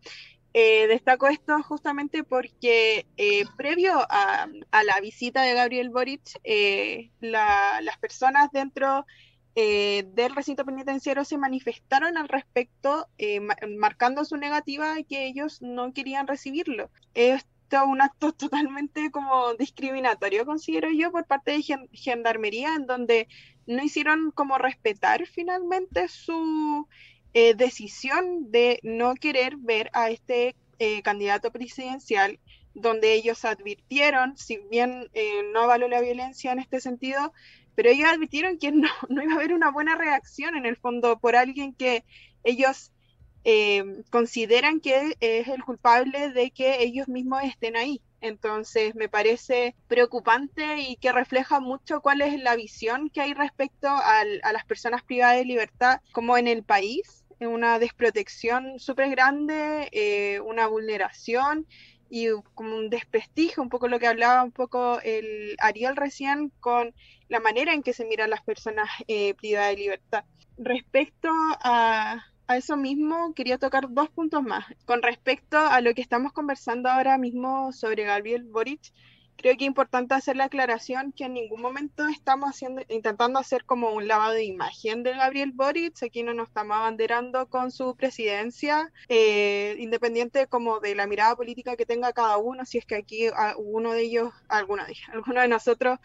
Eh, 0.53 0.85
destaco 0.85 1.27
esto 1.27 1.63
justamente 1.63 2.23
porque 2.23 3.07
eh, 3.17 3.43
previo 3.57 3.93
a, 4.07 4.47
la 4.71 5.01
visita 5.01 5.41
de 5.41 5.55
Gabriel 5.55 5.89
Boric, 5.89 6.21
eh, 6.43 7.09
las 7.21 7.97
personas 7.99 8.51
dentro 8.51 9.07
del 9.55 10.35
recinto 10.35 10.65
penitenciario 10.65 11.23
se 11.25 11.37
manifestaron 11.37 12.17
al 12.17 12.27
respecto, 12.27 13.07
marcando 13.77 14.25
su 14.25 14.37
negativa 14.37 14.99
y 14.99 15.03
que 15.03 15.25
ellos 15.25 15.61
no 15.61 15.93
querían 15.93 16.27
recibirlo. 16.27 16.89
Un 17.81 18.01
acto 18.01 18.31
totalmente 18.33 19.09
como 19.09 19.55
discriminatorio, 19.55 20.45
considero 20.45 20.91
yo, 20.91 21.11
por 21.11 21.25
parte 21.25 21.51
de 21.51 21.87
Gendarmería, 21.91 22.75
en 22.75 22.85
donde 22.85 23.27
no 23.65 23.83
hicieron 23.83 24.31
como 24.31 24.57
respetar 24.57 25.25
finalmente 25.25 26.07
su 26.07 26.87
eh, 27.33 27.55
decisión 27.55 28.51
de 28.51 28.79
no 28.83 29.15
querer 29.15 29.57
ver 29.57 29.89
a 29.93 30.11
este 30.11 30.55
eh, 30.77 31.01
candidato 31.01 31.51
presidencial, 31.51 32.39
donde 32.75 33.13
ellos 33.13 33.45
advirtieron, 33.45 34.37
si 34.37 34.57
bien 34.69 35.09
eh, 35.13 35.41
no 35.51 35.61
avaló 35.61 35.87
la 35.87 36.01
violencia 36.01 36.51
en 36.51 36.59
este 36.59 36.79
sentido, 36.79 37.33
pero 37.75 37.89
ellos 37.89 38.09
advirtieron 38.09 38.57
que 38.57 38.71
no, 38.71 38.87
no 39.09 39.23
iba 39.23 39.33
a 39.33 39.35
haber 39.35 39.53
una 39.53 39.71
buena 39.71 39.95
reacción 39.95 40.55
en 40.55 40.65
el 40.65 40.77
fondo 40.77 41.19
por 41.19 41.35
alguien 41.35 41.73
que 41.73 42.03
ellos 42.43 42.91
eh, 43.45 44.03
consideran 44.09 44.79
que 44.79 45.15
es 45.19 45.47
el 45.47 45.63
culpable 45.63 46.31
de 46.31 46.51
que 46.51 46.81
ellos 46.83 47.07
mismos 47.07 47.43
estén 47.43 47.75
ahí. 47.75 48.01
Entonces 48.21 48.95
me 48.95 49.09
parece 49.09 49.75
preocupante 49.89 50.79
y 50.79 50.95
que 50.95 51.11
refleja 51.11 51.59
mucho 51.59 51.99
cuál 51.99 52.21
es 52.21 52.41
la 52.41 52.55
visión 52.55 53.09
que 53.09 53.19
hay 53.19 53.33
respecto 53.33 53.89
a 53.89 54.23
las 54.23 54.63
personas 54.65 55.03
privadas 55.03 55.37
de 55.37 55.45
libertad 55.45 55.99
como 56.13 56.37
en 56.37 56.47
el 56.47 56.63
país, 56.63 57.25
una 57.41 57.79
desprotección 57.79 58.79
súper 58.79 59.09
grande, 59.09 59.89
eh, 59.91 60.39
una 60.39 60.67
vulneración 60.67 61.67
y 62.15 62.27
como 62.53 62.75
un 62.75 62.91
desprestigio, 62.91 63.63
un 63.63 63.69
poco 63.69 63.87
lo 63.87 63.97
que 63.97 64.05
hablaba 64.05 64.43
un 64.43 64.51
poco 64.51 64.99
el 65.01 65.55
Ariel 65.57 65.95
recién 65.95 66.51
con 66.59 66.93
la 67.27 67.39
manera 67.39 67.73
en 67.73 67.81
que 67.81 67.91
se 67.91 68.05
miran 68.05 68.29
las 68.29 68.43
personas 68.43 68.87
eh, 69.07 69.33
privadas 69.33 69.71
de 69.71 69.77
libertad. 69.77 70.23
Respecto 70.59 71.29
a, 71.31 72.23
a 72.45 72.57
eso 72.57 72.77
mismo 72.77 73.33
quería 73.33 73.57
tocar 73.57 73.87
dos 73.89 74.11
puntos 74.11 74.43
más. 74.43 74.63
Con 74.85 75.01
respecto 75.01 75.57
a 75.57 75.81
lo 75.81 75.95
que 75.95 76.03
estamos 76.03 76.33
conversando 76.33 76.87
ahora 76.87 77.17
mismo 77.17 77.71
sobre 77.71 78.03
Gabriel 78.03 78.43
Boric, 78.43 78.93
creo 79.37 79.57
que 79.57 79.63
es 79.65 79.67
importante 79.67 80.13
hacer 80.13 80.35
la 80.35 80.45
aclaración 80.45 81.11
que 81.11 81.25
en 81.25 81.33
ningún 81.33 81.61
momento 81.61 82.07
estamos 82.07 82.49
haciendo, 82.49 82.81
intentando 82.89 83.39
hacer 83.39 83.65
como 83.65 83.91
un 83.91 84.07
lavado 84.07 84.33
de 84.33 84.45
imagen 84.45 85.03
de 85.03 85.13
Gabriel 85.13 85.51
Boric. 85.51 86.01
Aquí 86.03 86.23
no 86.23 86.33
nos 86.33 86.47
estamos 86.47 86.77
abanderando 86.77 87.47
con 87.49 87.71
su 87.71 87.95
presidencia, 87.95 88.91
eh, 89.09 89.75
independiente 89.79 90.47
como 90.47 90.79
de 90.79 90.95
la 90.95 91.07
mirada 91.07 91.35
política 91.35 91.75
que 91.75 91.85
tenga 91.85 92.13
cada 92.13 92.37
uno, 92.37 92.65
si 92.65 92.77
es 92.77 92.85
que 92.85 92.95
aquí 92.95 93.27
uno 93.57 93.93
de 93.93 94.01
ellos, 94.01 94.33
alguno 94.47 94.85
de, 94.85 94.95
alguno 95.13 95.41
de 95.41 95.47
nosotros 95.47 95.99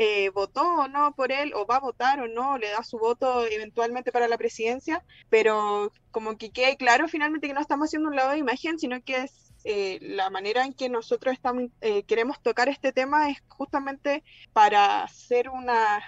eh, 0.00 0.30
votó 0.30 0.62
o 0.62 0.88
no 0.88 1.12
por 1.16 1.32
él, 1.32 1.52
o 1.54 1.66
va 1.66 1.76
a 1.76 1.80
votar 1.80 2.20
o 2.20 2.28
no, 2.28 2.56
le 2.56 2.70
da 2.70 2.84
su 2.84 2.98
voto 2.98 3.44
eventualmente 3.46 4.12
para 4.12 4.28
la 4.28 4.38
presidencia, 4.38 5.04
pero 5.28 5.92
como 6.12 6.38
que 6.38 6.50
quede 6.50 6.76
claro 6.76 7.08
finalmente 7.08 7.48
que 7.48 7.54
no 7.54 7.60
estamos 7.60 7.88
haciendo 7.88 8.08
un 8.08 8.14
lado 8.14 8.30
de 8.30 8.38
imagen, 8.38 8.78
sino 8.78 9.02
que 9.02 9.16
es 9.16 9.47
eh, 9.64 9.98
la 10.00 10.30
manera 10.30 10.64
en 10.64 10.72
que 10.72 10.88
nosotros 10.88 11.36
eh, 11.80 12.02
queremos 12.04 12.40
tocar 12.42 12.68
este 12.68 12.92
tema 12.92 13.30
es 13.30 13.42
justamente 13.48 14.24
para 14.52 15.02
hacer 15.02 15.48
una 15.48 16.02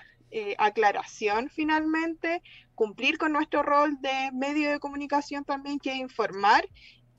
aclaración 0.59 1.51
finalmente, 1.51 2.41
cumplir 2.77 3.19
con 3.19 3.33
nuestro 3.33 3.65
rol 3.65 4.01
de 4.01 4.31
medio 4.33 4.71
de 4.71 4.79
comunicación 4.79 5.45
también, 5.45 5.81
que 5.81 5.91
es 5.91 5.97
informar 5.97 6.69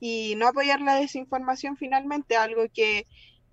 y 0.00 0.34
no 0.38 0.48
apoyar 0.48 0.80
la 0.80 0.94
desinformación 0.94 1.76
finalmente, 1.76 2.36
algo 2.36 2.62
que 2.72 3.06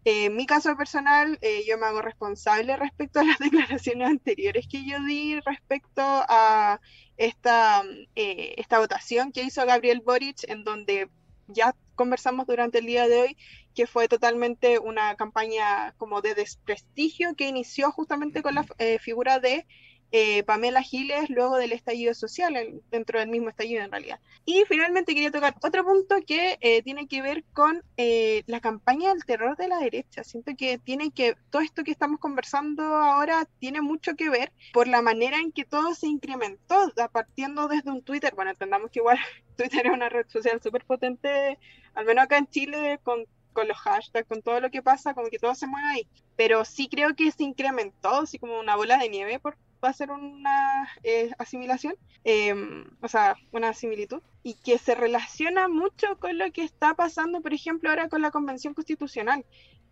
en 0.06 0.36
mi 0.36 0.46
caso 0.46 0.76
personal, 0.78 1.38
eh, 1.42 1.64
yo 1.68 1.78
me 1.78 1.86
hago 1.86 2.02
responsable 2.02 2.76
respecto 2.78 3.20
a 3.20 3.24
las 3.24 3.40
declaraciones 3.40 4.08
anteriores 4.08 4.68
que 4.68 4.86
yo 4.86 5.00
di 5.04 5.40
respecto 5.42 6.02
a 6.02 6.80
esta, 7.18 7.84
eh, 8.16 8.56
esta 8.58 8.80
votación 8.80 9.32
que 9.32 9.44
hizo 9.44 9.66
Gabriel 9.66 10.02
Boric, 10.04 10.50
en 10.50 10.64
donde 10.64 11.10
ya 11.50 11.76
conversamos 11.96 12.48
durante 12.48 12.80
el 12.80 12.86
día 12.86 13.08
de 13.08 13.22
hoy, 13.22 13.38
que 13.76 13.88
fue 13.88 14.08
totalmente 14.08 14.80
una 14.80 15.16
campaña 15.16 15.94
como 15.98 16.22
de 16.22 16.36
desprestigio 16.36 17.36
que 17.36 17.48
inició 17.48 17.92
justamente 17.92 18.42
con 18.42 18.56
la 18.56 18.66
eh, 18.78 19.00
figura 19.00 19.40
de 19.40 19.66
eh, 20.12 20.44
Pamela 20.44 20.82
Giles 20.82 21.30
luego 21.30 21.58
del 21.58 21.72
estallido 21.72 22.14
social, 22.14 22.82
dentro 22.90 23.20
del 23.20 23.30
mismo 23.30 23.50
estallido 23.50 23.84
en 23.84 23.92
realidad. 23.92 24.20
Y 24.46 24.64
finalmente 24.68 25.14
quería 25.14 25.32
tocar 25.32 25.56
otro 25.62 25.84
punto 25.84 26.16
que 26.26 26.58
eh, 26.62 26.82
tiene 26.82 27.08
que 27.08 27.22
ver 27.22 27.44
con 27.54 27.84
eh, 27.98 28.44
la 28.48 28.60
campaña 28.60 29.14
del 29.14 29.24
terror 29.26 29.56
de 29.58 29.68
la 29.68 29.78
derecha. 29.78 30.24
Siento 30.24 30.54
que 30.58 30.80
tiene 30.80 31.12
que, 31.12 31.36
todo 31.52 31.62
esto 31.62 31.84
que 31.84 31.92
estamos 31.92 32.20
conversando 32.20 32.84
ahora 32.84 33.48
tiene 33.60 33.82
mucho 33.82 34.16
que 34.16 34.30
ver 34.30 34.52
por 34.74 34.88
la 34.88 35.02
manera 35.02 35.38
en 35.38 35.52
que 35.52 35.66
todo 35.66 35.94
se 35.94 36.08
incrementó, 36.08 36.92
partiendo 37.12 37.68
desde 37.68 37.92
un 37.92 38.02
Twitter. 38.02 38.34
Bueno, 38.36 38.52
entendamos 38.52 38.90
que 38.92 39.00
igual 39.00 39.20
Twitter 39.58 39.86
es 39.86 39.94
una 39.94 40.10
red 40.10 40.28
social 40.28 40.60
súper 40.62 40.86
potente, 40.86 41.60
al 41.94 42.06
menos 42.06 42.24
acá 42.24 42.38
en 42.38 42.48
Chile, 42.48 43.00
con 43.04 43.26
los 43.68 43.78
hashtags, 43.78 44.28
con 44.28 44.42
todo 44.42 44.60
lo 44.60 44.70
que 44.70 44.82
pasa, 44.82 45.14
como 45.14 45.30
que 45.30 45.40
todo 45.40 45.56
se 45.56 45.68
mueve 45.68 45.88
ahí. 45.90 46.08
Pero 46.36 46.66
sí 46.66 46.88
creo 46.90 47.16
que 47.16 47.32
se 47.32 47.44
incrementó, 47.44 48.22
así 48.22 48.40
como 48.40 48.60
una 48.60 48.76
bola 48.76 48.98
de 48.98 49.10
nieve 49.10 49.40
por, 49.40 49.58
va 49.84 49.90
a 49.90 49.94
ser 49.94 50.12
una 50.12 50.90
eh, 51.04 51.32
asimilación, 51.38 51.96
em, 52.24 52.86
o 53.02 53.08
sea, 53.08 53.36
una 53.52 53.74
similitud, 53.74 54.22
y 54.44 54.56
que 54.56 54.78
se 54.78 54.96
relaciona 54.96 55.68
mucho 55.68 56.18
con 56.20 56.38
lo 56.38 56.52
que 56.52 56.64
está 56.64 56.94
pasando, 56.96 57.42
por 57.42 57.54
ejemplo, 57.54 57.90
ahora 57.90 58.10
con 58.10 58.22
la 58.22 58.32
Convención 58.32 58.74
Constitucional, 58.74 59.46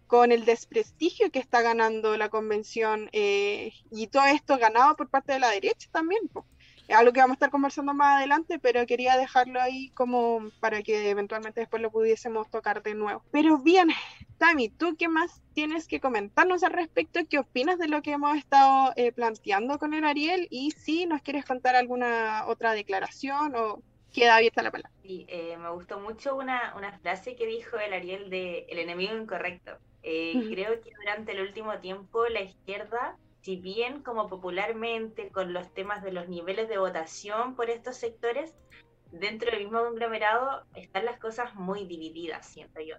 con 0.08 0.32
el 0.32 0.46
desprestigio 0.46 1.32
que 1.32 1.40
está 1.40 1.62
ganando 1.62 2.18
la 2.18 2.30
Convención 2.30 3.10
eh, 3.12 3.74
y 3.92 4.08
todo 4.08 4.26
esto 4.26 4.58
ganado 4.58 4.96
por 4.96 5.10
parte 5.10 5.34
de 5.34 5.40
la 5.40 5.50
derecha 5.50 5.90
también. 5.92 6.22
Algo 6.94 7.14
que 7.14 7.20
vamos 7.20 7.36
a 7.36 7.38
estar 7.38 7.50
conversando 7.50 7.94
más 7.94 8.18
adelante, 8.18 8.60
pero 8.60 8.86
quería 8.86 9.18
dejarlo 9.18 9.62
ahí 9.62 9.90
como 9.90 10.42
para 10.60 10.82
que 10.82 11.10
eventualmente 11.10 11.60
después 11.60 11.82
lo 11.82 11.92
pudiésemos 11.92 12.50
tocar 12.50 12.82
de 12.82 12.96
nuevo. 12.96 13.24
Pero 13.32 13.58
bien, 13.58 13.90
Tami, 14.38 14.70
¿tú 14.70 14.96
qué 14.98 15.08
más 15.08 15.42
tienes 15.54 15.88
que 15.88 16.00
comentarnos 16.00 16.64
al 16.64 16.74
respecto? 16.74 17.22
¿Qué 17.30 17.40
opinas 17.40 17.78
de 17.78 17.88
lo 17.88 18.02
que 18.02 18.12
hemos 18.12 18.38
estado 18.38 18.94
eh, 18.96 19.12
planteando 19.12 19.80
con 19.80 19.94
el 19.94 20.06
Ariel? 20.06 20.48
Y 20.50 20.72
si 20.72 21.06
nos 21.06 21.22
quieres 21.22 21.46
contar 21.46 21.76
alguna 21.76 22.46
otra 22.48 22.74
declaración 22.74 23.56
o 23.56 23.82
queda 24.14 24.38
abierta 24.38 24.62
la 24.62 24.72
palabra. 24.72 24.92
Sí, 25.04 25.26
eh, 25.30 25.58
me 25.58 25.70
gustó 25.72 26.00
mucho 26.00 26.36
una, 26.36 26.74
una, 26.76 26.98
frase 27.00 27.36
que 27.36 27.46
dijo 27.46 27.78
el 27.78 27.94
Ariel 27.94 28.30
de 28.30 28.66
el 28.70 28.80
enemigo 28.80 29.16
incorrecto. 29.16 29.78
Eh, 30.04 30.48
creo 30.52 30.80
que 30.82 30.92
durante 30.98 31.34
el 31.34 31.42
último 31.42 31.78
tiempo 31.80 32.26
la 32.28 32.42
izquierda 32.42 33.18
si 33.48 33.56
bien 33.56 34.04
como 34.04 34.28
popularmente 34.28 35.30
con 35.30 35.54
los 35.54 35.74
temas 35.74 36.04
de 36.04 36.12
los 36.12 36.28
niveles 36.28 36.68
de 36.68 36.80
votación 36.80 37.56
por 37.56 37.70
estos 37.70 37.96
sectores, 37.96 38.54
dentro 39.10 39.50
del 39.50 39.62
mismo 39.62 39.86
conglomerado 39.86 40.66
están 40.76 41.06
las 41.06 41.18
cosas 41.18 41.56
muy 41.56 41.86
divididas, 41.86 42.46
siento 42.46 42.82
yo. 42.82 42.98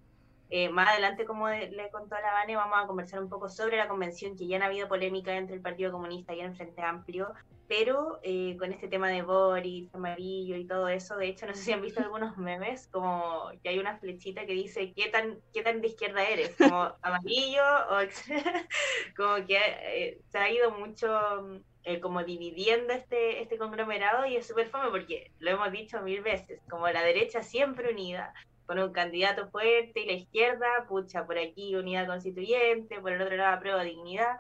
Eh, 0.51 0.71
más 0.71 0.89
adelante, 0.89 1.25
como 1.25 1.49
le 1.49 1.91
contó 1.91 2.15
a 2.15 2.21
la 2.21 2.33
Vane, 2.33 2.57
vamos 2.57 2.79
a 2.83 2.87
conversar 2.87 3.21
un 3.23 3.29
poco 3.29 3.49
sobre 3.49 3.77
la 3.77 3.89
convención, 3.89 4.37
que 4.37 4.47
ya 4.47 4.57
han 4.57 4.63
habido 4.63 4.89
polémica 4.89 5.37
entre 5.37 5.57
el 5.57 5.63
Partido 5.63 5.93
Comunista 5.93 6.35
y 6.35 6.41
el 6.41 6.55
Frente 6.57 6.81
Amplio, 6.81 7.35
pero 7.69 8.19
eh, 8.23 8.57
con 8.59 8.73
este 8.73 8.89
tema 8.89 9.11
de 9.11 9.21
Boris, 9.21 9.95
amarillo 9.95 10.57
y 10.57 10.67
todo 10.67 10.89
eso, 10.89 11.17
de 11.17 11.29
hecho, 11.29 11.47
no 11.47 11.55
sé 11.55 11.63
si 11.63 11.73
han 11.73 11.83
visto 11.83 12.01
algunos 12.01 12.39
memes, 12.39 12.89
como 12.89 13.51
que 13.63 13.69
hay 13.69 13.79
una 13.79 13.99
flechita 13.99 14.47
que 14.47 14.55
dice, 14.55 14.95
¿qué 14.95 15.11
tan, 15.11 15.39
qué 15.53 15.63
tan 15.63 15.83
de 15.83 15.89
izquierda 15.89 16.27
eres? 16.27 16.57
Como 16.57 16.95
amarillo 17.03 17.63
o... 17.91 17.99
como 19.17 19.47
que 19.47 19.59
eh, 19.59 20.21
se 20.31 20.39
ha 20.39 20.51
ido 20.51 20.71
mucho 20.71 21.61
eh, 21.85 22.01
como 22.01 22.23
dividiendo 22.23 22.93
este, 22.93 23.41
este 23.41 23.57
conglomerado 23.57 24.27
y 24.27 24.37
es 24.37 24.47
súper 24.47 24.69
fome 24.69 24.91
porque 24.91 25.31
lo 25.39 25.51
hemos 25.51 25.71
dicho 25.73 26.03
mil 26.03 26.21
veces, 26.23 26.61
como 26.69 26.89
la 26.89 27.03
derecha 27.03 27.43
siempre 27.43 27.91
unida, 27.91 28.35
con 28.69 28.79
un 28.79 28.93
candidato 28.93 29.49
fuerte 29.49 30.03
y 30.03 30.07
la 30.07 30.13
izquierda, 30.13 30.67
pucha, 30.87 31.25
por 31.25 31.39
aquí 31.39 31.75
unidad 31.75 32.07
constituyente, 32.07 33.01
por 33.01 33.13
el 33.13 33.23
otro 33.23 33.35
lado 33.35 33.59
prueba 33.61 33.83
dignidad, 33.83 34.37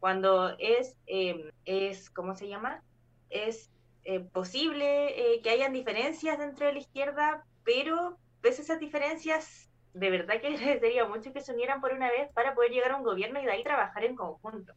cuando 0.00 0.56
es, 0.58 0.96
eh, 1.06 1.52
es 1.64 2.10
¿cómo 2.10 2.34
se 2.34 2.48
llama? 2.48 2.82
Es 3.30 3.70
eh, 4.02 4.18
posible 4.18 5.34
eh, 5.34 5.40
que 5.42 5.50
hayan 5.50 5.72
diferencias 5.72 6.40
dentro 6.40 6.66
de 6.66 6.72
la 6.72 6.78
izquierda, 6.80 7.44
pero 7.62 8.18
pese 8.40 8.62
a 8.62 8.64
esas 8.64 8.80
diferencias, 8.80 9.67
de 9.94 10.10
verdad 10.10 10.40
que 10.40 10.56
sería 10.80 11.04
mucho 11.06 11.32
que 11.32 11.40
se 11.40 11.52
unieran 11.52 11.80
por 11.80 11.92
una 11.92 12.10
vez 12.10 12.30
para 12.32 12.54
poder 12.54 12.70
llegar 12.70 12.92
a 12.92 12.96
un 12.96 13.04
gobierno 13.04 13.40
y 13.40 13.44
de 13.44 13.52
ahí 13.52 13.64
trabajar 13.64 14.04
en 14.04 14.16
conjunto. 14.16 14.74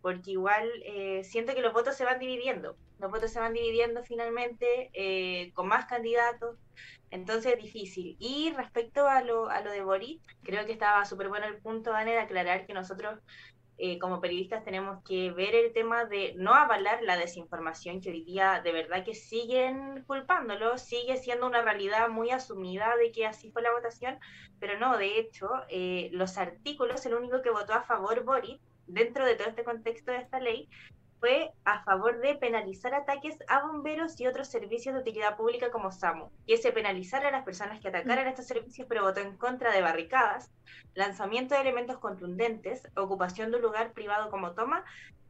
porque 0.00 0.30
igual 0.30 0.70
siento 1.22 1.54
que 1.54 1.62
los 1.62 1.72
votos 1.72 1.96
se 1.96 2.04
van 2.04 2.18
dividiendo, 2.18 2.76
los 2.98 3.10
votos 3.10 3.30
se 3.32 3.40
van 3.40 3.52
dividiendo 3.52 4.02
finalmente 4.04 5.50
con 5.54 5.68
más 5.68 5.86
candidatos, 5.86 6.56
entonces 7.10 7.52
es 7.52 7.62
difícil. 7.62 8.16
Y 8.18 8.52
respecto 8.56 9.06
a 9.06 9.22
lo, 9.22 9.48
a 9.48 9.60
lo 9.60 9.70
de 9.70 9.82
Boris, 9.82 10.20
creo 10.42 10.66
que 10.66 10.72
estaba 10.72 11.04
súper 11.04 11.28
bueno 11.28 11.46
el 11.46 11.58
punto, 11.58 11.94
Ana, 11.94 12.10
de 12.10 12.18
aclarar 12.18 12.66
que 12.66 12.74
nosotros 12.74 13.20
eh, 13.76 13.98
como 13.98 14.20
periodistas 14.20 14.64
tenemos 14.64 15.02
que 15.02 15.32
ver 15.32 15.54
el 15.54 15.72
tema 15.72 16.04
de 16.04 16.34
no 16.36 16.54
avalar 16.54 17.02
la 17.02 17.16
desinformación 17.16 18.00
que 18.00 18.10
hoy 18.10 18.22
día 18.22 18.60
de 18.62 18.72
verdad 18.72 19.04
que 19.04 19.14
siguen 19.14 20.04
culpándolo, 20.06 20.78
sigue 20.78 21.16
siendo 21.16 21.46
una 21.46 21.62
realidad 21.62 22.08
muy 22.08 22.30
asumida 22.30 22.96
de 22.96 23.10
que 23.10 23.26
así 23.26 23.50
fue 23.50 23.62
la 23.62 23.72
votación, 23.72 24.18
pero 24.60 24.78
no, 24.78 24.96
de 24.96 25.18
hecho, 25.18 25.48
eh, 25.68 26.08
los 26.12 26.38
artículos, 26.38 27.04
el 27.04 27.14
único 27.14 27.42
que 27.42 27.50
votó 27.50 27.72
a 27.74 27.82
favor 27.82 28.22
Boris, 28.22 28.60
dentro 28.86 29.24
de 29.24 29.34
todo 29.34 29.48
este 29.48 29.64
contexto 29.64 30.12
de 30.12 30.18
esta 30.18 30.38
ley, 30.38 30.68
fue 31.20 31.52
a 31.64 31.82
favor 31.84 32.20
de 32.20 32.34
penalizar 32.34 32.94
ataques 32.94 33.38
a 33.48 33.66
bomberos 33.66 34.20
y 34.20 34.26
otros 34.26 34.48
servicios 34.48 34.94
de 34.94 35.00
utilidad 35.00 35.36
pública 35.36 35.70
como 35.70 35.90
SAMU, 35.90 36.30
y 36.46 36.54
ese 36.54 36.72
penalizar 36.72 37.24
a 37.24 37.30
las 37.30 37.44
personas 37.44 37.80
que 37.80 37.88
atacaran 37.88 38.28
estos 38.28 38.46
servicios, 38.46 38.86
pero 38.88 39.02
votó 39.02 39.20
en 39.20 39.36
contra 39.36 39.72
de 39.72 39.82
barricadas, 39.82 40.50
lanzamiento 40.94 41.54
de 41.54 41.62
elementos 41.62 41.98
contundentes, 41.98 42.88
ocupación 42.96 43.50
de 43.50 43.56
un 43.56 43.62
lugar 43.62 43.92
privado 43.92 44.30
como 44.30 44.52
toma 44.52 44.84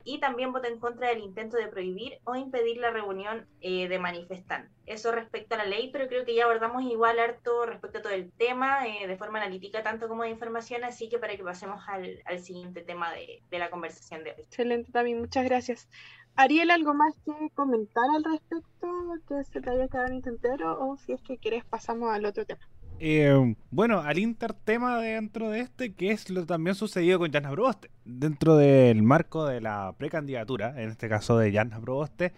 y 0.05 0.19
también 0.19 0.53
vota 0.53 0.69
en 0.69 0.79
contra 0.79 1.09
del 1.09 1.21
intento 1.21 1.57
de 1.57 1.69
prohibir 1.69 2.19
o 2.25 2.37
impedir 2.37 2.77
la 2.77 2.90
reunión 2.90 3.47
eh, 3.61 3.88
de 3.88 3.99
manifestantes. 3.99 4.71
Eso 4.87 5.12
respecto 5.12 5.55
a 5.55 5.59
la 5.59 5.64
ley, 5.64 5.90
pero 5.93 6.09
creo 6.09 6.25
que 6.25 6.35
ya 6.35 6.45
abordamos 6.45 6.83
igual 6.83 7.19
harto 7.19 7.64
respecto 7.64 7.99
a 7.99 8.03
todo 8.03 8.12
el 8.12 8.31
tema, 8.33 8.87
eh, 8.87 9.07
de 9.07 9.17
forma 9.17 9.38
analítica 9.38 9.83
tanto 9.83 10.09
como 10.09 10.25
de 10.25 10.31
información, 10.31 10.85
así 10.85 11.09
que 11.09 11.19
para 11.19 11.37
que 11.37 11.43
pasemos 11.43 11.83
al, 11.88 12.23
siguiente 12.38 12.83
tema 12.83 13.12
de, 13.12 13.43
la 13.59 13.71
conversación 13.71 14.25
de 14.25 14.33
hoy. 14.33 14.43
Excelente, 14.43 14.93
también 14.93 15.21
muchas 15.21 15.45
gracias. 15.45 15.88
Ariel, 16.37 16.71
¿algo 16.71 16.95
más 16.95 17.14
que 17.25 17.33
comentar 17.55 18.05
al 18.14 18.25
respecto 18.25 18.88
que 19.29 19.45
se 19.45 19.61
te 19.61 19.71
haya 19.71 19.88
quedado 19.88 20.09
en 20.09 20.14
el 20.14 20.23
tintero 20.23 20.79
o 20.85 20.97
si 20.97 21.12
es 21.12 21.23
que 21.23 21.38
quieres 21.38 21.64
pasamos 21.64 22.11
al 22.11 22.27
otro 22.27 22.45
tema? 22.45 22.61
Eh, 23.00 23.54
bueno, 23.70 24.00
al 24.00 24.18
intertema 24.18 25.00
dentro 25.00 25.50
de 25.50 25.61
este, 25.61 25.92
que 25.92 26.12
es 26.12 26.30
lo 26.30 26.46
también 26.46 26.74
sucedido 26.74 27.18
con 27.18 27.33
Jana 27.33 27.50
Proboste. 27.50 27.90
Dentro 28.04 28.57
del 28.57 29.02
marco 29.02 29.46
de 29.46 29.61
la 29.61 29.94
precandidatura, 29.98 30.80
en 30.80 30.90
este 30.90 31.09
caso 31.09 31.37
de 31.38 31.52
Jana 31.52 31.80
Proboste, 31.80 32.33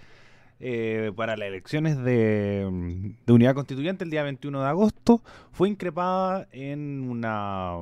eh, 0.58 1.12
para 1.14 1.36
las 1.36 1.48
elecciones 1.48 1.98
de, 1.98 3.14
de, 3.26 3.32
unidad 3.32 3.54
constituyente 3.54 4.04
el 4.04 4.10
día 4.10 4.22
21 4.22 4.60
de 4.62 4.68
agosto, 4.68 5.22
fue 5.52 5.68
increpada 5.68 6.48
en 6.50 7.08
una 7.08 7.74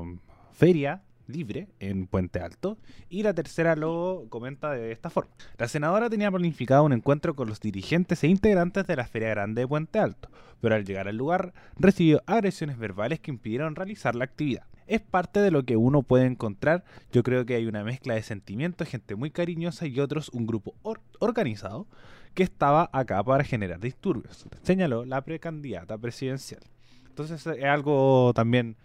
feria 0.53 1.03
libre 1.27 1.69
en 1.81 2.07
Puente 2.07 2.41
Alto 2.41 2.79
y 3.09 3.23
la 3.23 3.35
tercera 3.35 3.77
lo 3.77 4.27
comenta 4.29 4.73
de 4.73 4.93
esta 4.93 5.11
forma. 5.11 5.33
La 5.59 5.69
senadora 5.69 6.11
tenía 6.11 6.31
planificado 6.31 6.85
un 6.85 6.93
encuentro 6.93 7.35
con 7.35 7.49
los 7.49 7.61
dirigentes 7.61 8.23
e 8.25 8.29
integrantes 8.29 8.87
de 8.87 8.97
la 8.97 9.07
Feria 9.07 9.31
Grande 9.31 9.63
de 9.63 9.69
Puente 9.69 9.99
Alto, 9.99 10.29
pero 10.61 10.75
al 10.75 10.85
llegar 10.85 11.09
al 11.09 11.17
lugar 11.17 11.53
recibió 11.79 12.23
agresiones 12.27 12.79
verbales 12.79 13.21
que 13.21 13.31
impidieron 13.31 13.77
realizar 13.77 14.15
la 14.15 14.25
actividad. 14.25 14.67
Es 14.87 15.01
parte 15.01 15.41
de 15.41 15.51
lo 15.51 15.65
que 15.65 15.77
uno 15.77 16.03
puede 16.03 16.27
encontrar, 16.27 16.85
yo 17.11 17.23
creo 17.23 17.47
que 17.47 17.55
hay 17.55 17.67
una 17.67 17.85
mezcla 17.85 18.15
de 18.15 18.23
sentimientos, 18.23 18.89
gente 18.89 19.15
muy 19.15 19.31
cariñosa 19.31 19.87
y 19.87 19.99
otros 19.99 20.29
un 20.31 20.47
grupo 20.47 20.75
or 20.83 21.01
organizado 21.21 21.87
que 22.35 22.43
estaba 22.43 22.91
acá 22.93 23.23
para 23.23 23.45
generar 23.45 23.81
disturbios, 23.81 24.47
señaló 24.63 25.05
la 25.05 25.23
precandidata 25.23 25.97
presidencial. 25.97 26.61
Entonces 27.09 27.47
es 27.47 27.65
algo 27.65 28.33
también 28.35 28.77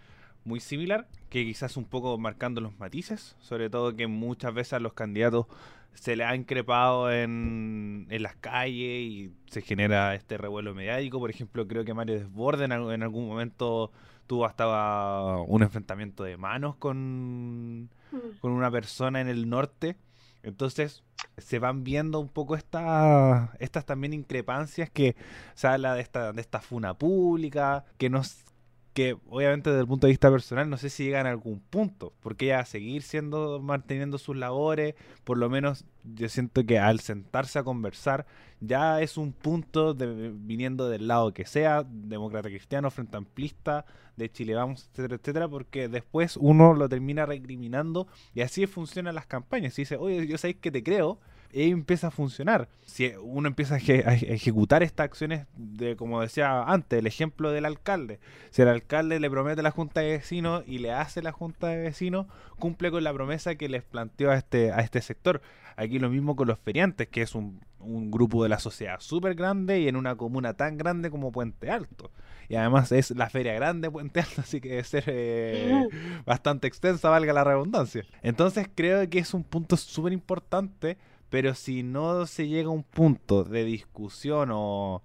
muy 0.44 0.60
similar, 0.60 1.08
que 1.28 1.44
quizás 1.44 1.76
un 1.76 1.84
poco 1.84 2.16
marcando 2.18 2.60
los 2.60 2.78
matices, 2.78 3.36
sobre 3.40 3.70
todo 3.70 3.94
que 3.94 4.06
muchas 4.06 4.54
veces 4.54 4.74
a 4.74 4.80
los 4.80 4.92
candidatos 4.94 5.46
se 5.94 6.16
le 6.16 6.24
ha 6.24 6.34
increpado 6.34 7.12
en, 7.12 8.06
en 8.10 8.22
las 8.22 8.36
calles 8.36 9.02
y 9.02 9.32
se 9.46 9.60
genera 9.60 10.14
este 10.14 10.38
revuelo 10.38 10.74
mediático. 10.74 11.18
Por 11.18 11.30
ejemplo, 11.30 11.66
creo 11.66 11.84
que 11.84 11.94
Mario 11.94 12.14
Desborde 12.14 12.64
en, 12.64 12.72
en 12.72 13.02
algún 13.02 13.26
momento 13.26 13.90
tuvo 14.26 14.46
hasta 14.46 15.38
un 15.48 15.62
enfrentamiento 15.62 16.22
de 16.22 16.36
manos 16.36 16.76
con, 16.76 17.90
mm. 18.12 18.38
con 18.40 18.52
una 18.52 18.70
persona 18.70 19.20
en 19.20 19.28
el 19.28 19.48
norte. 19.48 19.96
Entonces 20.42 21.02
se 21.36 21.58
van 21.58 21.84
viendo 21.84 22.20
un 22.20 22.28
poco 22.28 22.54
esta, 22.54 23.52
estas 23.58 23.84
también 23.84 24.12
increpancias 24.12 24.88
que 24.88 25.16
se 25.54 25.66
habla 25.66 25.94
de 25.94 26.00
esta, 26.02 26.32
de 26.32 26.40
esta 26.40 26.60
funa 26.60 26.94
pública, 26.94 27.84
que 27.98 28.08
nos 28.08 28.44
que 28.92 29.16
obviamente 29.28 29.70
desde 29.70 29.82
el 29.82 29.86
punto 29.86 30.06
de 30.06 30.12
vista 30.12 30.30
personal 30.30 30.68
no 30.68 30.76
sé 30.76 30.90
si 30.90 31.04
llegan 31.04 31.26
a 31.26 31.30
algún 31.30 31.60
punto, 31.60 32.12
porque 32.20 32.46
ella 32.46 32.60
a 32.60 32.64
seguir 32.64 33.02
siendo, 33.02 33.60
manteniendo 33.60 34.18
sus 34.18 34.36
labores, 34.36 34.94
por 35.24 35.38
lo 35.38 35.48
menos 35.48 35.84
yo 36.04 36.28
siento 36.28 36.64
que 36.64 36.78
al 36.78 37.00
sentarse 37.00 37.58
a 37.58 37.62
conversar 37.62 38.26
ya 38.60 39.00
es 39.00 39.16
un 39.16 39.32
punto 39.32 39.94
de, 39.94 40.32
viniendo 40.34 40.88
del 40.88 41.08
lado 41.08 41.32
que 41.32 41.46
sea, 41.46 41.84
demócrata 41.88 42.48
cristiano, 42.48 42.90
frente 42.90 43.16
amplista, 43.16 43.86
de 44.16 44.30
Chile 44.30 44.54
Vamos, 44.54 44.88
etcétera, 44.90 45.16
etcétera, 45.16 45.48
porque 45.48 45.88
después 45.88 46.36
uno 46.36 46.74
lo 46.74 46.88
termina 46.88 47.24
recriminando 47.24 48.06
y 48.34 48.42
así 48.42 48.66
funcionan 48.66 49.14
las 49.14 49.26
campañas, 49.26 49.78
y 49.78 49.82
dice, 49.82 49.96
oye, 49.96 50.26
yo 50.26 50.36
sabéis 50.36 50.58
que 50.58 50.70
te 50.70 50.82
creo, 50.82 51.18
empieza 51.52 52.08
a 52.08 52.10
funcionar. 52.10 52.68
Si 52.84 53.12
uno 53.22 53.48
empieza 53.48 53.76
a, 53.76 53.78
ejecutar 53.78 54.82
estas 54.82 55.04
acciones, 55.04 55.46
de 55.56 55.96
como 55.96 56.20
decía 56.20 56.62
antes, 56.62 56.98
el 56.98 57.06
ejemplo 57.06 57.50
del 57.50 57.64
alcalde. 57.64 58.20
Si 58.50 58.62
el 58.62 58.68
alcalde 58.68 59.20
le 59.20 59.30
promete 59.30 59.60
a 59.60 59.64
la 59.64 59.70
junta 59.70 60.00
de 60.00 60.12
vecinos 60.12 60.64
y 60.66 60.78
le 60.78 60.92
hace 60.92 61.22
la 61.22 61.32
junta 61.32 61.68
de 61.68 61.78
vecinos, 61.78 62.26
cumple 62.58 62.90
con 62.90 63.04
la 63.04 63.12
promesa 63.12 63.54
que 63.54 63.68
les 63.68 63.82
planteó 63.82 64.30
a 64.30 64.36
este, 64.36 64.72
a 64.72 64.80
este 64.80 65.00
sector. 65.02 65.40
Aquí 65.76 65.98
lo 65.98 66.10
mismo 66.10 66.36
con 66.36 66.48
los 66.48 66.58
feriantes, 66.58 67.08
que 67.08 67.22
es 67.22 67.34
un, 67.34 67.60
un 67.80 68.10
grupo 68.10 68.42
de 68.42 68.48
la 68.48 68.58
sociedad 68.58 69.00
súper 69.00 69.34
grande 69.34 69.80
y 69.80 69.88
en 69.88 69.96
una 69.96 70.16
comuna 70.16 70.54
tan 70.54 70.76
grande 70.76 71.10
como 71.10 71.32
Puente 71.32 71.70
Alto. 71.70 72.10
Y 72.48 72.56
además 72.56 72.90
es 72.92 73.12
la 73.12 73.30
feria 73.30 73.54
grande 73.54 73.90
Puente 73.90 74.20
Alto, 74.20 74.40
así 74.42 74.60
que 74.60 74.70
debe 74.70 74.84
ser 74.84 75.04
eh, 75.06 75.88
bastante 76.24 76.66
extensa, 76.66 77.08
valga 77.08 77.32
la 77.32 77.44
redundancia. 77.44 78.04
Entonces 78.22 78.68
creo 78.74 79.08
que 79.08 79.18
es 79.18 79.34
un 79.34 79.44
punto 79.44 79.76
súper 79.76 80.12
importante 80.12 80.98
pero 81.30 81.54
si 81.54 81.82
no 81.82 82.26
se 82.26 82.48
llega 82.48 82.68
a 82.68 82.72
un 82.72 82.82
punto 82.82 83.44
de 83.44 83.64
discusión 83.64 84.50
o, 84.52 85.02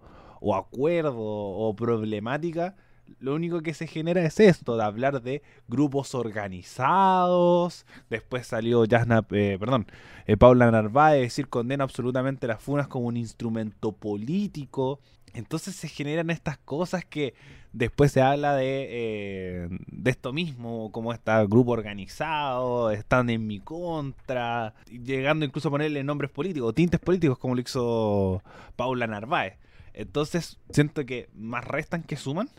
acuerdo 0.56 1.16
o 1.18 1.76
problemática, 1.76 2.76
lo 3.20 3.36
único 3.36 3.62
que 3.62 3.74
se 3.74 3.88
genera 3.88 4.24
es 4.24 4.40
esto, 4.40 4.78
de 4.78 4.84
hablar 4.84 5.22
de 5.22 5.44
grupos 5.68 6.16
organizados. 6.16 7.86
Después 8.10 8.48
salió 8.48 8.84
Jasna, 8.90 9.26
eh, 9.32 9.58
perdón, 9.60 9.88
eh, 10.26 10.38
Paula 10.38 10.70
Narváez 10.72 11.22
decir 11.22 11.48
condena 11.48 11.84
absolutamente 11.84 12.48
las 12.48 12.62
funas 12.62 12.88
como 12.88 13.08
un 13.08 13.18
instrumento 13.18 13.92
político. 13.92 15.00
Entonces 15.36 15.76
se 15.76 15.90
generan 15.90 16.30
estas 16.30 16.58
cosas 16.58 17.04
que 17.04 17.34
después 17.74 18.14
se 18.14 18.22
habla 18.22 18.56
de, 18.56 18.88
eh, 18.90 19.68
de 19.88 20.10
esto 20.10 20.32
mismo, 20.32 20.94
como 20.94 21.12
está 21.12 21.44
grupo 21.44 21.72
organizado, 21.72 22.90
están 22.90 23.30
en 23.30 23.46
mi 23.46 23.60
contra, 23.60 24.74
llegando 24.90 25.44
incluso 25.44 25.68
a 25.68 25.72
ponerle 25.72 26.06
nombres 26.06 26.32
políticos, 26.32 26.74
tintes 26.74 27.02
políticos 27.02 27.38
como 27.38 27.54
lo 27.54 27.60
hizo 27.62 28.42
Paula 28.78 29.08
Narváez. 29.08 29.58
Entonces 29.94 30.58
siento 30.70 31.06
que 31.06 31.28
más 31.34 31.66
restan 31.66 32.04
que 32.04 32.16
suman, 32.16 32.50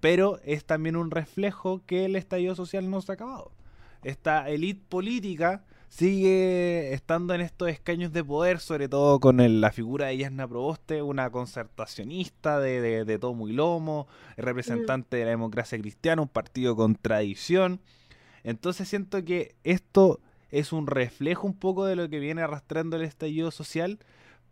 pero 0.00 0.40
es 0.44 0.64
también 0.64 0.96
un 0.96 1.12
reflejo 1.12 1.82
que 1.86 2.06
el 2.06 2.16
estallido 2.16 2.56
social 2.56 2.90
no 2.90 3.00
se 3.00 3.12
ha 3.12 3.14
acabado. 3.14 3.52
Esta 4.02 4.48
élite 4.48 4.82
política 4.88 5.64
sigue 5.96 6.92
estando 6.92 7.34
en 7.34 7.40
estos 7.40 7.68
escaños 7.68 8.12
de 8.12 8.24
poder, 8.24 8.58
sobre 8.58 8.88
todo 8.88 9.20
con 9.20 9.60
la 9.60 9.70
figura 9.70 10.06
de 10.06 10.16
Yasna 10.16 10.48
Proboste, 10.48 11.02
una 11.02 11.30
concertacionista 11.30 12.58
de, 12.58 13.04
de, 13.04 13.18
todo 13.20 13.32
muy 13.32 13.52
lomo, 13.52 14.08
representante 14.36 15.18
de 15.18 15.24
la 15.24 15.30
democracia 15.30 15.78
cristiana, 15.78 16.22
un 16.22 16.28
partido 16.28 16.74
con 16.74 16.96
tradición. 16.96 17.80
Entonces 18.42 18.88
siento 18.88 19.24
que 19.24 19.54
esto 19.62 20.18
es 20.50 20.72
un 20.72 20.88
reflejo 20.88 21.46
un 21.46 21.54
poco 21.54 21.84
de 21.86 21.94
lo 21.94 22.08
que 22.08 22.18
viene 22.18 22.42
arrastrando 22.42 22.96
el 22.96 23.02
estallido 23.02 23.52
social, 23.52 24.00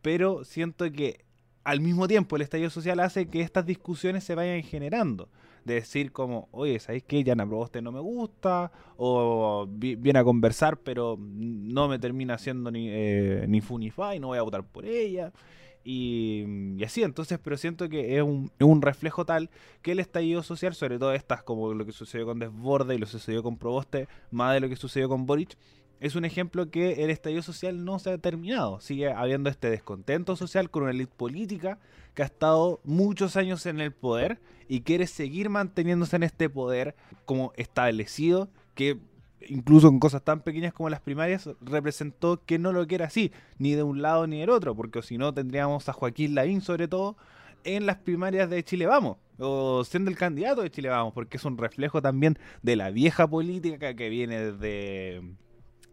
pero 0.01 0.45
siento 0.45 0.93
que 0.93 1.25
al 1.65 1.81
mismo 1.81 2.07
tiempo 2.07 2.37
el 2.37 2.43
estallido 2.43 2.71
social 2.71 3.01
hace 3.01 3.27
que 3.27 3.41
estas 3.41 3.67
discusiones 3.67 4.23
se 4.23 4.37
vayan 4.37 4.63
generando. 4.63 5.29
De 5.65 5.75
decir 5.75 6.13
como, 6.13 6.49
oye, 6.51 6.79
¿sabéis 6.79 7.05
qué? 7.05 7.23
Yana 7.23 7.47
Proboste 7.47 7.81
no 7.83 7.93
me 7.93 8.01
gusta, 8.01 8.73
o 8.97 9.67
viene 9.69 10.19
a 10.19 10.25
conversar, 10.25 10.79
pero 10.79 11.17
no 11.19 11.89
me 11.89 11.99
termina 11.99 12.39
siendo 12.39 12.71
ni, 12.71 12.89
eh, 12.91 13.45
ni 13.49 13.61
fu 13.61 13.79
ni 13.79 13.91
fa 13.91 14.15
y 14.15 14.21
no 14.21 14.29
voy 14.29 14.39
a 14.39 14.43
votar 14.43 14.65
por 14.65 14.85
ella. 14.85 15.33
Y, 15.85 16.83
así, 16.85 17.03
entonces, 17.03 17.39
pero 17.43 17.57
siento 17.57 17.89
que 17.89 18.17
es 18.17 18.23
un, 18.23 18.53
un, 18.61 18.83
reflejo 18.83 19.25
tal 19.25 19.51
que 19.83 19.93
el 19.93 20.01
estallido 20.01 20.43
social, 20.43 20.75
sobre 20.75 20.99
todo 20.99 21.13
estas, 21.13 21.43
como 21.43 21.75
lo 21.75 21.85
que 21.85 21.93
sucedió 21.93 22.27
con 22.27 22.39
Desborde 22.39 22.95
y 22.95 22.99
lo 22.99 23.07
que 23.07 23.13
sucedió 23.13 23.43
con 23.43 23.57
Proboste, 23.57 24.07
más 24.31 24.55
de 24.55 24.61
lo 24.61 24.69
que 24.69 24.77
sucedió 24.77 25.09
con 25.09 25.27
Boric, 25.27 25.57
es 26.03 26.17
un 26.17 26.25
ejemplo 26.25 26.69
que 26.69 27.05
el 27.05 27.11
estallido 27.11 27.43
social 27.43 27.85
no 27.85 28.01
se 28.01 28.11
ha 28.11 28.19
terminado. 28.19 28.81
Sigue 28.81 29.13
habiendo 29.13 29.49
este 29.49 29.71
descontento 29.71 30.35
social 30.35 30.69
con 30.69 30.83
una 30.83 30.91
élite 30.91 31.13
política 31.17 31.79
que 32.15 32.25
ha 32.25 32.27
estado 32.27 32.81
muchos 32.83 33.37
años 33.37 33.67
en 33.67 33.81
el 33.81 33.93
poder 33.93 34.41
y 34.69 34.81
quiere 34.81 35.07
seguir 35.07 35.49
manteniéndose 35.49 36.17
en 36.17 36.25
este 36.25 36.51
poder 36.51 36.97
como 37.25 37.53
establecido 37.57 38.51
que 38.75 38.99
incluso 39.49 39.87
con 39.89 40.01
cosas 40.01 40.23
tan 40.23 40.41
pequeñas 40.41 40.73
como 40.73 40.91
las 40.91 41.01
primarias, 41.01 41.49
representó 41.61 42.45
que 42.45 42.59
no 42.59 42.73
lo 42.73 42.87
quiera 42.87 43.07
así, 43.07 43.31
ni 43.59 43.75
de 43.75 43.85
un 43.85 44.03
lado 44.03 44.27
ni 44.27 44.41
del 44.41 44.51
otro, 44.51 44.75
porque 44.75 45.03
si 45.03 45.19
no 45.19 45.33
tendríamos 45.33 45.89
a 45.89 45.93
Joaquín 45.93 46.35
Lavín 46.35 46.63
sobre 46.63 46.89
todo 46.89 47.17
en 47.65 47.87
las 47.87 47.99
primarias 47.99 48.51
de 48.51 48.65
Chile 48.65 48.87
Vamos, 48.87 49.19
o 49.39 49.85
siendo 49.85 50.11
el 50.11 50.17
candidato 50.17 50.63
de 50.63 50.71
Chile 50.71 50.89
Vamos, 50.89 51.13
porque 51.13 51.37
es 51.37 51.45
un 51.45 51.59
reflejo 51.59 52.03
también 52.03 52.39
de 52.63 52.75
la 52.75 52.91
vieja 52.91 53.29
política 53.29 53.95
que 53.95 54.09
viene 54.09 54.53
desde 54.53 55.23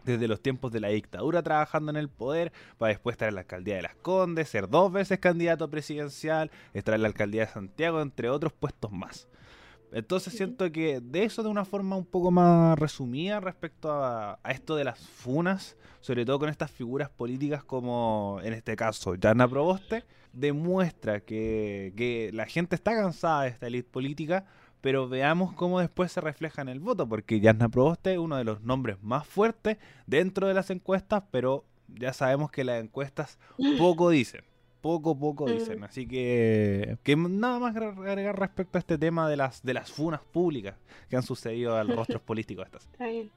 desde 0.05 0.27
los 0.27 0.41
tiempos 0.41 0.71
de 0.71 0.79
la 0.79 0.89
dictadura 0.89 1.43
trabajando 1.43 1.91
en 1.91 1.97
el 1.97 2.09
poder, 2.09 2.51
para 2.77 2.89
después 2.89 3.13
estar 3.13 3.29
en 3.29 3.35
la 3.35 3.41
alcaldía 3.41 3.75
de 3.75 3.81
Las 3.83 3.95
Condes, 3.95 4.49
ser 4.49 4.69
dos 4.69 4.91
veces 4.91 5.19
candidato 5.19 5.69
presidencial, 5.69 6.51
estar 6.73 6.95
en 6.95 7.01
la 7.01 7.07
alcaldía 7.07 7.45
de 7.45 7.51
Santiago, 7.51 8.01
entre 8.01 8.29
otros 8.29 8.53
puestos 8.53 8.91
más. 8.91 9.27
Entonces 9.91 10.33
siento 10.33 10.71
que 10.71 11.01
de 11.01 11.23
eso 11.23 11.41
de 11.41 11.49
una 11.49 11.65
forma 11.65 11.95
un 11.95 12.05
poco 12.05 12.29
más 12.29 12.77
resumida 12.77 13.39
respecto 13.39 13.91
a, 13.91 14.39
esto 14.49 14.75
de 14.75 14.83
las 14.83 14.99
funas, 14.99 15.77
sobre 15.99 16.25
todo 16.25 16.39
con 16.39 16.49
estas 16.49 16.69
figuras 16.69 17.09
políticas 17.09 17.63
como 17.63 18.39
en 18.43 18.53
este 18.53 18.75
caso 18.75 19.15
Jana 19.19 19.47
Proboste, 19.47 20.05
demuestra 20.31 21.21
que, 21.21 21.93
que 21.97 22.29
la 22.33 22.45
gente 22.45 22.75
está 22.75 22.93
cansada 22.93 23.43
de 23.43 23.49
esta 23.49 23.65
élite 23.65 23.89
política, 23.89 24.45
pero 24.81 25.09
veamos 25.09 25.53
cómo 25.53 25.79
después 25.79 26.11
se 26.11 26.21
refleja 26.21 26.61
en 26.61 26.69
el 26.69 26.79
voto, 26.79 27.07
porque 27.07 27.41
Jasna 27.41 27.69
Proboste 27.69 28.13
es 28.13 28.19
uno 28.19 28.37
de 28.37 28.43
los 28.43 28.61
nombres 28.61 29.01
más 29.01 29.27
fuertes 29.27 29.77
dentro 30.07 30.47
de 30.47 30.53
las 30.53 30.69
encuestas, 30.69 31.23
pero 31.31 31.65
ya 31.87 32.13
sabemos 32.13 32.51
que 32.51 32.63
las 32.63 32.81
encuestas 32.83 33.39
poco 33.77 34.09
dicen, 34.09 34.43
poco 34.81 35.17
poco 35.17 35.45
mm. 35.47 35.51
dicen, 35.51 35.83
así 35.83 36.07
que, 36.07 36.97
que 37.03 37.15
nada 37.15 37.59
más 37.59 37.75
agregar 37.75 38.39
respecto 38.39 38.77
a 38.77 38.79
este 38.79 38.97
tema 38.97 39.29
de 39.29 39.37
las 39.37 39.63
de 39.63 39.73
las 39.73 39.91
funas 39.91 40.21
públicas 40.21 40.75
que 41.09 41.15
han 41.15 41.23
sucedido 41.23 41.75
a 41.75 41.83
los 41.83 41.95
rostros 41.95 42.21
políticos 42.25 42.65
estas. 42.65 42.85
Está 42.85 43.07
bien. 43.07 43.29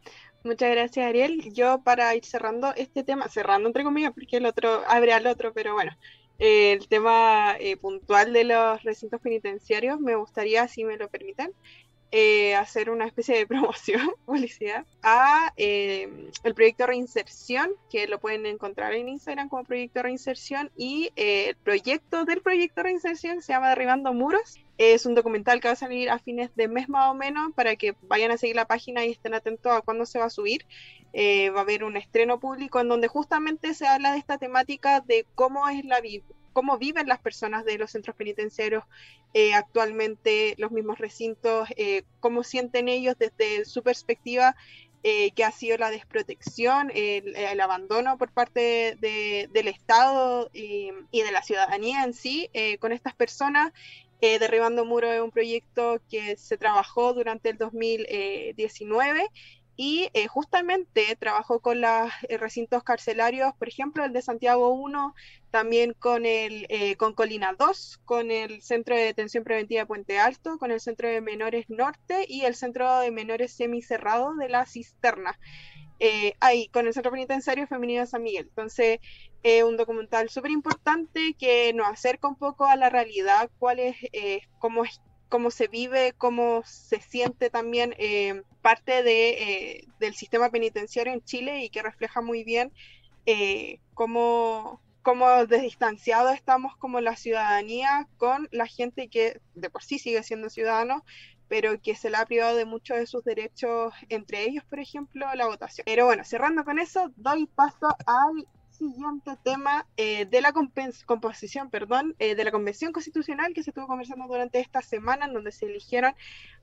Muchas 0.45 0.71
gracias, 0.73 1.07
Ariel. 1.07 1.53
Yo 1.53 1.83
para 1.83 2.15
ir 2.17 2.25
cerrando 2.25 2.75
este 2.75 3.05
tema, 3.05 3.29
cerrando 3.29 3.69
entre 3.69 3.85
comillas, 3.85 4.13
porque 4.13 4.39
el 4.39 4.47
otro 4.47 4.83
abre 4.89 5.13
al 5.13 5.27
otro, 5.27 5.53
pero 5.53 5.75
bueno, 5.75 5.93
el 6.39 6.89
tema 6.89 7.57
eh, 7.61 7.77
puntual 7.77 8.33
de 8.33 8.45
los 8.45 8.83
recintos 8.83 9.21
penitenciarios, 9.21 10.01
me 10.01 10.17
gustaría, 10.17 10.69
si 10.69 10.85
me 10.85 10.97
lo 10.97 11.09
permiten, 11.09 11.53
eh, 12.15 12.55
hacer 12.55 12.91
una 12.91 13.07
especie 13.07 13.35
de 13.35 13.47
promoción, 13.49 14.11
publicidad, 14.27 14.85
a 15.03 15.53
eh, 15.57 16.29
el 16.45 16.55
proyecto 16.55 16.87
Reinserción, 16.87 17.71
que 17.91 18.07
lo 18.07 18.21
pueden 18.21 18.45
encontrar 18.45 18.93
en 18.93 19.09
Instagram 19.09 19.49
como 19.49 19.65
proyecto 19.65 20.03
Reinserción, 20.03 20.71
y 20.77 21.11
el 21.17 21.57
proyecto 21.57 22.27
del 22.27 22.43
proyecto 22.43 22.83
Reinserción 22.83 23.41
se 23.41 23.55
llama 23.55 23.71
Derribando 23.71 24.13
Muros. 24.13 24.59
Es 24.77 25.07
un 25.07 25.15
documental 25.15 25.61
que 25.61 25.69
va 25.69 25.73
a 25.73 25.77
salir 25.77 26.11
a 26.11 26.19
fines 26.19 26.55
de 26.55 26.69
mes 26.69 26.89
más 26.89 27.11
o 27.11 27.15
menos 27.15 27.53
para 27.55 27.77
que 27.77 27.95
vayan 28.03 28.31
a 28.31 28.37
seguir 28.37 28.57
la 28.57 28.67
página 28.67 29.05
y 29.07 29.13
estén 29.13 29.33
atentos 29.33 29.73
a 29.73 29.81
cuándo 29.81 30.05
se 30.05 30.19
va 30.19 30.27
a 30.27 30.31
subir. 30.31 30.67
va 31.15 31.59
a 31.59 31.63
haber 31.63 31.83
un 31.83 31.97
estreno 31.97 32.39
público 32.41 32.81
en 32.81 32.89
donde 32.89 33.09
justamente 33.09 33.75
se 33.75 33.87
habla 33.87 34.13
de 34.13 34.19
esta 34.19 34.39
temática 34.39 35.01
de 35.01 35.27
cómo 35.35 35.69
es 35.69 35.85
la 35.85 36.01
vida 36.01 36.25
cómo 36.53 36.79
viven 36.79 37.09
las 37.09 37.21
personas 37.21 37.65
de 37.65 37.79
los 37.79 37.91
centros 37.91 38.17
penitenciarios 38.17 38.85
eh, 39.35 39.55
actualmente, 39.55 40.55
los 40.59 40.71
mismos 40.71 40.99
recintos, 40.99 41.69
eh, 41.77 42.05
cómo 42.21 42.45
sienten 42.45 42.89
ellos 42.89 43.17
desde 43.19 43.65
su 43.65 43.83
perspectiva 43.83 44.55
eh, 45.05 45.33
que 45.33 45.45
ha 45.45 45.51
sido 45.51 45.79
la 45.79 45.91
desprotección, 45.91 46.93
el, 46.95 47.61
abandono 47.61 48.19
por 48.19 48.31
parte 48.31 48.97
del 49.01 49.69
Estado 49.69 50.49
y, 50.53 50.91
de 51.13 51.33
la 51.33 51.43
ciudadanía 51.43 52.05
en 52.05 52.15
sí 52.15 52.49
con 52.79 52.93
estas 52.93 53.15
personas. 53.15 53.73
Derribando 54.21 54.85
Muro 54.85 55.11
es 55.13 55.21
un 55.21 55.33
proyecto 55.33 56.01
que 56.09 56.37
se 56.37 56.57
trabajó 56.57 57.13
durante 57.13 57.51
el 57.51 57.59
2019 57.59 59.29
y 59.77 60.11
eh, 60.13 60.27
justamente 60.29 61.17
trabajó 61.19 61.61
con 61.61 61.81
los 61.81 62.11
eh, 62.29 62.37
recintos 62.37 62.83
carcelarios, 62.83 63.55
por 63.55 63.69
ejemplo, 63.69 64.05
el 64.05 64.13
de 64.13 64.21
Santiago 64.21 64.71
1, 64.71 65.15
también 65.51 65.95
con, 65.95 66.27
el, 66.27 66.67
eh, 66.69 66.97
con 66.97 67.15
Colina 67.15 67.55
2, 67.59 68.01
con 68.05 68.31
el 68.31 68.61
Centro 68.63 68.95
de 68.95 69.05
Detención 69.05 69.45
Preventiva 69.45 69.87
Puente 69.87 70.19
Alto, 70.19 70.59
con 70.59 70.71
el 70.71 70.81
Centro 70.81 71.09
de 71.09 71.21
Menores 71.21 71.71
Norte 71.71 72.27
y 72.29 72.43
el 72.43 72.55
Centro 72.55 72.99
de 72.99 73.11
Menores 73.11 73.53
Semicerrado 73.53 74.35
de 74.37 74.49
la 74.49 74.67
Cisterna. 74.67 75.39
ahí, 76.41 76.69
con 76.69 76.87
el 76.87 76.93
Centro 76.93 77.13
Penitenciario 77.13 77.67
Femenino 77.67 78.05
San 78.07 78.23
Miguel. 78.23 78.47
Entonces, 78.49 78.99
es 79.43 79.65
un 79.65 79.77
documental 79.77 80.29
súper 80.29 80.51
importante 80.51 81.35
que 81.39 81.73
nos 81.75 81.89
acerca 81.89 82.29
un 82.29 82.37
poco 82.37 82.67
a 82.67 82.77
la 82.77 82.91
realidad, 82.91 83.51
cuál 83.59 83.79
cómo 84.59 84.85
es 84.85 85.01
cómo 85.33 85.51
se 85.51 85.67
vive, 85.67 86.13
cómo 86.19 86.63
se 86.67 87.01
siente 87.01 87.49
también 87.49 87.95
eh, 87.97 88.43
parte 88.61 89.03
de, 89.03 89.31
eh, 89.31 89.89
del 89.99 90.13
sistema 90.13 90.51
penitenciario 90.51 91.11
en 91.11 91.25
Chile 91.25 91.65
y 91.65 91.71
que 91.71 91.81
refleja 91.81 92.21
muy 92.21 92.45
bien 92.45 92.71
eh, 93.25 93.79
cómo, 93.95 94.83
cómo 95.01 95.47
distanciado 95.47 96.29
estamos 96.33 96.77
como 96.77 97.01
la 97.01 97.17
ciudadanía 97.17 98.07
con 98.19 98.47
la 98.53 98.67
gente 98.67 99.09
que 99.09 99.41
de 99.55 99.71
por 99.71 99.83
sí 99.83 99.99
sigue 99.99 100.23
siendo 100.23 100.51
ciudadano, 100.51 101.03
pero 101.49 101.81
que 101.81 101.95
se 101.95 102.11
le 102.11 102.19
ha 102.19 102.27
privado 102.27 102.55
de 102.55 102.67
muchos 102.67 102.99
de 102.99 103.07
sus 103.07 103.25
derechos, 103.25 103.95
entre 104.11 104.43
ellos, 104.43 104.65
por 104.65 104.81
ejemplo, 104.81 105.35
la 105.35 105.47
votación. 105.47 105.87
Pero 105.87 106.05
bueno, 106.05 106.25
cerrando 106.25 106.63
con 106.63 106.79
eso, 106.79 107.11
doy 107.17 107.47
paso 107.47 107.89
al 108.05 108.47
siguiente 108.73 109.33
tema 109.43 109.87
eh, 109.97 110.27
de 110.27 110.41
la 110.41 110.53
composición, 110.53 111.71
perdón, 111.71 112.15
eh, 112.19 112.35
de 112.35 112.45
la 112.45 112.51
Convención 112.51 112.93
Constitucional 112.93 113.53
que 113.55 113.63
se 113.63 113.71
estuvo 113.71 113.87
conversando 113.87 114.27
durante 114.27 114.61
esta 114.61 114.83
semana, 114.83 115.27
en 115.27 115.35
donde 115.35 115.53
se 115.53 115.67
eligieron 115.67 116.15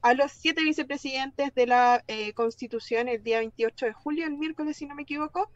a 0.01 0.13
los 0.13 0.31
siete 0.31 0.63
vicepresidentes 0.63 1.53
de 1.53 1.67
la 1.67 2.03
eh, 2.07 2.33
Constitución 2.33 3.07
el 3.07 3.23
día 3.23 3.39
28 3.39 3.85
de 3.85 3.93
julio, 3.93 4.25
el 4.25 4.37
miércoles, 4.37 4.77
si 4.77 4.85
no 4.85 4.95
me 4.95 5.03
equivoco. 5.03 5.51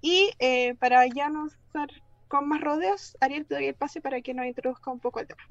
Y 0.00 0.30
para 0.78 1.04
ya 1.08 1.28
no 1.28 1.48
estar 1.48 1.88
con 2.28 2.48
más 2.48 2.60
rodeos, 2.60 3.16
Ariel, 3.20 3.46
te 3.46 3.56
doy 3.56 3.66
el 3.66 3.74
pase 3.74 4.00
para 4.00 4.20
que 4.20 4.32
nos 4.32 4.46
introduzca 4.46 4.92
un 4.92 5.00
poco 5.00 5.18
el 5.18 5.26
tema. 5.26 5.42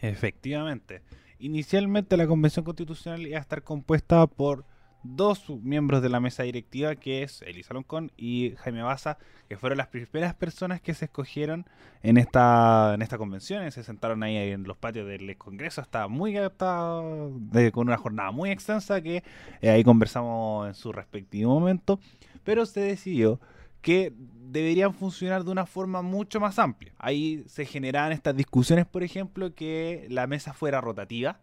Efectivamente. 0.00 1.02
Inicialmente 1.38 2.16
la 2.16 2.26
Convención 2.26 2.64
Constitucional 2.64 3.26
iba 3.26 3.36
a 3.36 3.42
estar 3.42 3.62
compuesta 3.62 4.26
por 4.26 4.64
dos 5.04 5.48
miembros 5.62 6.02
de 6.02 6.08
la 6.08 6.18
mesa 6.18 6.42
directiva, 6.42 6.96
que 6.96 7.22
es 7.22 7.42
Elisa 7.42 7.74
Loncón 7.74 8.10
y 8.16 8.54
Jaime 8.58 8.82
Baza, 8.82 9.18
que 9.48 9.56
fueron 9.56 9.78
las 9.78 9.88
primeras 9.88 10.34
personas 10.34 10.80
que 10.80 10.94
se 10.94 11.04
escogieron 11.04 11.66
en 12.02 12.16
esta, 12.16 12.92
en 12.94 13.02
esta 13.02 13.18
convención. 13.18 13.70
Se 13.70 13.84
sentaron 13.84 14.22
ahí 14.22 14.36
en 14.36 14.64
los 14.64 14.76
patios 14.76 15.06
del 15.06 15.36
Congreso, 15.36 15.82
estaba 15.82 16.08
muy 16.08 16.36
adaptado, 16.36 17.30
con 17.72 17.86
una 17.86 17.98
jornada 17.98 18.30
muy 18.30 18.50
extensa 18.50 19.00
que 19.02 19.22
eh, 19.60 19.70
ahí 19.70 19.84
conversamos 19.84 20.66
en 20.66 20.74
su 20.74 20.90
respectivo 20.90 21.52
momento, 21.52 22.00
pero 22.42 22.66
se 22.66 22.80
decidió 22.80 23.40
que 23.82 24.14
deberían 24.16 24.94
funcionar 24.94 25.44
de 25.44 25.50
una 25.50 25.66
forma 25.66 26.00
mucho 26.00 26.40
más 26.40 26.58
amplia. 26.58 26.94
Ahí 26.96 27.44
se 27.46 27.66
generaban 27.66 28.12
estas 28.12 28.34
discusiones, 28.34 28.86
por 28.86 29.02
ejemplo, 29.02 29.54
que 29.54 30.06
la 30.08 30.26
mesa 30.26 30.54
fuera 30.54 30.80
rotativa, 30.80 31.40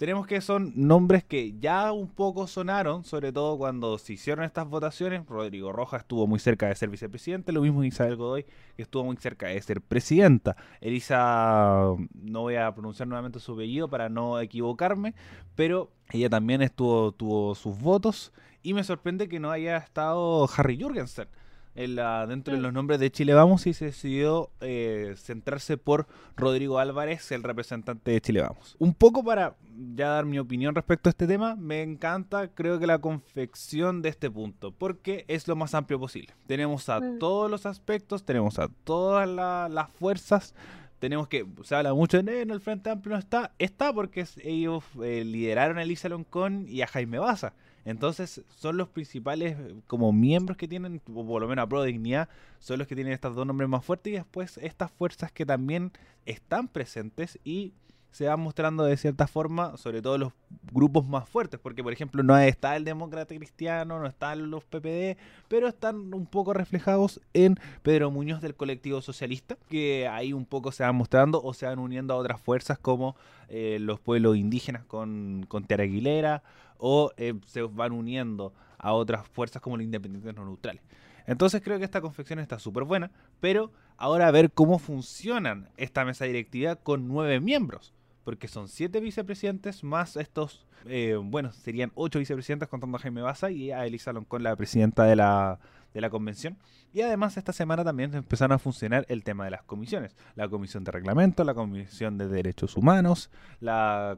Tenemos 0.00 0.26
que 0.26 0.40
son 0.40 0.72
nombres 0.74 1.24
que 1.24 1.58
ya 1.58 1.92
un 1.92 2.08
poco 2.08 2.46
sonaron, 2.46 3.04
sobre 3.04 3.34
todo 3.34 3.58
cuando 3.58 3.98
se 3.98 4.14
hicieron 4.14 4.46
estas 4.46 4.66
votaciones. 4.66 5.26
Rodrigo 5.26 5.72
Rojas 5.72 6.00
estuvo 6.00 6.26
muy 6.26 6.38
cerca 6.38 6.68
de 6.68 6.74
ser 6.74 6.88
vicepresidente, 6.88 7.52
lo 7.52 7.60
mismo 7.60 7.84
Isabel 7.84 8.16
Godoy, 8.16 8.46
que 8.76 8.82
estuvo 8.82 9.04
muy 9.04 9.18
cerca 9.18 9.48
de 9.48 9.60
ser 9.60 9.82
presidenta. 9.82 10.56
Elisa, 10.80 11.94
no 12.14 12.40
voy 12.40 12.56
a 12.56 12.72
pronunciar 12.72 13.08
nuevamente 13.08 13.40
su 13.40 13.52
apellido 13.52 13.90
para 13.90 14.08
no 14.08 14.40
equivocarme, 14.40 15.14
pero 15.54 15.90
ella 16.10 16.30
también 16.30 16.62
estuvo, 16.62 17.12
tuvo 17.12 17.54
sus 17.54 17.78
votos 17.78 18.32
y 18.62 18.74
me 18.74 18.84
sorprende 18.84 19.28
que 19.28 19.40
no 19.40 19.50
haya 19.50 19.76
estado 19.76 20.48
Harry 20.56 20.80
Jurgensen 20.80 21.28
en 21.74 21.96
la, 21.96 22.26
dentro 22.26 22.54
de 22.54 22.60
los 22.60 22.72
nombres 22.72 22.98
de 23.00 23.10
Chile 23.10 23.32
Vamos 23.32 23.66
y 23.66 23.74
se 23.74 23.86
decidió 23.86 24.50
eh, 24.60 25.14
centrarse 25.16 25.76
por 25.76 26.06
Rodrigo 26.36 26.78
Álvarez, 26.78 27.30
el 27.32 27.42
representante 27.42 28.10
de 28.10 28.20
Chile 28.20 28.42
Vamos. 28.42 28.76
Un 28.78 28.94
poco 28.94 29.22
para 29.22 29.54
ya 29.94 30.08
dar 30.08 30.26
mi 30.26 30.38
opinión 30.38 30.74
respecto 30.74 31.08
a 31.08 31.10
este 31.10 31.26
tema, 31.26 31.56
me 31.56 31.82
encanta 31.82 32.48
creo 32.48 32.78
que 32.78 32.86
la 32.86 32.98
confección 32.98 34.02
de 34.02 34.08
este 34.08 34.30
punto, 34.30 34.72
porque 34.72 35.24
es 35.28 35.48
lo 35.48 35.56
más 35.56 35.74
amplio 35.74 35.98
posible. 35.98 36.34
Tenemos 36.46 36.88
a 36.88 37.00
mm. 37.00 37.18
todos 37.18 37.50
los 37.50 37.66
aspectos, 37.66 38.24
tenemos 38.24 38.58
a 38.58 38.68
todas 38.84 39.28
las 39.28 39.90
fuerzas, 39.92 40.54
tenemos 40.98 41.28
que, 41.28 41.46
se 41.64 41.74
habla 41.74 41.94
mucho 41.94 42.22
de, 42.22 42.42
en 42.42 42.50
el 42.50 42.60
Frente 42.60 42.90
Amplio 42.90 43.14
no 43.14 43.18
está, 43.18 43.52
está 43.58 43.92
porque 43.92 44.26
ellos 44.44 44.84
eh, 45.02 45.24
lideraron 45.24 45.78
a 45.78 45.82
Elisa 45.82 46.10
Loncón 46.10 46.66
y 46.68 46.82
a 46.82 46.86
Jaime 46.86 47.18
Baza. 47.18 47.54
Entonces 47.84 48.42
son 48.48 48.76
los 48.76 48.88
principales 48.88 49.56
eh, 49.58 49.74
como 49.86 50.12
miembros 50.12 50.56
que 50.56 50.68
tienen, 50.68 51.00
o 51.12 51.26
por 51.26 51.40
lo 51.40 51.48
menos 51.48 51.62
a 51.64 51.68
Pro 51.68 51.82
Dignidad, 51.82 52.28
son 52.58 52.78
los 52.78 52.86
que 52.86 52.94
tienen 52.94 53.12
estos 53.12 53.34
dos 53.34 53.46
nombres 53.46 53.68
más 53.68 53.84
fuertes 53.84 54.12
y 54.12 54.16
después 54.16 54.58
estas 54.58 54.90
fuerzas 54.90 55.32
que 55.32 55.46
también 55.46 55.92
están 56.26 56.68
presentes 56.68 57.38
y 57.44 57.72
se 58.10 58.26
van 58.26 58.40
mostrando 58.40 58.84
de 58.84 58.96
cierta 58.96 59.26
forma, 59.26 59.76
sobre 59.76 60.02
todo 60.02 60.18
los 60.18 60.32
grupos 60.72 61.06
más 61.06 61.28
fuertes, 61.28 61.60
porque 61.60 61.82
por 61.82 61.92
ejemplo 61.92 62.22
no 62.22 62.36
está 62.38 62.76
el 62.76 62.84
demócrata 62.84 63.34
cristiano, 63.34 63.98
no 64.00 64.06
están 64.06 64.50
los 64.50 64.64
PPD, 64.64 65.16
pero 65.48 65.68
están 65.68 66.12
un 66.12 66.26
poco 66.26 66.52
reflejados 66.52 67.20
en 67.34 67.56
Pedro 67.82 68.10
Muñoz 68.10 68.40
del 68.40 68.56
colectivo 68.56 69.00
socialista, 69.00 69.56
que 69.68 70.08
ahí 70.08 70.32
un 70.32 70.44
poco 70.44 70.72
se 70.72 70.82
van 70.82 70.96
mostrando 70.96 71.40
o 71.42 71.54
se 71.54 71.66
van 71.66 71.78
uniendo 71.78 72.14
a 72.14 72.16
otras 72.16 72.40
fuerzas 72.40 72.78
como 72.78 73.16
eh, 73.48 73.78
los 73.80 74.00
pueblos 74.00 74.36
indígenas 74.36 74.84
con, 74.84 75.46
con 75.48 75.66
Aguilera, 75.70 76.42
o 76.80 77.12
eh, 77.16 77.34
se 77.46 77.62
van 77.62 77.92
uniendo 77.92 78.52
a 78.78 78.92
otras 78.92 79.26
fuerzas 79.28 79.62
como 79.62 79.76
los 79.76 79.84
independientes 79.84 80.34
no 80.34 80.44
neutrales. 80.44 80.82
Entonces 81.26 81.62
creo 81.62 81.78
que 81.78 81.84
esta 81.84 82.00
confección 82.00 82.38
está 82.38 82.58
súper 82.58 82.84
buena, 82.84 83.10
pero 83.38 83.70
ahora 83.96 84.30
ver 84.30 84.50
cómo 84.52 84.78
funcionan 84.78 85.68
esta 85.76 86.04
mesa 86.04 86.24
directiva 86.24 86.76
con 86.76 87.06
nueve 87.06 87.40
miembros 87.40 87.92
porque 88.30 88.46
son 88.46 88.68
siete 88.68 89.00
vicepresidentes 89.00 89.82
más 89.82 90.14
estos, 90.14 90.64
eh, 90.86 91.18
bueno, 91.20 91.52
serían 91.52 91.90
ocho 91.96 92.20
vicepresidentes 92.20 92.68
contando 92.68 92.96
a 92.96 93.00
Jaime 93.00 93.22
Baza 93.22 93.50
y 93.50 93.72
a 93.72 93.84
Elisa 93.84 94.12
Loncón, 94.12 94.44
la 94.44 94.54
presidenta 94.54 95.02
de 95.02 95.16
la, 95.16 95.58
de 95.92 96.00
la 96.00 96.10
convención. 96.10 96.56
Y 96.92 97.00
además 97.00 97.36
esta 97.36 97.52
semana 97.52 97.82
también 97.82 98.14
empezaron 98.14 98.54
a 98.54 98.60
funcionar 98.60 99.04
el 99.08 99.24
tema 99.24 99.46
de 99.46 99.50
las 99.50 99.64
comisiones. 99.64 100.14
La 100.36 100.48
comisión 100.48 100.84
de 100.84 100.92
reglamento, 100.92 101.42
la 101.42 101.54
comisión 101.54 102.18
de 102.18 102.28
derechos 102.28 102.76
humanos, 102.76 103.30
la, 103.58 104.16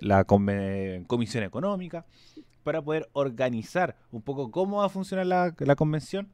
la 0.00 0.24
comisión 0.24 1.44
económica, 1.44 2.06
para 2.62 2.80
poder 2.80 3.10
organizar 3.12 3.94
un 4.10 4.22
poco 4.22 4.50
cómo 4.50 4.78
va 4.78 4.86
a 4.86 4.88
funcionar 4.88 5.26
la, 5.26 5.54
la 5.58 5.76
convención 5.76 6.30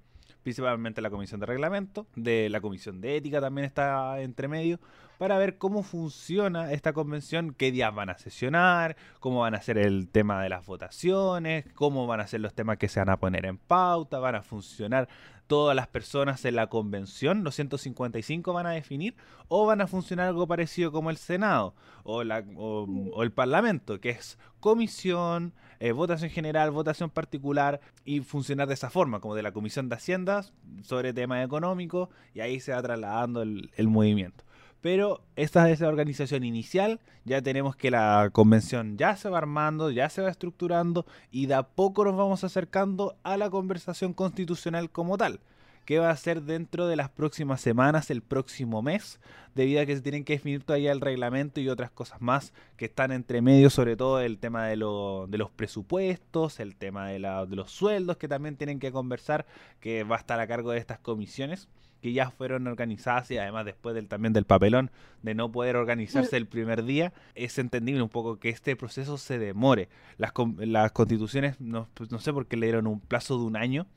principalmente 0.46 1.02
la 1.02 1.11
comisión 1.11 1.40
de 1.40 1.46
reglamento, 1.46 2.06
de 2.14 2.48
la 2.48 2.61
comisión 2.61 3.00
de 3.00 3.16
ética 3.16 3.40
también 3.40 3.64
está 3.64 4.20
entre 4.20 4.46
medio, 4.46 4.78
para 5.18 5.38
ver 5.38 5.59
cómo 5.59 5.82
funciona 5.82 6.70
esta 6.70 6.92
convención, 6.92 7.52
qué 7.52 7.72
días 7.72 7.92
van 7.92 8.11
a 8.11 8.18
sesionar, 8.18 8.96
cómo 9.18 9.40
van 9.40 9.56
a 9.56 9.61
ser 9.61 9.76
el 9.76 10.09
tema 10.09 10.40
de 10.40 10.48
las 10.48 10.64
votaciones, 10.64 11.64
cómo 11.74 12.06
van 12.06 12.20
a 12.20 12.28
ser 12.28 12.42
los 12.42 12.54
temas 12.54 12.78
que 12.78 12.87
se 12.87 13.00
van 13.00 13.09
a 13.09 13.16
poner 13.16 13.44
en 13.44 13.59
pauta, 13.59 14.20
van 14.20 14.37
a 14.37 14.42
funcionar 14.42 15.09
todas 15.46 15.76
las 15.76 15.87
personas 15.87 16.44
en 16.44 16.56
la 16.56 16.68
convención, 16.68 17.44
los 17.44 17.54
155 17.54 18.52
van 18.52 18.66
a 18.66 18.70
definir, 18.70 19.14
o 19.48 19.66
van 19.66 19.80
a 19.80 19.87
funcionar 19.87 20.28
algo 20.28 20.46
parecido 20.46 20.92
como 20.92 21.11
el 21.11 21.16
Senado 21.16 21.74
o, 22.02 22.24
la, 22.24 22.44
o, 22.56 23.22
el 23.22 23.32
Parlamento, 23.32 24.00
que 24.00 24.11
es 24.11 24.38
comisión, 24.61 25.52
eh, 25.78 25.92
votación 25.92 26.30
general, 26.30 26.70
votación 26.70 27.11
particular, 27.11 27.80
y 28.04 28.20
funcionar 28.20 28.68
de 28.68 28.74
esa 28.74 28.90
forma, 28.90 29.20
como 29.20 29.35
de 29.35 29.42
la 29.42 29.52
Comisión 29.52 29.88
de 29.88 29.96
Haciendas 29.96 30.52
sobre 30.82 31.12
temas 31.12 31.44
económicos, 31.44 32.09
y 32.35 32.40
ahí 32.40 32.61
se 32.61 32.72
va 32.72 32.82
trasladando 32.82 33.42
el, 33.42 33.70
el 33.76 33.88
movimiento. 33.88 34.44
Pero 34.87 35.20
esta 35.35 35.68
es 35.68 35.81
la 35.81 35.88
organización 35.88 36.44
inicial, 36.44 37.01
ya 37.25 37.42
tenemos 37.42 37.75
que 37.75 37.90
la 37.90 38.31
convención 38.33 38.96
ya 38.96 39.16
se 39.16 39.29
va 39.29 39.38
armando, 39.38 39.90
ya 39.90 40.09
se 40.09 40.22
va 40.22 40.31
estructurando 40.31 41.07
y 41.33 41.46
de 41.46 41.55
a 41.55 41.64
poco 41.64 42.05
nos 42.05 42.16
vamos 42.16 42.44
acercando 42.44 43.16
a 43.25 43.37
la 43.37 43.51
conversación 43.51 44.14
constitucional 44.14 44.88
como 44.88 45.18
tal 45.18 45.40
que 45.87 45.99
va 45.99 46.11
a 46.11 46.16
ser 46.16 46.42
dentro 46.42 46.87
de 46.87 46.94
las 46.94 47.11
próximas 47.11 47.61
semanas, 47.61 48.12
el 48.12 48.22
próximo 48.22 48.81
mes, 48.81 49.18
debido 49.57 49.81
a 49.81 49.87
que 49.87 49.96
se 49.96 50.03
tienen 50.03 50.22
que 50.22 50.35
definir 50.35 50.62
todavía 50.62 50.92
el 50.92 51.01
reglamento 51.01 51.61
y 51.61 51.68
otras 51.68 51.90
cosas 51.90 52.22
más 52.22 52.53
que 52.77 52.85
están 52.85 53.11
entre 53.11 53.42
medio, 53.42 53.70
sobre 53.70 53.96
todo 53.96 54.20
el 54.20 54.38
tema 54.38 54.66
de, 54.66 54.77
los 54.77 55.51
presupuestos, 55.57 56.61
el 56.61 56.77
tema 56.77 57.09
de, 57.09 57.14
de 57.14 57.57
los 57.57 57.72
sueldos 57.72 58.18
que 58.18 58.29
también 58.29 58.57
tienen 58.57 58.79
que 58.79 58.92
conversar, 58.92 59.46
que 59.81 60.05
va 60.05 60.14
a 60.14 60.20
estar 60.20 60.38
a 60.38 60.46
cargo 60.46 60.70
de 60.70 60.79
estas 60.79 61.01
comisiones 61.01 61.68
que 62.06 62.12
ya 62.12 62.30
fueron 62.30 62.68
organizadas 62.68 63.28
y 63.32 63.38
además 63.38 63.64
después 63.64 63.92
del, 63.96 64.06
también 64.06 64.32
del 64.32 64.44
papelón 64.44 64.92
de 65.22 65.34
no 65.34 65.50
poder 65.50 65.74
organizarse 65.74 66.36
el 66.36 66.46
primer 66.46 66.84
día, 66.84 67.12
es 67.34 67.58
entendible 67.58 68.00
un 68.00 68.08
poco 68.08 68.38
que 68.38 68.48
este 68.48 68.76
proceso 68.76 69.18
se 69.18 69.40
demore. 69.40 69.88
Las, 70.16 70.30
las 70.58 70.92
constituciones, 70.92 71.60
no, 71.60 71.88
pues, 71.94 72.12
no 72.12 72.20
sé 72.20 72.32
por 72.32 72.46
qué 72.46 72.56
le 72.56 72.66
dieron 72.66 72.86
un 72.86 73.00
plazo 73.00 73.40
de 73.40 73.44
un 73.44 73.56
año, 73.56 73.88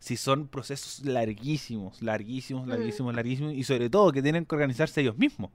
si 0.00 0.16
son 0.16 0.48
procesos 0.48 1.06
larguísimos, 1.06 2.02
larguísimos, 2.02 2.66
larguísimos, 2.66 3.14
larguísimos, 3.14 3.52
y 3.54 3.62
sobre 3.62 3.88
todo 3.88 4.10
que 4.10 4.22
tienen 4.22 4.44
que 4.44 4.56
organizarse 4.56 5.00
ellos 5.00 5.16
mismos. 5.16 5.52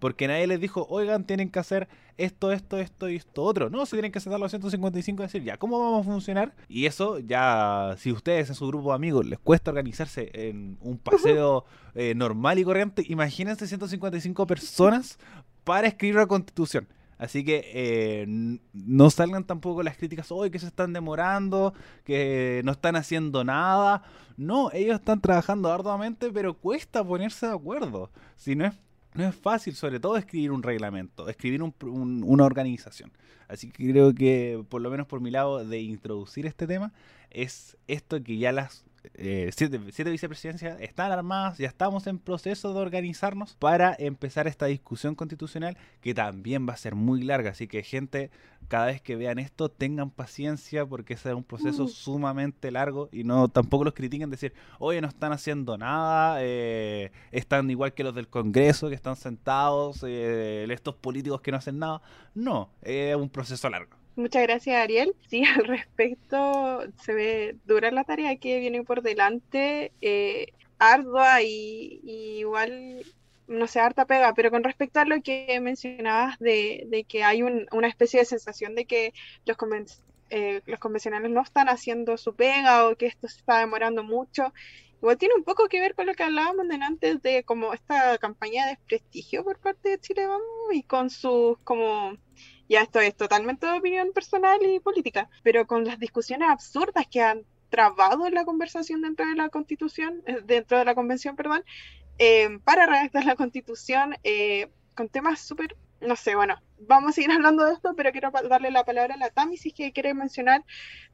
Porque 0.00 0.26
nadie 0.26 0.46
les 0.46 0.60
dijo, 0.60 0.86
oigan, 0.88 1.24
tienen 1.24 1.50
que 1.50 1.58
hacer 1.58 1.88
esto, 2.16 2.50
esto, 2.52 2.78
esto 2.78 3.08
y 3.08 3.16
esto 3.16 3.42
otro. 3.42 3.70
No, 3.70 3.86
se 3.86 3.96
tienen 3.96 4.10
que 4.10 4.18
sentar 4.18 4.40
los 4.40 4.50
155 4.50 5.22
y 5.22 5.26
decir, 5.26 5.44
ya, 5.44 5.58
¿cómo 5.58 5.78
vamos 5.78 6.06
a 6.06 6.10
funcionar? 6.10 6.54
Y 6.68 6.86
eso 6.86 7.18
ya, 7.18 7.94
si 7.98 8.10
ustedes 8.10 8.48
en 8.48 8.54
su 8.54 8.66
grupo 8.66 8.88
de 8.88 8.94
amigos 8.96 9.26
les 9.26 9.38
cuesta 9.38 9.70
organizarse 9.70 10.30
en 10.32 10.78
un 10.80 10.98
paseo 10.98 11.66
eh, 11.94 12.14
normal 12.14 12.58
y 12.58 12.64
corriente, 12.64 13.04
imagínense 13.06 13.66
155 13.66 14.46
personas 14.46 15.18
para 15.64 15.86
escribir 15.86 16.16
la 16.16 16.26
constitución. 16.26 16.88
Así 17.18 17.44
que 17.44 17.70
eh, 17.74 18.58
no 18.72 19.10
salgan 19.10 19.44
tampoco 19.44 19.82
las 19.82 19.98
críticas, 19.98 20.32
hoy 20.32 20.50
que 20.50 20.58
se 20.58 20.66
están 20.66 20.94
demorando, 20.94 21.74
que 22.02 22.62
no 22.64 22.72
están 22.72 22.96
haciendo 22.96 23.44
nada. 23.44 24.02
No, 24.38 24.72
ellos 24.72 24.94
están 24.94 25.20
trabajando 25.20 25.70
arduamente, 25.70 26.32
pero 26.32 26.54
cuesta 26.54 27.04
ponerse 27.04 27.46
de 27.46 27.52
acuerdo. 27.52 28.10
Si 28.36 28.54
no 28.56 28.64
es 28.64 28.72
no 29.14 29.28
es 29.28 29.34
fácil, 29.34 29.74
sobre 29.74 30.00
todo, 30.00 30.16
escribir 30.16 30.52
un 30.52 30.62
reglamento, 30.62 31.28
escribir 31.28 31.62
una 31.62 32.44
organización. 32.44 33.12
Así 33.48 33.70
que 33.70 33.90
creo 33.90 34.14
que, 34.14 34.64
por 34.68 34.80
lo 34.80 34.90
menos 34.90 35.06
por 35.06 35.20
mi 35.20 35.30
lado, 35.30 35.64
de 35.64 35.80
introducir 35.80 36.46
este 36.46 36.66
tema, 36.66 36.92
es 37.30 37.76
esto 37.88 38.22
que 38.22 38.38
ya 38.38 38.52
las 38.52 38.84
eh, 39.14 39.50
siete, 39.54 39.80
siete, 39.92 40.10
vicepresidencias 40.10 40.80
están 40.80 41.10
armadas, 41.12 41.58
ya 41.58 41.68
estamos 41.68 42.06
en 42.06 42.18
proceso 42.18 42.72
de 42.74 42.80
organizarnos 42.80 43.54
para 43.54 43.96
empezar 43.98 44.46
esta 44.46 44.66
discusión 44.66 45.14
constitucional 45.14 45.76
que 46.00 46.14
también 46.14 46.68
va 46.68 46.74
a 46.74 46.76
ser 46.76 46.94
muy 46.94 47.22
larga. 47.22 47.50
Así 47.50 47.66
que 47.66 47.82
gente, 47.82 48.30
cada 48.68 48.86
vez 48.86 49.00
que 49.00 49.16
vean 49.16 49.38
esto, 49.38 49.70
tengan 49.70 50.10
paciencia 50.10 50.84
porque 50.84 51.14
ese 51.14 51.30
es 51.30 51.34
un 51.34 51.44
proceso 51.44 51.84
mm. 51.84 51.88
sumamente 51.88 52.70
largo 52.70 53.08
y 53.12 53.24
no 53.24 53.48
tampoco 53.48 53.84
los 53.84 53.94
critiquen 53.94 54.30
decir, 54.30 54.52
oye, 54.78 55.00
no 55.00 55.08
están 55.08 55.32
haciendo 55.32 55.78
nada, 55.78 56.38
eh, 56.40 57.10
están 57.32 57.70
igual 57.70 57.94
que 57.94 58.04
los 58.04 58.14
del 58.14 58.28
Congreso 58.28 58.88
que 58.88 58.94
están 58.94 59.16
sentados, 59.16 60.04
eh, 60.06 60.66
estos 60.70 60.94
políticos 60.94 61.40
que 61.40 61.50
no 61.50 61.56
hacen 61.56 61.78
nada. 61.78 62.02
No, 62.34 62.70
es 62.82 63.16
un 63.16 63.28
proceso 63.28 63.68
largo. 63.68 63.99
Muchas 64.16 64.42
gracias, 64.42 64.76
Ariel. 64.76 65.14
Sí, 65.28 65.44
al 65.44 65.64
respecto, 65.64 66.82
se 67.02 67.14
ve 67.14 67.56
dura 67.64 67.90
la 67.90 68.04
tarea 68.04 68.36
que 68.36 68.58
viene 68.58 68.82
por 68.84 69.02
delante, 69.02 69.92
eh, 70.00 70.52
ardua 70.78 71.42
y, 71.42 72.00
igual, 72.04 73.04
no 73.46 73.66
sé, 73.66 73.80
harta 73.80 74.06
pega, 74.06 74.34
pero 74.34 74.50
con 74.50 74.64
respecto 74.64 75.00
a 75.00 75.04
lo 75.04 75.22
que 75.22 75.58
mencionabas 75.60 76.38
de, 76.38 77.06
que 77.08 77.24
hay 77.24 77.42
una 77.42 77.88
especie 77.88 78.20
de 78.20 78.26
sensación 78.26 78.74
de 78.74 78.86
que 78.86 79.12
los, 79.44 79.56
eh, 80.30 80.62
los 80.66 80.80
convencionales 80.80 81.30
no 81.30 81.42
están 81.42 81.68
haciendo 81.68 82.16
su 82.16 82.34
pega 82.34 82.88
o 82.88 82.96
que 82.96 83.06
esto 83.06 83.28
se 83.28 83.38
está 83.38 83.58
demorando 83.58 84.02
mucho. 84.04 84.52
Igual 85.00 85.16
tiene 85.16 85.34
un 85.34 85.44
poco 85.44 85.68
que 85.68 85.80
ver 85.80 85.94
con 85.94 86.06
lo 86.06 86.14
que 86.14 86.24
hablábamos 86.24 86.66
antes 86.82 87.22
de 87.22 87.42
como 87.44 87.72
esta 87.72 88.18
campaña 88.18 88.64
de 88.64 88.72
desprestigio 88.72 89.44
por 89.44 89.58
parte 89.58 89.90
de 89.90 89.98
Chile 89.98 90.26
Vamos 90.26 90.44
y 90.72 90.82
con 90.82 91.08
sus 91.08 91.58
como 91.64 92.16
ya 92.70 92.82
esto 92.82 93.00
es 93.00 93.16
totalmente 93.16 93.66
de 93.66 93.78
opinión 93.78 94.12
personal 94.12 94.60
y 94.62 94.78
política, 94.78 95.28
pero 95.42 95.66
con 95.66 95.84
las 95.84 95.98
discusiones 95.98 96.48
absurdas 96.48 97.04
que 97.10 97.20
han 97.20 97.44
trabado 97.68 98.30
la 98.30 98.44
conversación 98.44 99.02
dentro 99.02 99.28
de 99.28 99.34
la 99.34 99.48
constitución, 99.48 100.22
eh, 100.24 100.40
dentro 100.44 100.78
de 100.78 100.84
la 100.84 100.94
convención, 100.94 101.34
perdón, 101.34 101.64
eh, 102.18 102.60
para 102.62 102.86
redactar 102.86 103.24
la 103.24 103.34
constitución 103.34 104.14
eh, 104.22 104.68
con 104.94 105.08
temas 105.08 105.40
súper 105.40 105.76
no 106.00 106.16
sé, 106.16 106.34
bueno, 106.34 106.56
vamos 106.78 107.10
a 107.10 107.12
seguir 107.12 107.30
hablando 107.32 107.64
de 107.64 107.74
esto, 107.74 107.94
pero 107.96 108.12
quiero 108.12 108.30
darle 108.30 108.70
la 108.70 108.84
palabra 108.84 109.14
a 109.14 109.18
la 109.18 109.30
Tami 109.30 109.56
si 109.56 109.68
es 109.68 109.74
que 109.74 109.92
quiere 109.92 110.14
mencionar 110.14 110.64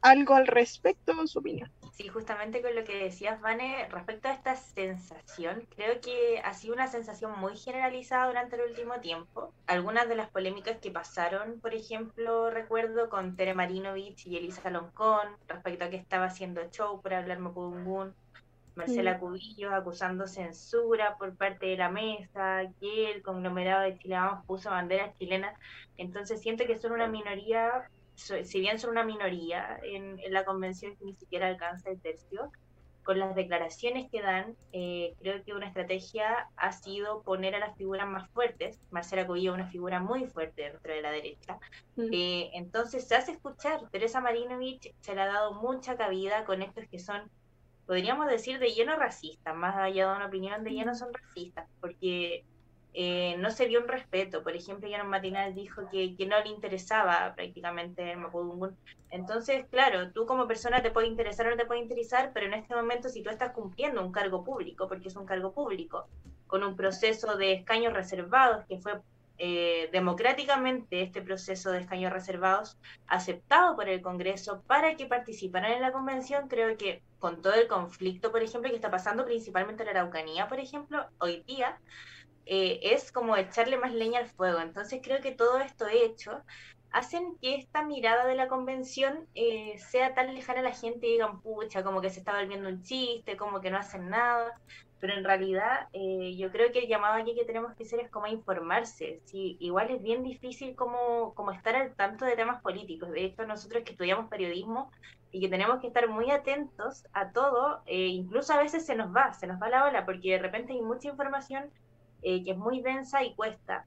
algo 0.01 0.34
al 0.34 0.47
respecto, 0.47 1.26
su 1.26 1.39
opinión. 1.39 1.70
Sí, 1.93 2.09
justamente 2.09 2.61
con 2.61 2.74
lo 2.74 2.84
que 2.84 3.05
decías, 3.05 3.41
Vane, 3.41 3.89
respecto 3.89 4.28
a 4.28 4.32
esta 4.32 4.55
sensación, 4.55 5.66
creo 5.74 5.99
que 6.03 6.41
ha 6.45 6.53
sido 6.53 6.74
una 6.74 6.89
sensación 6.89 7.39
muy 7.39 7.57
generalizada 7.57 8.26
durante 8.26 8.57
el 8.57 8.68
último 8.68 9.01
tiempo. 9.01 9.55
Algunas 9.66 10.07
de 10.07 10.16
las 10.16 10.28
polémicas 10.28 10.76
que 10.76 10.91
pasaron, 10.91 11.59
por 11.61 11.74
ejemplo, 11.74 12.51
recuerdo 12.51 13.09
con 13.09 13.34
Tere 13.34 13.55
Marinovich 13.55 14.26
y 14.26 14.37
Elisa 14.37 14.68
Loncón, 14.68 15.26
respecto 15.49 15.87
a 15.87 15.91
que 15.91 15.97
estaba 15.97 16.26
haciendo 16.26 16.61
show 16.70 17.01
por 17.01 17.14
hablar 17.14 17.39
Mapudungun, 17.39 18.14
Marcela 18.77 19.18
Cubillos 19.18 19.72
acusando 19.72 20.27
censura 20.27 21.16
por 21.16 21.35
parte 21.35 21.66
de 21.66 21.77
la 21.79 21.89
mesa, 21.89 22.62
que 22.79 23.11
el 23.11 23.22
conglomerado 23.22 23.83
de 23.83 23.99
Chile 23.99 24.18
puso 24.47 24.70
banderas 24.70 25.16
chilenas. 25.18 25.59
Entonces 25.97 26.43
siento 26.43 26.66
que 26.66 26.77
son 26.77 26.93
una 26.93 27.09
minoría, 27.09 27.89
si 28.14 28.61
bien 28.61 28.79
son 28.79 28.91
una 28.91 29.03
minoría 29.03 29.81
en, 29.83 30.18
la 30.29 30.45
convención 30.45 30.95
que 30.97 31.07
ni 31.07 31.14
siquiera 31.14 31.49
alcanza 31.49 31.91
el 31.91 32.01
tercio, 32.01 32.53
con 33.03 33.20
las 33.20 33.37
declaraciones 33.37 34.11
que 34.11 34.20
dan, 34.20 34.57
eh, 34.72 35.14
creo 35.20 35.43
que 35.45 35.55
una 35.55 35.68
estrategia 35.68 36.49
ha 36.57 36.72
sido 36.72 37.22
poner 37.22 37.55
a 37.55 37.61
las 37.61 37.77
figuras 37.77 38.07
más 38.09 38.29
fuertes. 38.31 38.81
Marcela 38.91 39.27
Cubillo 39.27 39.53
es 39.53 39.61
una 39.61 39.70
figura 39.70 40.01
muy 40.01 40.27
fuerte 40.27 40.62
dentro 40.62 40.93
de 40.93 41.03
la 41.03 41.12
derecha. 41.12 41.59
Eh, 41.97 42.51
entonces 42.53 43.07
se 43.07 43.14
hace 43.14 43.33
escuchar. 43.33 43.89
Teresa 43.91 44.20
Marinovich 44.20 44.93
se 45.01 45.14
le 45.14 45.20
ha 45.20 45.27
dado 45.27 45.55
mucha 45.55 45.97
cabida 45.97 46.45
con 46.45 46.62
estos 46.62 46.85
que 46.89 46.99
son 46.99 47.31
podríamos 47.87 48.28
decir 48.28 48.59
de 48.59 48.70
lleno 48.70 48.97
racista, 48.97 49.55
más 49.55 49.76
allá 49.76 50.09
de 50.09 50.16
una 50.16 50.26
opinión 50.26 50.64
de 50.64 50.70
lleno 50.70 50.95
son 50.95 51.12
racistas, 51.12 51.66
porque 51.80 52.45
eh, 52.99 53.37
no 53.39 53.51
se 53.51 53.66
dio 53.66 53.80
un 53.80 53.89
respeto. 53.89 54.43
Por 54.43 54.57
ejemplo, 54.57 54.89
un 54.89 55.11
Matinal 55.11 55.55
dijo 55.55 55.82
que, 55.91 56.16
que 56.16 56.26
no 56.26 56.41
le 56.41 56.49
interesaba 56.49 57.34
prácticamente 57.34 58.11
el 58.11 58.18
Mapudungun. 58.18 58.76
Entonces, 59.11 59.66
claro, 59.70 60.11
tú 60.12 60.26
como 60.26 60.49
persona 60.49 60.82
te 60.82 60.91
puede 60.91 61.07
interesar 61.07 61.47
o 61.47 61.51
no 61.51 61.57
te 61.57 61.66
puede 61.66 61.80
interesar, 61.80 62.30
pero 62.32 62.47
en 62.47 62.55
este 62.55 62.74
momento 62.74 63.09
si 63.09 63.22
tú 63.22 63.30
estás 63.30 63.53
cumpliendo 63.53 64.05
un 64.05 64.12
cargo 64.12 64.43
público, 64.45 64.89
porque 64.89 65.09
es 65.09 65.16
un 65.16 65.26
cargo 65.26 65.53
público, 65.53 66.09
con 66.47 66.64
un 66.64 66.74
proceso 66.74 67.37
de 67.37 67.53
escaños 67.53 67.93
reservados 67.93 68.64
que 68.66 68.78
fue 68.78 69.01
eh, 69.39 69.89
democráticamente 69.93 71.03
este 71.03 71.22
proceso 71.22 71.70
de 71.70 71.80
escaños 71.80 72.12
reservados 72.12 72.78
aceptado 73.07 73.76
por 73.76 73.89
el 73.89 74.01
Congreso 74.01 74.62
para 74.66 74.97
que 74.97 75.07
participaran 75.07 75.72
en 75.72 75.82
la 75.82 75.93
convención, 75.93 76.49
creo 76.49 76.76
que 76.76 77.03
con 77.18 77.43
todo 77.43 77.55
el 77.55 77.68
conflicto, 77.68 78.32
por 78.32 78.43
ejemplo, 78.43 78.70
que 78.70 78.76
está 78.76 78.91
pasando 78.91 79.24
principalmente 79.24 79.82
en 79.82 79.93
la 79.93 80.01
Araucanía, 80.01 80.49
por 80.49 80.61
ejemplo, 80.61 81.07
hoy 81.18 81.43
día, 81.47 81.78
eh, 82.47 82.78
es 82.82 83.12
como 83.12 83.37
echarle 83.37 83.76
más 83.76 83.93
leña 83.93 84.20
al 84.20 84.28
fuego. 84.28 84.61
Entonces 84.61 85.01
creo 85.03 85.20
que 85.20 85.32
todo 85.32 85.59
esto 85.59 85.87
hecho 85.89 86.43
hacen 86.93 87.37
que 87.43 87.57
esta 87.57 87.82
mirada 87.82 88.26
de 88.26 88.37
la 88.37 88.49
convención 88.49 89.28
eh, 89.34 89.78
sea 89.78 90.14
tan 90.14 90.34
lejana 90.34 90.61
a 90.61 90.62
la 90.62 90.72
gente 90.72 91.07
y 91.07 91.12
digan, 91.12 91.41
pucha, 91.43 91.82
como 91.82 92.01
que 92.01 92.11
se 92.11 92.20
está 92.20 92.39
volviendo 92.39 92.68
un 92.68 92.82
chiste, 92.82 93.37
como 93.37 93.61
que 93.61 93.70
no 93.70 93.78
hacen 93.78 94.09
nada 94.09 94.59
pero 95.01 95.14
en 95.14 95.24
realidad 95.24 95.88
eh, 95.92 96.36
yo 96.36 96.51
creo 96.51 96.72
que 96.72 96.80
el 96.80 96.88
llamado 96.88 97.14
aquí 97.20 97.34
que 97.34 97.44
tenemos 97.44 97.74
que 97.74 97.84
hacer 97.84 98.01
es 98.01 98.11
como 98.11 98.26
informarse. 98.26 99.20
Sí, 99.24 99.57
igual 99.61 99.90
es 99.90 100.03
bien 100.03 100.22
difícil 100.22 100.74
como, 100.74 101.34
como 101.34 101.53
estar 101.53 101.74
al 101.74 101.94
tanto 101.94 102.24
de 102.24 102.36
temas 102.36 102.62
políticos. 102.62 103.11
De 103.11 103.24
hecho, 103.24 103.47
nosotros 103.47 103.82
que 103.84 103.92
estudiamos 103.92 104.30
periodismo 104.30 104.90
y 105.32 105.40
que 105.40 105.49
tenemos 105.49 105.80
que 105.80 105.88
estar 105.88 106.09
muy 106.09 106.30
atentos 106.30 107.07
a 107.12 107.30
todo, 107.32 107.82
eh, 107.86 108.07
incluso 108.07 108.55
a 108.55 108.59
veces 108.62 108.86
se 108.86 108.94
nos 108.94 109.14
va, 109.14 109.32
se 109.34 109.47
nos 109.47 109.61
va 109.61 109.68
la 109.68 109.84
ola, 109.84 110.07
porque 110.07 110.32
de 110.32 110.38
repente 110.38 110.72
hay 110.72 110.80
mucha 110.80 111.09
información 111.09 111.70
eh, 112.22 112.42
que 112.42 112.53
es 112.53 112.57
muy 112.57 112.80
densa 112.80 113.22
y 113.22 113.34
cuesta. 113.34 113.84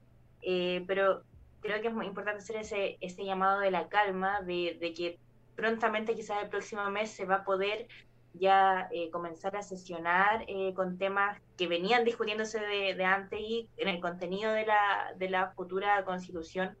pero 0.86 1.22
creo 1.60 1.80
que 1.82 1.88
es 1.88 1.94
muy 1.94 2.06
importante 2.06 2.38
hacer 2.38 2.56
ese, 2.56 2.98
ese 3.00 3.24
llamado 3.24 3.60
de 3.60 3.70
la 3.70 3.88
calma, 3.88 4.40
de, 4.42 4.78
de 4.80 4.94
que 4.94 5.18
prontamente 5.56 6.14
quizás 6.14 6.42
el 6.42 6.48
próximo 6.48 6.88
mes 6.90 7.10
se 7.10 7.26
va 7.26 7.36
a 7.36 7.44
poder 7.44 7.86
ya 8.34 8.88
eh, 8.92 9.10
comenzar 9.10 9.56
a 9.56 9.62
sesionar 9.62 10.44
eh, 10.46 10.72
con 10.74 10.98
temas 10.98 11.40
que 11.56 11.66
venían 11.66 12.04
discutiéndose 12.04 12.60
de, 12.60 13.04
antes 13.04 13.40
y 13.40 13.68
en 13.76 13.88
el 13.88 14.00
contenido 14.00 14.52
de 14.52 14.66
la, 14.66 15.14
de 15.16 15.28
la 15.30 15.50
futura 15.52 16.04
constitución 16.04 16.76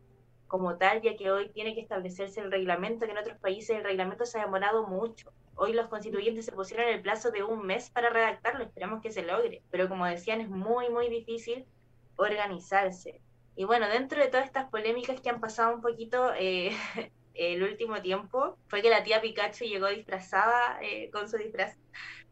como 0.46 0.76
tal, 0.76 1.00
ya 1.00 1.16
que 1.16 1.30
hoy 1.30 1.48
tiene 1.50 1.74
que 1.74 1.80
establecerse 1.80 2.40
el 2.40 2.50
reglamento, 2.50 3.06
que 3.06 3.12
en 3.12 3.18
otros 3.18 3.38
países 3.38 3.76
el 3.76 3.84
reglamento 3.84 4.26
se 4.26 4.38
ha 4.38 4.44
demorado 4.44 4.86
mucho. 4.86 5.32
Hoy 5.54 5.72
los 5.72 5.88
constituyentes 5.88 6.46
se 6.46 6.52
pusieron 6.52 6.88
el 6.88 7.02
plazo 7.02 7.30
de 7.30 7.44
un 7.44 7.66
mes 7.66 7.90
para 7.90 8.10
redactarlo, 8.10 8.64
esperamos 8.64 9.00
que 9.02 9.12
se 9.12 9.22
logre, 9.22 9.62
pero 9.70 9.88
como 9.88 10.06
decían, 10.06 10.40
es 10.40 10.48
muy, 10.48 10.88
muy 10.88 11.08
difícil 11.08 11.66
organizarse. 12.16 13.20
Y 13.54 13.64
bueno, 13.64 13.88
dentro 13.88 14.20
de 14.20 14.28
todas 14.28 14.46
estas 14.46 14.70
polémicas 14.70 15.20
que 15.20 15.30
han 15.30 15.40
pasado 15.40 15.74
un 15.74 15.82
poquito, 15.82 16.32
eh, 16.38 16.72
el 17.40 17.62
último 17.62 18.02
tiempo 18.02 18.58
fue 18.68 18.82
que 18.82 18.90
la 18.90 19.02
tía 19.02 19.22
Pikachu 19.22 19.64
llegó 19.64 19.88
disfrazada 19.88 20.78
eh, 20.82 21.10
con 21.10 21.28
su 21.28 21.38
disfraz 21.38 21.76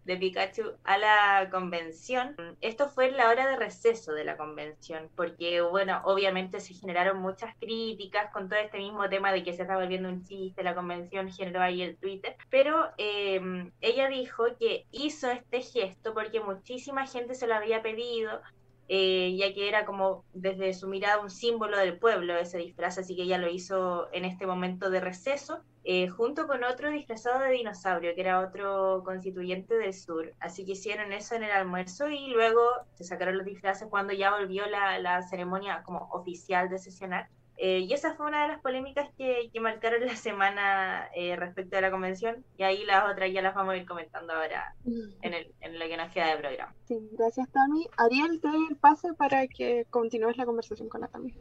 de 0.05 0.17
Pikachu 0.17 0.73
a 0.85 0.97
la 0.99 1.49
convención. 1.51 2.35
Esto 2.61 2.89
fue 2.89 3.09
en 3.09 3.17
la 3.17 3.29
hora 3.29 3.47
de 3.47 3.57
receso 3.57 4.13
de 4.13 4.25
la 4.25 4.37
convención, 4.37 5.11
porque, 5.15 5.61
bueno, 5.61 6.01
obviamente 6.05 6.61
se 6.61 6.75
generaron 6.75 7.19
muchas 7.19 7.55
críticas 7.57 8.33
con 8.33 8.49
todo 8.49 8.59
este 8.59 8.79
mismo 8.79 9.09
tema 9.09 9.33
de 9.33 9.43
que 9.43 9.53
se 9.53 9.63
estaba 9.63 9.81
volviendo 9.81 10.09
un 10.09 10.25
chiste, 10.25 10.63
la 10.63 10.75
convención 10.75 11.31
generó 11.31 11.61
ahí 11.61 11.83
el 11.83 11.97
Twitter, 11.99 12.37
pero 12.49 12.91
eh, 12.97 13.71
ella 13.81 14.09
dijo 14.09 14.45
que 14.59 14.87
hizo 14.91 15.31
este 15.31 15.61
gesto 15.61 16.15
porque 16.15 16.41
muchísima 16.41 17.07
gente 17.07 17.35
se 17.35 17.47
lo 17.47 17.55
había 17.55 17.83
pedido, 17.83 18.41
eh, 18.89 19.37
ya 19.37 19.53
que 19.53 19.69
era 19.69 19.85
como 19.85 20.25
desde 20.33 20.73
su 20.73 20.89
mirada 20.89 21.21
un 21.21 21.31
símbolo 21.31 21.77
del 21.79 21.99
pueblo 21.99 22.37
ese 22.37 22.59
disfraz, 22.59 22.99
así 22.99 23.15
que 23.15 23.23
ella 23.23 23.39
lo 23.39 23.49
hizo 23.51 24.09
en 24.13 24.25
este 24.25 24.47
momento 24.47 24.91
de 24.91 25.01
receso, 25.01 25.63
eh, 25.85 26.09
junto 26.09 26.47
con 26.47 26.65
otro 26.65 26.91
disfrazado 26.91 27.41
de 27.41 27.51
dinosaurio, 27.51 28.15
que 28.15 28.21
era 28.21 28.41
otro 28.41 29.03
constituyente 29.05 29.75
del 29.75 29.95
sur. 29.95 30.35
Así 30.41 30.65
que 30.65 30.73
hicieron 30.73 31.13
eso 31.13 31.35
en 31.35 31.45
el 31.45 31.51
almuerzo 31.51 32.09
y 32.09 32.29
luego 32.29 32.63
se 32.95 33.05
sacaron 33.05 33.39
los 33.39 33.47
disfraces 33.47 33.89
cuando 33.89 34.13
ya 34.13 34.37
volvió 34.37 34.67
la, 34.67 34.99
la 34.99 35.23
ceremonia 35.23 35.83
como 35.85 36.09
oficial 36.13 36.69
de 36.69 36.79
sesionar. 36.79 37.29
Eh, 37.61 37.81
y 37.81 37.93
esa 37.93 38.15
fue 38.15 38.27
una 38.27 38.43
de 38.43 38.49
las 38.49 38.61
polémicas 38.61 39.11
que, 39.19 39.51
marcaron 39.61 40.07
la 40.07 40.15
semana 40.15 41.09
eh, 41.15 41.35
respecto 41.35 41.77
a 41.77 41.81
la 41.81 41.91
convención, 41.91 42.45
y 42.57 42.63
ahí 42.63 42.85
las 42.85 43.11
otras 43.11 43.33
ya 43.33 43.43
las 43.43 43.55
vamos 43.55 43.75
a 43.75 43.77
ir 43.77 43.85
comentando 43.85 44.33
ahora 44.33 44.77
en, 44.85 45.35
el, 45.35 45.53
en 45.61 45.79
lo 45.79 45.87
que 45.87 45.97
nos 45.97 46.13
queda 46.13 46.29
de 46.29 46.37
programa. 46.37 46.73
Sí, 46.87 46.97
gracias 47.19 47.49
Tami. 47.51 47.89
Ariel, 47.97 48.41
te 48.41 48.47
doy 48.47 48.67
el 48.71 48.77
pase 48.77 49.13
para 49.15 49.49
que 49.49 49.87
continúes 49.91 50.37
la 50.37 50.47
conversación 50.47 50.89
con 50.89 51.01
la 51.01 51.09
Tami. 51.09 51.35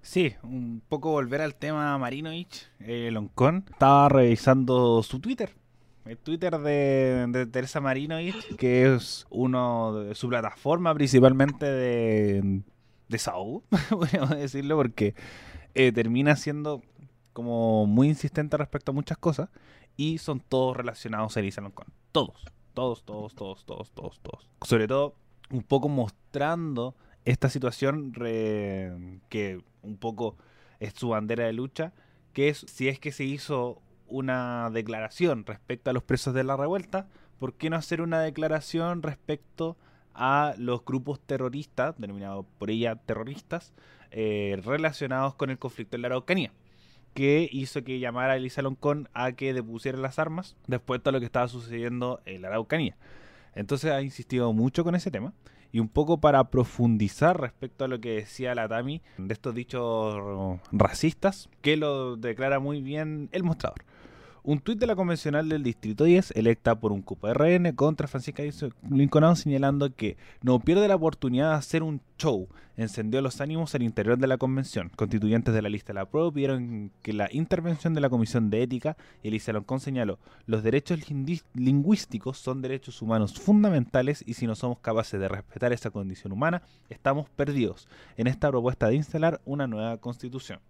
Sí, 0.00 0.34
un 0.42 0.80
poco 0.88 1.10
volver 1.10 1.42
al 1.42 1.54
tema 1.54 1.98
Marinovich, 1.98 2.70
eh, 2.80 3.10
Loncón. 3.12 3.66
Estaba 3.70 4.08
revisando 4.08 5.02
su 5.02 5.20
Twitter, 5.20 5.50
el 6.06 6.16
Twitter 6.16 6.56
de, 6.58 7.26
de, 7.28 7.44
Teresa 7.44 7.82
Marinovich, 7.82 8.56
que 8.56 8.94
es 8.94 9.26
uno 9.28 9.92
de 9.92 10.14
su 10.14 10.30
plataforma 10.30 10.94
principalmente 10.94 11.66
de, 11.66 12.62
desahogo, 13.08 13.62
podríamos 13.90 14.30
decirlo, 14.30 14.76
porque 14.76 15.14
eh, 15.74 15.92
termina 15.92 16.36
siendo 16.36 16.82
como 17.32 17.86
muy 17.86 18.08
insistente 18.08 18.56
respecto 18.56 18.92
a 18.92 18.94
muchas 18.94 19.18
cosas 19.18 19.50
y 19.96 20.18
son 20.18 20.40
todos 20.40 20.76
relacionados 20.76 21.36
a 21.36 21.40
Elisa 21.40 21.60
Loncón. 21.60 21.86
Todos. 22.12 22.44
todos, 22.74 23.04
todos, 23.04 23.34
todos, 23.34 23.64
todos, 23.64 23.90
todos, 23.90 24.20
todos. 24.20 24.48
Sobre 24.62 24.88
todo, 24.88 25.14
un 25.50 25.62
poco 25.62 25.88
mostrando 25.88 26.94
esta 27.24 27.48
situación 27.48 28.12
que 28.12 29.60
un 29.82 29.96
poco 29.98 30.36
es 30.80 30.94
su 30.94 31.08
bandera 31.10 31.44
de 31.44 31.52
lucha, 31.52 31.92
que 32.32 32.48
es 32.48 32.64
si 32.68 32.88
es 32.88 32.98
que 32.98 33.12
se 33.12 33.24
hizo 33.24 33.82
una 34.06 34.70
declaración 34.70 35.44
respecto 35.44 35.90
a 35.90 35.92
los 35.92 36.02
presos 36.02 36.34
de 36.34 36.44
la 36.44 36.56
revuelta, 36.56 37.08
¿por 37.38 37.54
qué 37.54 37.70
no 37.70 37.76
hacer 37.76 38.00
una 38.00 38.20
declaración 38.20 39.02
respecto 39.02 39.76
a 40.16 40.54
los 40.58 40.84
grupos 40.84 41.20
terroristas, 41.20 41.94
denominados 41.98 42.46
por 42.58 42.70
ella 42.70 42.96
terroristas, 42.96 43.72
eh, 44.10 44.60
relacionados 44.64 45.34
con 45.34 45.50
el 45.50 45.58
conflicto 45.58 45.96
en 45.96 46.02
la 46.02 46.08
Araucanía? 46.08 46.52
que 47.16 47.48
hizo 47.50 47.82
que 47.82 47.98
llamara 47.98 48.34
a 48.34 48.36
Elisa 48.36 48.60
Loncón 48.60 49.08
a 49.14 49.32
que 49.32 49.54
depusiera 49.54 49.96
las 49.96 50.18
armas 50.18 50.54
después 50.66 51.02
de 51.02 51.12
lo 51.12 51.18
que 51.18 51.24
estaba 51.24 51.48
sucediendo 51.48 52.20
en 52.26 52.42
la 52.42 52.48
Araucanía. 52.48 52.94
Entonces 53.54 53.90
ha 53.90 54.02
insistido 54.02 54.52
mucho 54.52 54.84
con 54.84 54.94
ese 54.94 55.10
tema 55.10 55.32
y 55.72 55.80
un 55.80 55.88
poco 55.88 56.20
para 56.20 56.44
profundizar 56.50 57.40
respecto 57.40 57.84
a 57.84 57.88
lo 57.88 58.00
que 58.00 58.16
decía 58.16 58.54
la 58.54 58.68
Tami 58.68 59.00
de 59.16 59.32
estos 59.32 59.54
dichos 59.54 60.60
racistas, 60.72 61.48
que 61.62 61.76
lo 61.76 62.16
declara 62.16 62.60
muy 62.60 62.82
bien 62.82 63.30
el 63.32 63.42
mostrador. 63.42 63.84
Un 64.48 64.60
tuit 64.60 64.78
de 64.78 64.86
la 64.86 64.94
convencional 64.94 65.48
del 65.48 65.64
Distrito 65.64 66.04
10, 66.04 66.30
electa 66.36 66.78
por 66.78 66.92
un 66.92 67.02
cupo 67.02 67.26
RN 67.34 67.72
contra 67.74 68.06
Francisca 68.06 68.44
Lincoln, 68.88 69.34
señalando 69.34 69.92
que 69.92 70.16
no 70.40 70.60
pierde 70.60 70.86
la 70.86 70.94
oportunidad 70.94 71.50
de 71.50 71.56
hacer 71.56 71.82
un 71.82 72.00
show. 72.16 72.46
Encendió 72.76 73.20
los 73.22 73.40
ánimos 73.40 73.74
al 73.74 73.82
interior 73.82 74.18
de 74.18 74.28
la 74.28 74.38
convención. 74.38 74.92
Constituyentes 74.94 75.52
de 75.52 75.62
la 75.62 75.68
lista 75.68 75.88
de 75.88 75.94
la 75.94 76.08
prueba 76.08 76.30
vieron 76.30 76.92
que 77.02 77.12
la 77.12 77.28
intervención 77.32 77.92
de 77.92 78.00
la 78.00 78.08
Comisión 78.08 78.48
de 78.48 78.62
Ética, 78.62 78.96
Elisa 79.24 79.52
Loncón 79.52 79.80
señaló, 79.80 80.20
los 80.46 80.62
derechos 80.62 81.00
lingüísticos 81.54 82.38
son 82.38 82.62
derechos 82.62 83.02
humanos 83.02 83.34
fundamentales 83.40 84.22
y 84.28 84.34
si 84.34 84.46
no 84.46 84.54
somos 84.54 84.78
capaces 84.78 85.18
de 85.18 85.26
respetar 85.26 85.72
esa 85.72 85.90
condición 85.90 86.30
humana, 86.30 86.62
estamos 86.88 87.28
perdidos 87.30 87.88
en 88.16 88.28
esta 88.28 88.48
propuesta 88.48 88.86
de 88.86 88.94
instalar 88.94 89.40
una 89.44 89.66
nueva 89.66 89.96
constitución. 89.96 90.60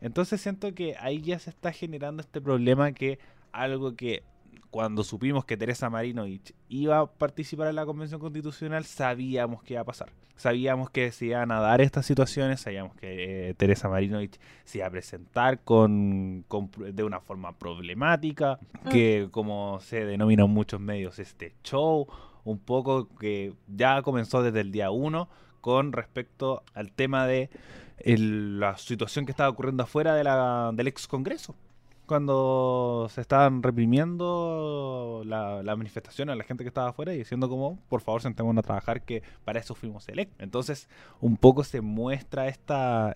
Entonces 0.00 0.40
siento 0.40 0.74
que 0.74 0.96
ahí 0.98 1.20
ya 1.20 1.38
se 1.38 1.50
está 1.50 1.72
generando 1.72 2.22
este 2.22 2.40
problema 2.40 2.92
que 2.92 3.18
algo 3.52 3.96
que 3.96 4.22
cuando 4.70 5.02
supimos 5.02 5.44
que 5.44 5.56
Teresa 5.56 5.88
Marinovich 5.90 6.54
iba 6.68 6.98
a 6.98 7.06
participar 7.06 7.68
en 7.68 7.76
la 7.76 7.86
Convención 7.86 8.20
Constitucional, 8.20 8.84
sabíamos 8.84 9.62
que 9.62 9.74
iba 9.74 9.82
a 9.82 9.84
pasar. 9.84 10.10
Sabíamos 10.36 10.90
que 10.90 11.10
se 11.10 11.26
iban 11.26 11.50
a 11.50 11.58
dar 11.58 11.80
estas 11.80 12.06
situaciones, 12.06 12.60
sabíamos 12.60 12.94
que 12.94 13.48
eh, 13.48 13.54
Teresa 13.54 13.88
Marinovich 13.88 14.38
se 14.64 14.78
iba 14.78 14.86
a 14.86 14.90
presentar 14.90 15.60
con, 15.60 16.44
de 16.92 17.02
una 17.02 17.20
forma 17.20 17.58
problemática, 17.58 18.60
mm. 18.84 18.88
que 18.90 19.28
como 19.32 19.80
se 19.80 20.04
denomina 20.04 20.44
en 20.44 20.50
muchos 20.50 20.80
medios, 20.80 21.18
este 21.18 21.54
show, 21.64 22.06
un 22.44 22.58
poco 22.58 23.08
que 23.16 23.54
ya 23.66 24.02
comenzó 24.02 24.42
desde 24.42 24.60
el 24.60 24.70
día 24.70 24.90
uno 24.90 25.28
con 25.60 25.92
respecto 25.92 26.62
al 26.72 26.92
tema 26.92 27.26
de 27.26 27.50
la 28.04 28.76
situación 28.76 29.24
que 29.24 29.32
estaba 29.32 29.48
ocurriendo 29.48 29.82
afuera 29.82 30.14
de 30.14 30.24
la, 30.24 30.70
del 30.74 30.86
ex 30.86 31.06
Congreso, 31.06 31.54
cuando 32.06 33.08
se 33.10 33.20
estaban 33.20 33.62
reprimiendo 33.62 35.22
la, 35.26 35.62
la, 35.62 35.76
manifestación 35.76 36.30
a 36.30 36.36
la 36.36 36.44
gente 36.44 36.64
que 36.64 36.68
estaba 36.68 36.88
afuera 36.88 37.12
y 37.12 37.18
diciendo 37.18 37.48
como, 37.48 37.78
por 37.88 38.00
favor, 38.00 38.22
sentémonos 38.22 38.62
a 38.62 38.66
trabajar, 38.66 39.02
que 39.02 39.22
para 39.44 39.60
eso 39.60 39.74
fuimos 39.74 40.08
electos. 40.08 40.40
Entonces, 40.40 40.88
un 41.20 41.36
poco 41.36 41.64
se 41.64 41.82
muestra 41.82 42.48
esta, 42.48 43.14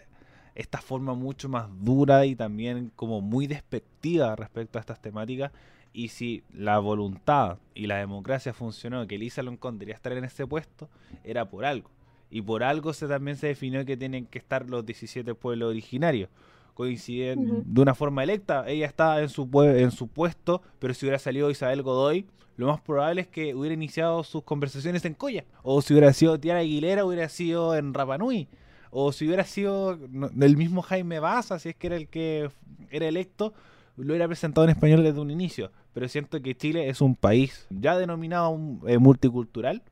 esta 0.54 0.78
forma 0.78 1.14
mucho 1.14 1.48
más 1.48 1.68
dura 1.80 2.26
y 2.26 2.36
también 2.36 2.92
como 2.94 3.22
muy 3.22 3.46
despectiva 3.46 4.36
respecto 4.36 4.78
a 4.78 4.80
estas 4.80 5.00
temáticas. 5.00 5.52
Y 5.94 6.08
si 6.08 6.42
la 6.52 6.78
voluntad 6.78 7.58
y 7.74 7.86
la 7.86 7.96
democracia 7.96 8.52
funcionó, 8.52 9.06
que 9.06 9.14
Elisa 9.14 9.42
Loncón 9.42 9.78
debería 9.78 9.94
estar 9.94 10.12
en 10.12 10.24
ese 10.24 10.46
puesto, 10.46 10.88
era 11.24 11.48
por 11.48 11.64
algo 11.64 11.90
y 12.32 12.40
por 12.40 12.64
algo 12.64 12.94
se 12.94 13.06
también 13.06 13.36
se 13.36 13.48
definió 13.48 13.84
que 13.84 13.94
tienen 13.94 14.24
que 14.24 14.38
estar 14.38 14.68
los 14.68 14.86
17 14.86 15.34
pueblos 15.34 15.68
originarios. 15.68 16.30
Coinciden 16.72 17.62
de 17.66 17.80
una 17.82 17.94
forma 17.94 18.22
electa, 18.22 18.66
ella 18.66 18.86
está 18.86 19.20
en 19.20 19.28
su, 19.28 19.46
en 19.62 19.90
su 19.90 20.08
puesto, 20.08 20.62
pero 20.78 20.94
si 20.94 21.04
hubiera 21.04 21.18
salido 21.18 21.50
Isabel 21.50 21.82
Godoy, 21.82 22.24
lo 22.56 22.68
más 22.68 22.80
probable 22.80 23.20
es 23.20 23.28
que 23.28 23.54
hubiera 23.54 23.74
iniciado 23.74 24.24
sus 24.24 24.44
conversaciones 24.44 25.04
en 25.04 25.12
Coya. 25.12 25.44
O 25.62 25.82
si 25.82 25.92
hubiera 25.92 26.10
sido 26.14 26.40
Tiara 26.40 26.60
Aguilera, 26.60 27.04
hubiera 27.04 27.28
sido 27.28 27.76
en 27.76 27.92
Rapanui. 27.92 28.48
O 28.90 29.12
si 29.12 29.26
hubiera 29.26 29.44
sido 29.44 29.92
el 29.92 30.56
mismo 30.56 30.80
Jaime 30.80 31.20
Baza, 31.20 31.58
si 31.58 31.68
es 31.68 31.74
que 31.76 31.88
era 31.88 31.96
el 31.96 32.08
que 32.08 32.50
era 32.90 33.06
electo, 33.06 33.52
lo 33.98 34.14
hubiera 34.14 34.26
presentado 34.26 34.64
en 34.64 34.70
español 34.70 35.02
desde 35.02 35.20
un 35.20 35.30
inicio. 35.30 35.70
Pero 35.92 36.08
siento 36.08 36.40
que 36.40 36.56
Chile 36.56 36.88
es 36.88 37.02
un 37.02 37.14
país 37.14 37.66
ya 37.68 37.98
denominado 37.98 38.58
eh, 38.86 38.96
multicultural 38.96 39.82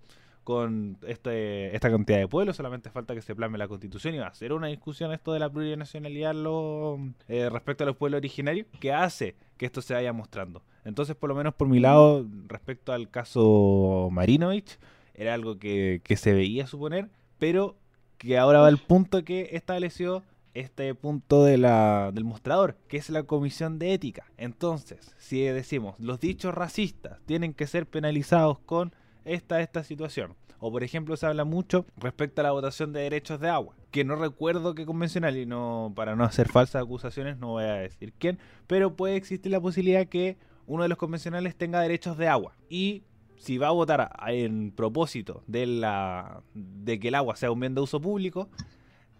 con 0.50 0.98
este, 1.06 1.72
esta 1.76 1.92
cantidad 1.92 2.18
de 2.18 2.26
pueblos, 2.26 2.56
solamente 2.56 2.90
falta 2.90 3.14
que 3.14 3.22
se 3.22 3.36
plame 3.36 3.56
la 3.56 3.68
constitución 3.68 4.16
y 4.16 4.18
va 4.18 4.26
a 4.26 4.34
ser 4.34 4.52
una 4.52 4.66
discusión 4.66 5.12
esto 5.12 5.32
de 5.32 5.38
la 5.38 5.48
plurinacionalidad 5.48 6.34
lo, 6.34 6.98
eh, 7.28 7.48
respecto 7.48 7.84
a 7.84 7.86
los 7.86 7.96
pueblos 7.96 8.18
originarios 8.18 8.66
que 8.80 8.92
hace 8.92 9.36
que 9.56 9.66
esto 9.66 9.80
se 9.80 9.94
vaya 9.94 10.12
mostrando. 10.12 10.62
Entonces, 10.84 11.14
por 11.14 11.28
lo 11.28 11.36
menos 11.36 11.54
por 11.54 11.68
mi 11.68 11.78
lado, 11.78 12.26
respecto 12.48 12.92
al 12.92 13.08
caso 13.10 14.08
Marinovich, 14.10 14.76
era 15.14 15.34
algo 15.34 15.56
que, 15.56 16.02
se 16.16 16.32
veía 16.32 16.66
suponer, 16.66 17.08
pero 17.38 17.76
que 18.18 18.36
ahora 18.36 18.58
va 18.58 18.68
el 18.68 18.78
punto 18.78 19.22
que 19.22 19.50
estableció 19.52 20.24
este 20.52 20.92
punto 20.96 21.44
del 21.44 22.24
mostrador, 22.24 22.76
que 22.88 22.96
es 22.96 23.08
la 23.08 23.22
comisión 23.22 23.78
de 23.78 23.92
ética. 23.92 24.24
Entonces, 24.36 25.14
si 25.16 25.42
decimos 25.42 25.94
los 26.00 26.18
dichos 26.18 26.52
racistas 26.52 27.20
tienen 27.24 27.54
que 27.54 27.68
ser 27.68 27.86
penalizados 27.86 28.58
con 28.58 28.92
esta, 29.34 29.60
esta 29.60 29.84
situación. 29.84 30.34
O 30.58 30.70
por 30.70 30.84
ejemplo 30.84 31.16
se 31.16 31.26
habla 31.26 31.44
mucho 31.44 31.86
respecto 31.96 32.40
a 32.40 32.44
la 32.44 32.52
votación 32.52 32.92
de 32.92 33.00
derechos 33.00 33.40
de 33.40 33.48
agua, 33.48 33.74
que 33.90 34.04
no 34.04 34.16
recuerdo 34.16 34.74
qué 34.74 34.84
convencional 34.84 35.36
y 35.36 35.46
no 35.46 35.92
para 35.96 36.16
no 36.16 36.24
hacer 36.24 36.48
falsas 36.48 36.82
acusaciones 36.82 37.38
no 37.38 37.48
voy 37.48 37.64
a 37.64 37.74
decir 37.74 38.12
quién, 38.18 38.38
pero 38.66 38.94
puede 38.94 39.16
existir 39.16 39.50
la 39.50 39.60
posibilidad 39.60 40.06
que 40.06 40.36
uno 40.66 40.82
de 40.82 40.90
los 40.90 40.98
convencionales 40.98 41.56
tenga 41.56 41.80
derechos 41.80 42.18
de 42.18 42.28
agua 42.28 42.54
y 42.68 43.04
si 43.38 43.56
va 43.56 43.68
a 43.68 43.72
votar 43.72 44.10
en 44.28 44.70
propósito 44.70 45.42
de 45.46 45.64
la 45.64 46.42
de 46.52 47.00
que 47.00 47.08
el 47.08 47.14
agua 47.14 47.36
sea 47.36 47.50
un 47.50 47.60
bien 47.60 47.74
de 47.74 47.80
uso 47.80 47.98
público, 47.98 48.50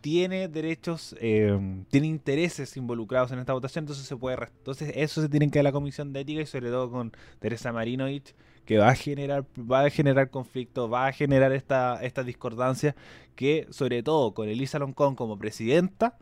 tiene 0.03 0.49
derechos, 0.49 1.17
eh, 1.21 1.59
tiene 1.91 2.07
intereses 2.07 2.77
involucrados 2.77 3.33
en 3.33 3.39
esta 3.39 3.55
votación, 3.55 3.85
entonces 3.85 4.07
se 4.07 4.17
puede 4.17 4.37
entonces 4.59 4.93
eso 4.95 5.23
se 5.23 5.29
tiene 5.31 5.51
que 5.51 5.61
a 5.61 5.63
la 5.63 5.73
comisión 5.73 6.13
de 6.13 6.21
ética 6.21 6.43
y 6.43 6.47
sobre 6.47 6.69
todo 6.69 6.91
con 6.91 7.13
Teresa 7.39 7.73
Marinovich 7.73 8.35
que 8.71 8.79
va 8.79 8.91
a 8.91 8.95
generar, 8.95 9.45
va 9.59 9.81
a 9.81 9.91
generar 9.91 10.31
conflicto, 10.31 10.89
va 10.89 11.09
a 11.09 11.13
generar 11.13 11.51
esta, 11.51 11.99
esta 12.05 12.23
discordancia 12.23 12.95
que 13.35 13.67
sobre 13.71 14.05
todo 14.05 14.33
con 14.33 14.49
Elisa 14.49 14.79
Loncón 14.79 15.17
como 15.17 15.37
presidenta 15.37 16.17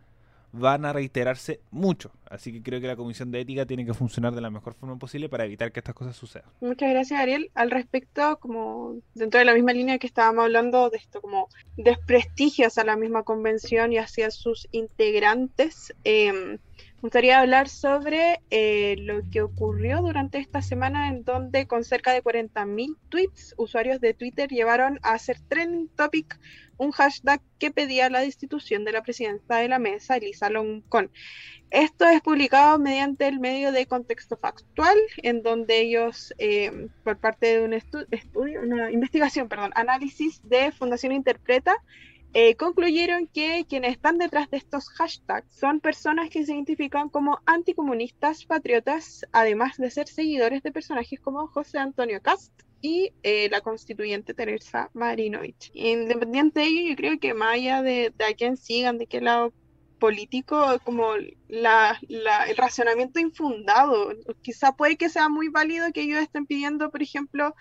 van 0.53 0.86
a 0.86 0.94
reiterarse 0.94 1.61
mucho. 1.70 2.11
Así 2.30 2.51
que 2.51 2.62
creo 2.62 2.80
que 2.80 2.86
la 2.86 2.96
Comisión 2.96 3.30
de 3.30 3.42
Ética 3.42 3.66
tiene 3.66 3.84
que 3.84 3.92
funcionar 3.92 4.34
de 4.34 4.40
la 4.40 4.49
mejor 4.49 4.72
forma 4.72 4.99
posible 4.99 5.28
para 5.28 5.44
evitar 5.44 5.72
que 5.72 5.80
estas 5.80 5.94
cosas 5.94 6.16
sucedan. 6.16 6.49
Muchas 6.62 6.88
gracias, 6.88 7.20
Ariel. 7.20 7.51
Al 7.55 7.70
respecto, 7.70 8.38
como 8.40 8.96
dentro 9.12 9.40
de 9.40 9.44
la 9.44 9.53
misma 9.53 9.74
línea 9.74 9.99
que 9.99 10.07
estábamos 10.07 10.44
hablando 10.44 10.88
de 10.88 10.96
esto, 10.96 11.20
como 11.20 11.51
desprestigios 11.76 12.78
a 12.78 12.84
la 12.84 12.96
misma 12.96 13.24
convención 13.24 13.92
y 13.92 13.99
hacia 13.99 14.30
sus 14.30 14.68
integrantes, 14.72 15.94
eh, 16.05 16.59
me 16.99 17.03
gustaría 17.03 17.38
hablar 17.38 17.68
sobre 17.68 18.40
eh, 18.51 18.96
lo 18.99 19.22
que 19.30 19.40
ocurrió 19.40 20.03
durante 20.03 20.38
esta 20.38 20.62
semana 20.62 21.09
en 21.09 21.22
donde 21.22 21.68
con 21.68 21.84
cerca 21.84 22.12
de 22.12 22.24
40.000 22.24 22.96
tweets, 23.09 23.55
usuarios 23.57 24.01
de 24.01 24.14
Twitter 24.14 24.49
llevaron 24.49 24.99
a 25.05 25.12
hacer 25.12 25.38
trending 25.49 25.88
topic 25.90 26.40
un 26.76 26.90
hashtag 26.90 27.40
que 27.61 27.70
pedía 27.70 28.11
la 28.11 28.18
destitución 28.18 28.84
de 28.84 28.90
la 28.90 29.03
presidenta 29.03 29.59
de 29.59 29.68
la 29.68 29.78
mesa, 29.78 30.16
Elisa 30.16 30.51
Loncón. 30.51 31.12
Esto 31.70 32.05
es 32.05 32.20
publicado 32.20 32.80
mediante 32.80 33.28
el 33.28 33.38
medio 33.38 33.70
de 33.70 33.86
contexto 33.86 34.36
factual, 34.36 34.96
en 35.18 35.42
donde 35.44 35.80
ellos, 35.80 36.34
eh, 36.38 36.88
por 37.05 37.18
parte 37.18 37.59
de 37.59 37.64
un 37.64 37.74
estudio, 37.74 38.62
una 38.62 38.90
investigación, 38.90 39.49
perdón, 39.49 39.70
análisis 39.76 40.40
de 40.42 40.72
Fundación 40.72 41.12
Interpreta, 41.12 41.76
eh, 42.35 42.57
concluyeron 42.57 43.26
que 43.26 43.64
quienes 43.68 43.93
están 43.93 44.18
detrás 44.18 44.51
de 44.51 44.59
estos 44.59 44.89
hashtags 44.91 45.51
son 45.53 45.81
personas 45.81 46.29
que 46.29 46.45
se 46.45 46.53
identifican 46.53 47.09
como 47.09 47.41
anticomunistas 47.47 48.45
patriotas, 48.45 49.24
además 49.33 49.76
de 49.79 49.91
ser 49.91 50.09
seguidores 50.09 50.62
de 50.62 50.72
personajes 50.72 51.20
como 51.20 51.47
José 51.49 51.79
Antonio 51.79 52.20
Cast 52.20 52.53
y 52.81 53.12
eh, 53.22 53.49
la 53.51 53.61
constituyente 53.61 54.35
Teresa 54.35 54.91
Marinovich. 54.93 55.70
Independiente 55.74 56.61
de 56.61 56.66
ello, 56.66 56.91
yo 56.91 56.97
creo 56.97 57.18
que 57.18 57.35
más 57.35 57.55
allá 57.55 57.83
de, 57.83 58.12
a 58.20 58.35
quién 58.35 58.57
sigan, 58.57 58.99
de 58.99 59.07
qué 59.07 59.20
lado 59.20 59.53
político, 59.99 60.79
como 60.85 61.14
la, 61.49 61.99
el 62.09 62.57
racionamiento 62.57 63.18
infundado, 63.18 64.12
quizá 64.43 64.76
puede 64.76 64.97
que 64.97 65.09
sea 65.09 65.29
muy 65.29 65.49
válido 65.49 65.91
que 65.93 66.03
ellos 66.03 66.20
estén 66.20 66.47
pidiendo, 66.47 66.91
por 66.91 67.03
ejemplo, 67.03 67.55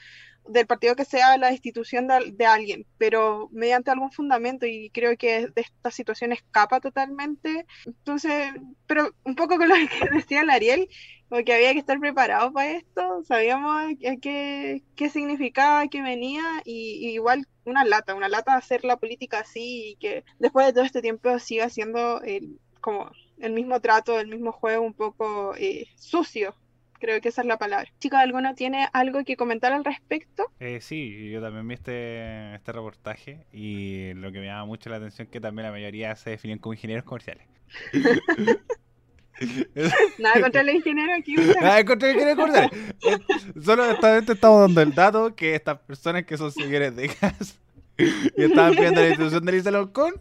del 0.48 0.68
partido 0.68 0.96
que 0.96 1.06
sea 1.06 1.38
la 1.38 1.52
institución 1.52 2.08
de, 2.08 2.46
alguien, 2.46 2.86
pero 2.98 3.50
mediante 3.52 3.92
algún 3.92 4.12
fundamento 4.12 4.66
y 4.66 4.90
creo 4.90 5.18
que 5.18 5.48
de 5.48 5.62
esta 5.62 5.92
situación 5.92 6.32
escapa 6.32 6.80
totalmente. 6.80 7.66
Entonces, 7.86 8.54
pero 8.86 9.14
un 9.24 9.36
poco 9.36 9.58
con 9.58 9.70
lo 9.70 9.76
que 10.10 10.16
decía 10.16 10.42
el 10.42 10.50
Ariel, 10.50 10.90
porque 11.30 11.54
había 11.54 11.74
que 11.74 11.80
estar 11.80 12.00
preparado 12.00 12.54
para 12.54 12.72
esto, 12.72 13.24
sabíamos 13.26 13.94
qué, 14.22 14.84
qué 14.96 15.10
significaba, 15.10 15.88
qué 15.88 16.02
venía, 16.02 16.44
y, 16.64 17.10
igual 17.10 17.48
una 17.66 17.84
lata, 17.84 18.16
una 18.16 18.30
lata 18.30 18.56
hacer 18.56 18.86
la 18.86 18.98
política 18.98 19.40
así 19.40 19.92
y 19.92 19.96
que 19.98 20.24
después 20.40 20.66
de 20.66 20.74
todo 20.74 20.86
este 20.86 21.02
tiempo 21.02 21.38
siga 21.40 21.70
siendo 21.70 22.22
el, 22.22 22.60
como 22.80 23.12
el 23.40 23.52
mismo 23.52 23.82
trato, 23.82 24.20
el 24.20 24.28
mismo 24.28 24.52
juego 24.52 24.86
un 24.86 24.94
poco 24.94 25.54
eh, 25.58 25.88
sucio 25.96 26.56
Creo 27.00 27.22
que 27.22 27.30
esa 27.30 27.42
es 27.42 27.48
la 27.48 27.58
palabra. 27.58 27.90
Chicos, 28.00 28.20
¿alguno 28.20 28.54
tiene 28.56 28.88
algo 28.94 29.24
que 29.24 29.36
comentar 29.36 29.74
al 29.74 29.86
respecto? 29.86 30.52
Eh, 30.60 30.80
sí, 30.82 31.30
yo 31.30 31.40
también 31.42 31.68
vi 31.68 31.76
este, 31.76 32.56
este 32.56 32.72
reportaje 32.72 33.46
y 33.52 34.14
lo 34.16 34.32
que 34.32 34.40
me 34.40 34.48
llama 34.48 34.66
mucho 34.66 34.90
la 34.90 34.96
atención 34.98 35.28
es 35.28 35.32
que 35.32 35.40
también 35.40 35.68
la 35.68 35.72
mayoría 35.72 36.16
se 36.16 36.32
definen 36.32 36.58
como 36.60 36.74
ingenieros 36.74 37.06
comerciales. 37.06 37.48
Nada 40.18 40.42
contra 40.42 40.64
los 40.64 40.74
ingenieros 40.76 41.20
aquí. 41.20 41.36
Nada 41.36 41.86
contra 41.86 42.08
los 42.08 42.16
ingenieros 42.16 42.46
comerciales. 42.46 42.96
Eh, 43.06 43.20
solo 43.62 43.92
estamos 43.92 44.62
dando 44.62 44.82
el 44.82 44.96
dato 44.96 45.36
que 45.36 45.54
estas 45.56 45.78
personas 45.80 46.26
que 46.26 46.38
son 46.38 46.52
seguidores 46.52 46.96
de 46.96 47.08
gas 47.08 47.60
y 47.98 48.44
estaban 48.44 48.74
pidiendo 48.74 49.02
la 49.02 49.08
institución 49.08 49.46
de 49.46 49.52
Lisa 49.52 49.72
Lorcón, 49.72 50.14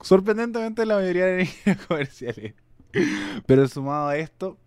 sorprendentemente 0.00 0.86
la 0.86 0.96
mayoría 0.96 1.26
eran 1.26 1.40
ingenieros 1.40 1.86
comerciales. 1.86 2.54
Pero 3.46 3.68
sumado 3.68 4.08
a 4.08 4.16
esto, 4.16 4.58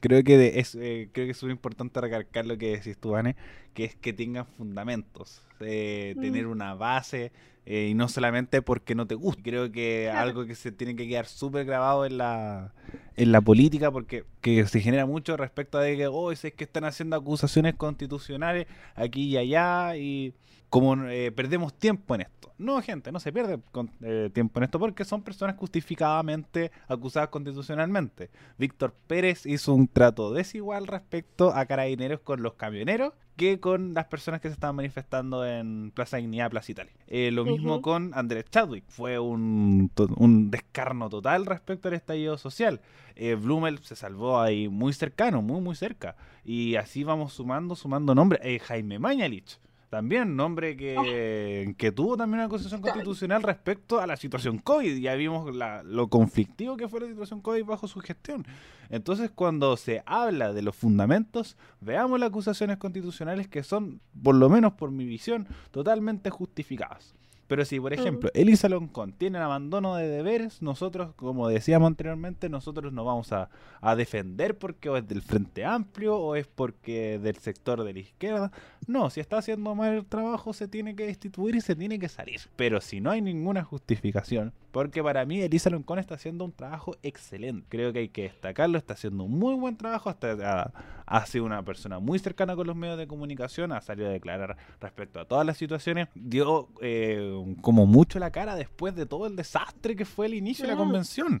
creo 0.00 0.22
que 0.24 0.58
es 0.58 0.74
eh, 0.74 1.08
creo 1.12 1.26
que 1.26 1.32
es 1.32 1.42
muy 1.42 1.52
importante 1.52 2.00
recalcar 2.00 2.46
lo 2.46 2.58
que 2.58 2.76
decís 2.76 2.98
tú, 2.98 3.10
Vane, 3.10 3.36
que 3.74 3.84
es 3.84 3.96
que 3.96 4.12
tengan 4.12 4.46
fundamentos, 4.46 5.42
eh, 5.60 6.14
mm. 6.16 6.20
tener 6.20 6.46
una 6.46 6.74
base 6.74 7.32
eh, 7.66 7.88
y 7.90 7.94
no 7.94 8.08
solamente 8.08 8.62
porque 8.62 8.94
no 8.94 9.06
te 9.06 9.16
gusta. 9.16 9.42
Creo 9.42 9.72
que 9.72 10.08
algo 10.08 10.46
que 10.46 10.54
se 10.54 10.70
tiene 10.70 10.94
que 10.94 11.08
quedar 11.08 11.26
súper 11.26 11.64
grabado 11.66 12.06
en 12.06 12.18
la, 12.18 12.72
en 13.16 13.32
la 13.32 13.40
política 13.40 13.90
porque 13.90 14.24
que 14.40 14.66
se 14.66 14.80
genera 14.80 15.04
mucho 15.04 15.36
respecto 15.36 15.78
a 15.78 15.82
de 15.82 15.96
que, 15.96 16.06
oh, 16.06 16.30
es 16.30 16.40
que 16.40 16.64
están 16.64 16.84
haciendo 16.84 17.16
acusaciones 17.16 17.74
constitucionales 17.74 18.66
aquí 18.94 19.30
y 19.30 19.36
allá 19.36 19.96
y 19.96 20.32
como 20.68 20.96
perdemos 21.34 21.74
tiempo 21.74 22.14
en 22.14 22.22
esto. 22.22 22.36
No, 22.58 22.80
gente, 22.80 23.12
no 23.12 23.20
se 23.20 23.32
pierde 23.32 23.60
eh, 24.02 24.30
tiempo 24.32 24.58
en 24.58 24.64
esto 24.64 24.78
porque 24.78 25.04
son 25.04 25.22
personas 25.22 25.56
justificadamente 25.56 26.70
acusadas 26.88 27.28
constitucionalmente. 27.28 28.30
Víctor 28.56 28.94
Pérez 29.06 29.44
hizo 29.44 29.74
un 29.74 29.88
trato 29.88 30.32
desigual 30.32 30.86
respecto 30.86 31.52
a 31.54 31.66
carabineros 31.66 32.20
con 32.20 32.42
los 32.42 32.54
camioneros 32.54 33.12
que 33.36 33.60
con 33.60 33.92
las 33.92 34.06
personas 34.06 34.40
que 34.40 34.48
se 34.48 34.54
estaban 34.54 34.76
manifestando 34.76 35.44
en 35.44 35.90
Plaza 35.94 36.16
Dignidad, 36.16 36.50
Plaza 36.50 36.72
Italia. 36.72 36.92
Eh, 37.06 37.30
lo 37.30 37.44
mismo 37.44 37.82
con 37.82 38.12
Andrés 38.14 38.46
Chadwick. 38.48 38.84
Fue 38.88 39.18
un, 39.18 39.90
un, 40.16 40.50
descarno 40.50 41.10
total 41.10 41.44
respecto 41.44 41.88
al 41.88 41.94
estallido 41.94 42.38
social. 42.38 42.80
Eh, 43.14 43.34
Blumel 43.34 43.80
se 43.80 43.94
salvó 43.94 44.40
ahí 44.40 44.70
muy 44.70 44.94
cercano, 44.94 45.42
muy, 45.42 45.60
muy 45.60 45.76
cerca. 45.76 46.16
Y 46.46 46.76
así 46.76 47.04
vamos 47.04 47.34
sumando, 47.34 47.76
sumando 47.76 48.14
nombres. 48.14 48.40
Eh, 48.42 48.58
Jaime 48.60 48.98
Mañalich 48.98 49.58
también, 49.96 50.36
nombre 50.36 50.76
que, 50.76 51.74
que 51.78 51.90
tuvo 51.90 52.18
también 52.18 52.40
una 52.40 52.48
acusación 52.48 52.82
constitucional 52.82 53.42
respecto 53.42 53.98
a 53.98 54.06
la 54.06 54.18
situación 54.18 54.58
COVID. 54.58 54.98
Ya 54.98 55.14
vimos 55.14 55.56
lo 55.86 56.08
conflictivo 56.08 56.76
que 56.76 56.86
fue 56.86 57.00
la 57.00 57.06
situación 57.06 57.40
COVID 57.40 57.64
bajo 57.64 57.88
su 57.88 58.00
gestión. 58.00 58.46
Entonces, 58.90 59.30
cuando 59.34 59.74
se 59.78 60.02
habla 60.04 60.52
de 60.52 60.60
los 60.60 60.76
fundamentos, 60.76 61.56
veamos 61.80 62.20
las 62.20 62.28
acusaciones 62.28 62.76
constitucionales 62.76 63.48
que 63.48 63.62
son, 63.62 64.02
por 64.22 64.34
lo 64.34 64.50
menos 64.50 64.74
por 64.74 64.90
mi 64.90 65.06
visión, 65.06 65.46
totalmente 65.70 66.28
justificadas. 66.28 67.14
Pero 67.46 67.64
si, 67.64 67.78
por 67.78 67.92
ejemplo, 67.92 68.30
Elisa 68.34 68.68
Loncón 68.68 69.12
tiene 69.12 69.38
abandono 69.38 69.94
de 69.94 70.08
deberes, 70.08 70.62
nosotros, 70.62 71.14
como 71.14 71.48
decíamos 71.48 71.86
anteriormente, 71.86 72.48
nosotros 72.48 72.92
nos 72.92 73.06
vamos 73.06 73.32
a, 73.32 73.48
defender 73.96 74.58
porque 74.58 74.88
o 74.88 74.96
es 74.96 75.06
del 75.06 75.22
Frente 75.22 75.64
Amplio 75.64 76.16
o 76.16 76.34
es 76.34 76.46
porque 76.48 77.20
del 77.20 77.36
sector 77.36 77.84
de 77.84 77.92
la 77.92 78.00
izquierda. 78.00 78.50
No, 78.86 79.10
si 79.10 79.20
está 79.20 79.38
haciendo 79.38 79.74
mal 79.74 79.94
el 79.94 80.06
trabajo 80.06 80.52
se 80.52 80.66
tiene 80.66 80.96
que 80.96 81.06
destituir 81.06 81.54
y 81.54 81.60
se 81.60 81.76
tiene 81.76 81.98
que 81.98 82.08
salir. 82.08 82.40
Pero 82.56 82.80
si 82.80 83.00
no 83.00 83.10
hay 83.10 83.22
ninguna 83.22 83.62
justificación, 83.62 84.52
porque 84.76 85.02
para 85.02 85.24
mí 85.24 85.40
Elisa 85.40 85.70
Loncón 85.70 85.98
está 85.98 86.16
haciendo 86.16 86.44
un 86.44 86.52
trabajo 86.52 86.98
excelente. 87.02 87.64
Creo 87.70 87.94
que 87.94 88.00
hay 88.00 88.08
que 88.10 88.24
destacarlo, 88.24 88.76
está 88.76 88.92
haciendo 88.92 89.24
un 89.24 89.38
muy 89.38 89.54
buen 89.54 89.74
trabajo, 89.78 90.10
hasta 90.10 90.70
ha, 91.06 91.24
sido 91.24 91.46
una 91.46 91.62
persona 91.62 91.98
muy 91.98 92.18
cercana 92.18 92.54
con 92.54 92.66
los 92.66 92.76
medios 92.76 92.98
de 92.98 93.06
comunicación, 93.06 93.72
ha 93.72 93.80
salido 93.80 94.10
a 94.10 94.12
declarar 94.12 94.58
respecto 94.78 95.18
a 95.18 95.24
todas 95.24 95.46
las 95.46 95.56
situaciones, 95.56 96.08
dio... 96.14 96.68
Eh, 96.82 97.56
como 97.62 97.86
mucho 97.86 98.18
la 98.18 98.30
cara 98.30 98.54
después 98.54 98.94
de 98.94 99.06
todo 99.06 99.26
el 99.26 99.34
desastre 99.34 99.96
que 99.96 100.04
fue 100.04 100.26
el 100.26 100.34
inicio 100.34 100.66
de 100.66 100.72
la 100.72 100.76
convención. 100.76 101.40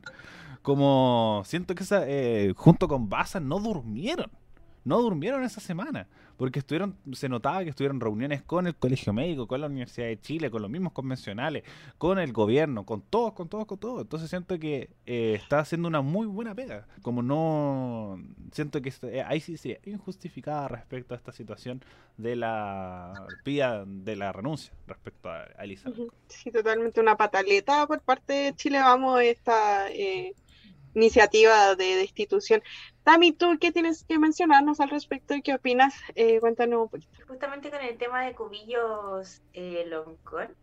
Como 0.62 1.42
siento 1.44 1.74
que 1.74 1.84
eh, 1.90 2.54
junto 2.56 2.88
con 2.88 3.10
Baza 3.10 3.38
no 3.38 3.60
durmieron. 3.60 4.30
No 4.86 5.02
durmieron 5.02 5.42
esa 5.42 5.60
semana 5.60 6.06
porque 6.36 6.60
estuvieron, 6.60 6.96
se 7.12 7.28
notaba 7.28 7.64
que 7.64 7.70
estuvieron 7.70 8.00
reuniones 8.00 8.42
con 8.42 8.66
el 8.68 8.76
Colegio 8.76 9.12
Médico, 9.12 9.48
con 9.48 9.60
la 9.60 9.66
Universidad 9.66 10.06
de 10.06 10.20
Chile, 10.20 10.48
con 10.48 10.62
los 10.62 10.70
mismos 10.70 10.92
convencionales, 10.92 11.64
con 11.98 12.20
el 12.20 12.32
gobierno, 12.32 12.84
con 12.84 13.02
todos, 13.02 13.32
con 13.32 13.48
todos, 13.48 13.66
con 13.66 13.78
todos. 13.78 14.02
Entonces 14.02 14.30
siento 14.30 14.58
que 14.60 14.90
eh, 15.06 15.34
está 15.34 15.58
haciendo 15.58 15.88
una 15.88 16.02
muy 16.02 16.26
buena 16.28 16.54
pega. 16.54 16.86
Como 17.02 17.20
no, 17.20 18.22
siento 18.52 18.80
que 18.80 18.92
eh, 19.02 19.24
ahí 19.26 19.40
sí 19.40 19.56
sería 19.56 19.80
injustificada 19.86 20.68
respecto 20.68 21.14
a 21.14 21.16
esta 21.16 21.32
situación 21.32 21.82
de 22.16 22.36
la 22.36 23.26
pida 23.42 23.84
de 23.84 24.14
la 24.14 24.30
renuncia 24.30 24.72
respecto 24.86 25.30
a, 25.30 25.46
Elisa. 25.64 25.90
Sí, 26.28 26.52
totalmente 26.52 27.00
una 27.00 27.16
pataleta 27.16 27.88
por 27.88 28.00
parte 28.02 28.32
de 28.32 28.54
Chile. 28.54 28.78
Vamos, 28.78 29.20
esta... 29.20 29.90
Eh, 29.90 30.32
iniciativa 30.96 31.74
de 31.74 31.96
destitución. 31.96 32.62
Tami, 33.04 33.32
¿tú 33.32 33.58
qué 33.60 33.70
tienes 33.70 34.04
que 34.04 34.18
mencionarnos 34.18 34.80
al 34.80 34.90
respecto 34.90 35.34
y 35.34 35.42
qué 35.42 35.54
opinas? 35.54 35.94
Eh, 36.14 36.40
cuéntanos. 36.40 36.88
Justamente 37.28 37.70
con 37.70 37.80
el 37.82 37.96
tema 37.98 38.24
de 38.24 38.34
Cubillos 38.34 39.42
eh, 39.52 39.88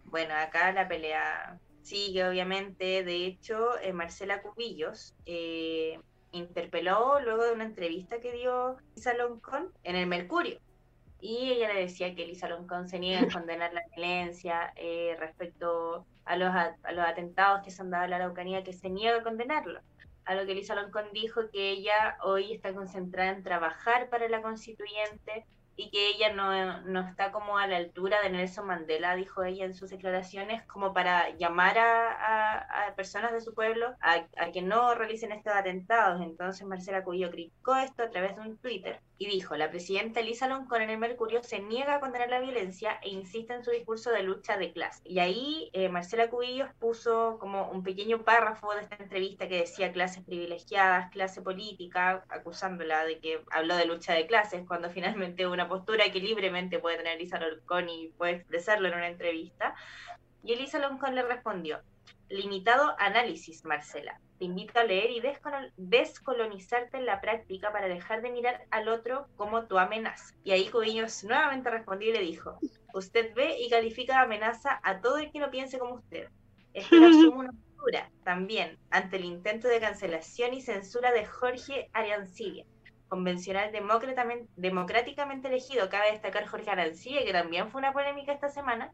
bueno, 0.06 0.34
acá 0.36 0.72
la 0.74 0.88
pelea 0.88 1.60
sigue 1.82 2.28
obviamente, 2.28 3.04
de 3.04 3.26
hecho, 3.26 3.78
eh, 3.80 3.94
Marcela 3.94 4.42
Cubillos 4.42 5.16
eh, 5.26 6.00
interpeló 6.32 7.20
luego 7.20 7.44
de 7.44 7.52
una 7.52 7.66
entrevista 7.66 8.20
que 8.20 8.32
dio 8.34 8.78
Lisa 8.96 9.14
Loncón 9.14 9.72
en 9.84 9.96
el 9.96 10.08
Mercurio. 10.08 10.60
Y 11.20 11.52
ella 11.52 11.74
le 11.74 11.82
decía 11.82 12.16
que 12.16 12.26
Lisa 12.26 12.50
Loncón 12.50 12.90
se 12.90 13.00
niega 13.00 13.22
a 13.22 13.32
condenar 13.32 13.72
la 13.74 13.84
violencia 13.96 14.74
respecto 15.20 16.06
a 16.26 16.36
los, 16.36 16.50
a 16.50 16.92
los 16.92 17.06
atentados 17.06 17.62
que 17.64 17.72
se 17.72 17.82
han 17.82 17.92
dado 17.92 18.04
en 18.04 18.10
la 18.10 18.16
Araucanía, 18.18 18.64
que 18.64 18.74
se 18.74 18.90
niega 18.90 19.20
a 19.20 19.24
condenarlo 19.24 19.80
a 20.26 20.36
lo 20.36 20.46
que 20.46 20.56
Lisa 20.56 20.76
Loncón 20.76 21.06
dijo 21.14 21.50
que 21.52 21.72
ella 21.72 22.18
hoy 22.24 22.54
está 22.54 22.74
concentrada 22.74 23.32
en 23.32 23.44
trabajar 23.44 24.10
para 24.10 24.28
la 24.30 24.42
constituyente 24.42 25.46
y 25.76 25.90
que 25.90 26.10
ella 26.10 26.34
no, 26.34 26.82
no, 26.82 27.02
está 27.08 27.32
como 27.32 27.58
a 27.58 27.66
la 27.68 27.78
altura 27.78 28.22
de 28.22 28.30
Nelson 28.30 28.68
Mandela, 28.68 29.16
dijo 29.16 29.44
ella 29.44 29.66
en 29.66 29.74
sus 29.74 29.90
declaraciones, 29.90 30.64
como 30.64 30.94
para 30.94 31.32
llamar 31.38 31.78
a, 31.80 32.94
personas 32.96 33.34
de 33.34 33.42
su 33.42 33.56
pueblo 33.56 33.96
a, 34.00 34.26
a, 34.38 34.52
que 34.52 34.62
no 34.62 34.94
realicen 34.94 35.32
estos 35.32 35.54
atentados. 35.54 36.22
Entonces 36.22 36.68
Marcela 36.68 37.04
Cubillo 37.04 37.32
criticó 37.32 37.76
esto 37.76 38.04
a 38.04 38.10
través 38.10 38.36
de 38.36 38.42
un 38.42 38.58
Twitter 38.58 39.00
y 39.18 39.28
dijo, 39.28 39.56
la 39.56 39.70
presidenta 39.70 40.20
Elisa 40.20 40.48
Loncón 40.48 40.82
en 40.82 40.90
el 40.90 40.98
Mercurio 40.98 41.44
se 41.44 41.60
niega 41.60 41.96
a 41.96 42.00
condenar 42.00 42.30
la 42.30 42.40
violencia 42.40 43.00
e 43.04 43.10
insiste 43.10 43.54
en 43.54 43.64
su 43.64 43.72
discurso 43.72 44.12
de 44.12 44.24
lucha 44.24 44.58
de 44.58 44.74
clase. 44.74 45.02
Y 45.06 45.20
ahí 45.20 45.70
eh, 45.74 45.88
Marcela 45.90 46.30
Cubillos 46.30 46.70
puso 46.80 47.38
como 47.40 47.70
un 47.70 47.84
pequeño 47.84 48.24
párrafo 48.24 48.74
de 48.74 48.82
esta 48.82 48.96
entrevista 48.96 49.48
que 49.48 49.60
decía 49.60 49.92
clases 49.92 50.24
privilegiadas, 50.24 51.12
clase 51.12 51.42
política, 51.42 52.26
acusándola 52.30 53.06
de 53.06 53.20
que 53.20 53.44
habló 53.52 53.76
de 53.76 53.86
lucha 53.86 54.14
de 54.14 54.26
clases, 54.26 54.66
cuando 54.68 54.90
finalmente 54.90 55.48
una 55.48 55.70
postura 55.70 56.12
que 56.12 56.20
libremente 56.20 56.80
puede 56.80 56.98
tener 56.98 57.18
Elisa 57.18 57.40
Loncón 57.40 57.90
y 57.90 58.10
puede 58.10 58.34
expresarlo 58.34 58.88
en 58.88 58.96
una 58.96 59.08
entrevista. 59.08 59.76
Y 60.44 60.54
Elisa 60.54 60.80
Loncón 60.80 61.16
le 61.16 61.22
respondió, 61.22 61.82
limitado 62.30 62.96
análisis, 62.98 63.64
Marcela. 63.64 64.20
Te 64.44 64.48
invito 64.48 64.78
a 64.78 64.84
leer 64.84 65.10
y 65.10 65.22
descolonizarte 65.78 66.98
en 66.98 67.06
la 67.06 67.22
práctica 67.22 67.72
para 67.72 67.88
dejar 67.88 68.22
de 68.22 68.30
mirar 68.30 68.66
al 68.72 68.90
otro 68.90 69.30
como 69.38 69.68
tu 69.68 69.78
amenaza. 69.78 70.36
Y 70.44 70.52
ahí 70.52 70.68
Cubillos 70.68 71.24
nuevamente 71.24 71.70
respondió 71.70 72.10
y 72.10 72.12
le 72.12 72.20
dijo, 72.20 72.60
usted 72.94 73.34
ve 73.36 73.58
y 73.58 73.70
califica 73.70 74.18
de 74.18 74.24
amenaza 74.26 74.82
a 74.84 75.00
todo 75.00 75.20
el 75.20 75.32
que 75.32 75.40
no 75.40 75.50
piense 75.50 75.80
como 75.80 75.94
usted. 75.94 76.28
Esto 76.74 76.96
asume 77.06 77.38
una 77.38 77.54
postura 77.54 78.12
también 78.26 78.78
ante 78.90 79.16
el 79.16 79.24
intento 79.24 79.70
de 79.70 79.80
cancelación 79.80 80.54
y 80.54 80.60
censura 80.60 81.14
de 81.14 81.26
Jorge 81.26 81.90
Ariancibia 81.94 82.66
convencional 83.08 83.72
democráticamente 84.58 85.48
elegido. 85.48 85.88
Cabe 85.88 86.12
destacar 86.12 86.48
Jorge 86.48 86.70
Arancilla, 86.70 87.24
que 87.24 87.32
también 87.32 87.70
fue 87.70 87.80
una 87.80 87.94
polémica 87.94 88.34
esta 88.34 88.50
semana, 88.50 88.92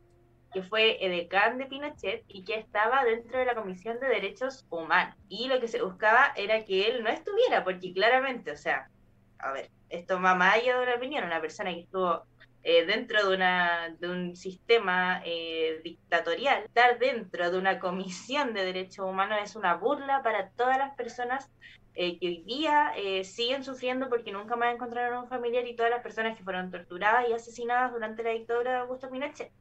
que 0.54 0.64
fue 0.64 1.04
edecán 1.06 1.58
de 1.58 1.66
Pinochet 1.66 2.24
y 2.28 2.44
que 2.44 2.56
estaba 2.56 3.04
dentro 3.04 3.40
de 3.40 3.46
la 3.46 3.56
Comisión 3.56 4.00
de 4.00 4.08
Derechos 4.08 4.66
Humanos. 4.70 5.16
Y 5.28 5.48
lo 5.48 5.60
que 5.60 5.68
se 5.68 5.82
buscaba 5.82 6.34
era 6.36 6.66
que 6.66 6.88
él 6.88 7.04
no 7.04 7.10
estuviera, 7.10 7.64
porque 7.64 7.94
claramente, 7.94 8.52
o 8.52 8.58
sea, 8.58 8.90
a 9.38 9.52
ver, 9.52 9.70
esto 9.90 10.22
va 10.22 10.36
más 10.36 10.56
allá 10.56 10.78
de 10.78 10.84
una 10.84 10.96
opinión, 10.96 11.24
una 11.24 11.42
persona 11.42 11.72
que 11.72 11.82
estuvo 11.82 12.24
eh, 12.64 12.86
dentro 12.86 13.28
de, 13.28 13.36
una, 13.36 13.96
de 14.00 14.10
un 14.10 14.36
sistema 14.36 15.22
eh, 15.24 15.82
dictatorial, 15.84 16.64
estar 16.64 17.00
dentro 17.00 17.50
de 17.52 17.58
una 17.58 17.80
comisión 17.80 18.54
de 18.54 18.66
derechos 18.66 19.06
humanos 19.06 19.40
es 19.44 19.56
una 19.56 19.76
burla 19.76 20.22
para 20.24 20.50
todas 20.50 20.78
las 20.78 20.94
personas 20.96 21.50
eh, 21.96 22.20
que 22.20 22.28
hoy 22.28 22.44
día 22.44 22.94
siguen 23.24 23.64
sufriendo 23.64 24.10
porque 24.10 24.32
nunca 24.32 24.56
más 24.56 24.74
encontraron 24.74 25.24
un 25.24 25.30
familiar 25.30 25.66
y 25.68 25.76
todas 25.76 25.92
las 25.92 26.04
personas 26.04 26.38
que 26.38 26.44
fueron 26.44 26.70
torturadas 26.70 27.30
y 27.30 27.34
asesinadas 27.34 27.92
durante 27.92 28.24
la 28.24 28.32
dictadura 28.32 28.72
de 28.72 28.78
Augusto 28.80 29.10
Pinochet. 29.10 29.52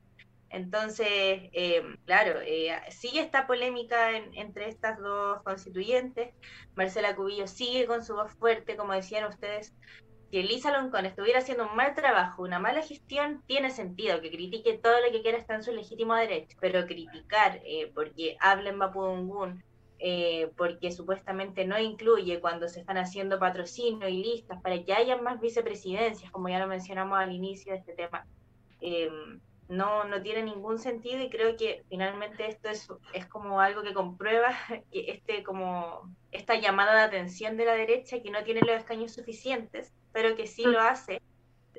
Entonces, 0.50 1.50
claro, 2.06 2.40
sigue 2.90 3.20
esta 3.20 3.46
polémica 3.46 4.16
entre 4.16 4.68
estas 4.68 4.98
dos 4.98 5.42
constituyentes. 5.42 6.34
Marcela 6.74 7.14
Cubillo 7.14 7.46
sigue 7.46 7.86
con 7.86 8.04
su 8.04 8.14
voz 8.14 8.32
fuerte, 8.32 8.76
como 8.76 8.94
decían 8.94 9.28
ustedes, 9.28 9.74
si 10.30 10.38
Elisa 10.38 10.70
Loncón 10.70 11.06
estuviera 11.06 11.38
haciendo 11.38 11.66
un 11.66 11.74
mal 11.76 11.94
trabajo, 11.94 12.42
una 12.42 12.58
mala 12.58 12.82
gestión, 12.82 13.42
tiene 13.46 13.70
sentido 13.70 14.20
que 14.20 14.30
critique 14.30 14.78
todo 14.78 15.00
lo 15.00 15.10
que 15.10 15.22
quiera, 15.22 15.38
está 15.38 15.54
en 15.54 15.62
su 15.62 15.72
legítimo 15.72 16.14
derecho, 16.14 16.56
pero 16.60 16.86
criticar 16.86 17.62
eh, 17.64 17.90
porque 17.94 18.36
habla 18.40 18.68
en 18.68 18.76
Mapudungun, 18.76 19.64
eh, 19.98 20.50
porque 20.56 20.92
supuestamente 20.92 21.66
no 21.66 21.78
incluye 21.78 22.40
cuando 22.40 22.68
se 22.68 22.80
están 22.80 22.98
haciendo 22.98 23.38
patrocinio 23.38 24.06
y 24.06 24.22
listas 24.22 24.60
para 24.60 24.82
que 24.84 24.92
haya 24.92 25.16
más 25.16 25.40
vicepresidencias, 25.40 26.30
como 26.30 26.50
ya 26.50 26.58
lo 26.58 26.66
mencionamos 26.66 27.18
al 27.18 27.32
inicio 27.32 27.72
de 27.72 27.78
este 27.78 27.94
tema, 27.94 28.26
eh, 28.82 29.08
no, 29.68 30.04
no 30.04 30.22
tiene 30.22 30.42
ningún 30.42 30.78
sentido 30.78 31.22
y 31.22 31.30
creo 31.30 31.56
que 31.56 31.84
finalmente 31.88 32.48
esto 32.48 32.68
es, 32.68 32.88
es 33.12 33.26
como 33.26 33.60
algo 33.60 33.82
que 33.82 33.94
comprueba 33.94 34.54
que 34.92 35.10
este, 35.10 35.42
como 35.42 36.14
esta 36.32 36.54
llamada 36.54 36.94
de 36.94 37.02
atención 37.02 37.56
de 37.56 37.64
la 37.66 37.74
derecha 37.74 38.22
que 38.22 38.30
no 38.30 38.42
tiene 38.44 38.60
los 38.60 38.76
escaños 38.76 39.12
suficientes 39.12 39.92
pero 40.12 40.34
que 40.36 40.46
sí 40.46 40.64
lo 40.64 40.80
hace, 40.80 41.22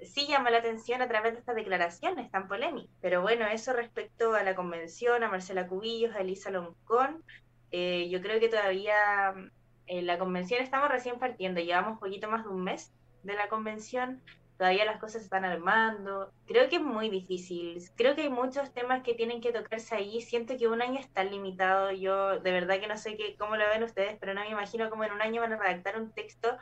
sí 0.03 0.27
llama 0.27 0.49
la 0.49 0.59
atención 0.59 1.01
a 1.01 1.07
través 1.07 1.33
de 1.33 1.39
estas 1.39 1.55
declaraciones 1.55 2.31
tan 2.31 2.47
polémicas. 2.47 2.89
Pero 3.01 3.21
bueno, 3.21 3.45
eso 3.47 3.73
respecto 3.73 4.33
a 4.33 4.43
la 4.43 4.55
convención, 4.55 5.23
a 5.23 5.29
Marcela 5.29 5.67
Cubillos, 5.67 6.15
a 6.15 6.21
Elisa 6.21 6.51
Loncón, 6.51 7.23
eh, 7.71 8.07
yo 8.09 8.21
creo 8.21 8.39
que 8.39 8.49
todavía 8.49 9.33
en 9.35 9.51
eh, 9.87 10.01
la 10.01 10.17
convención 10.17 10.61
estamos 10.61 10.89
recién 10.89 11.19
partiendo, 11.19 11.61
llevamos 11.61 11.93
un 11.93 11.99
poquito 11.99 12.29
más 12.29 12.43
de 12.43 12.49
un 12.49 12.63
mes 12.63 12.93
de 13.23 13.33
la 13.33 13.49
convención, 13.49 14.21
todavía 14.59 14.83
las 14.83 14.99
cosas 14.99 15.21
se 15.21 15.25
están 15.25 15.45
armando. 15.45 16.33
Creo 16.45 16.67
que 16.67 16.75
es 16.75 16.81
muy 16.81 17.09
difícil. 17.09 17.81
Creo 17.95 18.13
que 18.13 18.23
hay 18.23 18.29
muchos 18.29 18.73
temas 18.73 19.03
que 19.03 19.13
tienen 19.13 19.39
que 19.39 19.53
tocarse 19.53 19.95
ahí. 19.95 20.19
Siento 20.19 20.57
que 20.57 20.67
un 20.67 20.81
año 20.81 20.99
está 20.99 21.23
limitado. 21.23 21.91
Yo 21.91 22.39
de 22.41 22.51
verdad 22.51 22.79
que 22.81 22.87
no 22.87 22.97
sé 22.97 23.15
qué, 23.15 23.37
cómo 23.37 23.55
lo 23.55 23.65
ven 23.69 23.83
ustedes, 23.83 24.17
pero 24.19 24.33
no 24.33 24.41
me 24.41 24.49
imagino 24.49 24.89
cómo 24.89 25.05
en 25.05 25.13
un 25.13 25.21
año 25.21 25.39
van 25.39 25.53
a 25.53 25.57
redactar 25.57 25.97
un 25.97 26.11
texto 26.11 26.57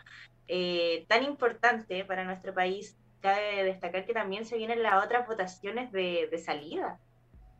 eh, 0.47 1.05
tan 1.09 1.23
importante 1.23 2.05
para 2.05 2.23
nuestro 2.23 2.53
país, 2.53 2.95
cabe 3.19 3.63
destacar 3.63 4.05
que 4.05 4.13
también 4.13 4.45
se 4.45 4.57
vienen 4.57 4.83
las 4.83 5.03
otras 5.03 5.27
votaciones 5.27 5.91
de, 5.91 6.29
salida. 6.37 6.99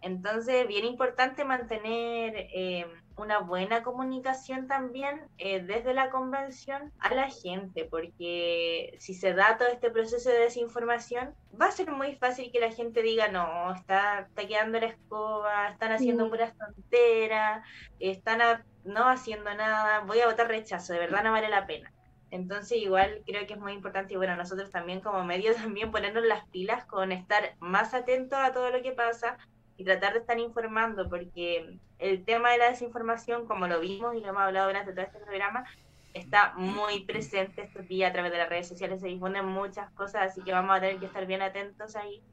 Entonces, 0.01 0.67
bien 0.67 0.85
importante 0.85 1.43
mantener 1.43 2.33
eh, 2.35 2.85
una 3.17 3.39
buena 3.39 3.81
comunicación 3.81 4.67
también 4.67 5.21
eh, 5.39 5.61
desde 5.61 5.93
la 5.93 6.11
convención 6.11 6.93
a 6.99 7.13
la 7.13 7.29
gente, 7.29 7.85
porque 7.85 8.95
si 8.99 9.15
se 9.15 9.33
da 9.33 9.57
todo 9.57 9.67
este 9.69 9.89
proceso 9.89 10.29
de 10.29 10.39
desinformación, 10.39 11.33
va 11.59 11.65
a 11.65 11.71
ser 11.71 11.91
muy 11.91 12.15
fácil 12.15 12.51
que 12.51 12.59
la 12.59 12.71
gente 12.71 13.01
diga, 13.01 13.27
no, 13.27 13.73
está, 13.73 14.19
está 14.19 14.47
quedando 14.47 14.79
la 14.79 14.85
escoba, 14.85 15.69
están 15.69 15.91
haciendo 15.91 16.29
puras 16.29 16.53
tonteras, 16.55 17.65
están 17.99 18.63
no 18.83 19.09
haciendo 19.09 19.53
nada, 19.55 20.01
voy 20.01 20.19
a 20.19 20.27
votar 20.27 20.47
rechazo, 20.47 20.93
de 20.93 20.99
verdad 20.99 21.23
no 21.23 21.31
vale 21.31 21.49
la 21.49 21.65
pena. 21.65 21.91
Entonces 22.29 22.77
igual 22.77 23.23
creo 23.25 23.47
que 23.47 23.53
es 23.53 23.59
muy 23.59 23.73
importante 23.73 24.13
y 24.13 24.17
bueno, 24.17 24.35
nosotros 24.35 24.69
también 24.69 25.01
como 25.01 25.23
medios 25.23 25.55
también 25.63 25.91
ponernos 25.91 26.23
las 26.23 26.45
pilas 26.49 26.85
con 26.85 27.11
estar 27.11 27.55
más 27.59 27.93
atentos 27.93 28.37
a 28.37 28.53
todo 28.53 28.69
lo 28.69 28.81
que 28.83 28.91
pasa 28.91 29.37
y 29.78 29.84
tratar 29.84 30.13
de 30.13 30.19
estar 30.19 30.39
informando 30.39 31.07
porque 31.09 31.80
el 31.99 32.25
tema 32.25 32.51
de 32.51 32.57
la 32.57 32.69
desinformación, 32.69 33.47
como 33.47 33.67
lo 33.67 33.80
vimos 33.80 34.15
y 34.15 34.21
lo 34.21 34.30
hemos 34.30 34.41
hablado 34.41 34.67
durante 34.67 34.91
todo 34.91 35.05
este 35.05 35.19
programa, 35.19 35.65
está 36.13 36.53
muy 36.55 37.05
presente 37.05 37.61
estos 37.61 37.88
días 37.88 38.09
a 38.09 38.13
través 38.13 38.32
de 38.32 38.39
las 38.39 38.49
redes 38.49 38.67
sociales, 38.67 39.01
se 39.01 39.07
difunden 39.07 39.45
muchas 39.45 39.91
cosas, 39.91 40.32
así 40.32 40.41
que 40.41 40.51
vamos 40.51 40.75
a 40.75 40.82
tener 40.82 40.97
que 40.97 41.05
estar 41.05 41.25
bien 41.25 41.41
atentos 41.41 41.95
ahí 41.95 42.23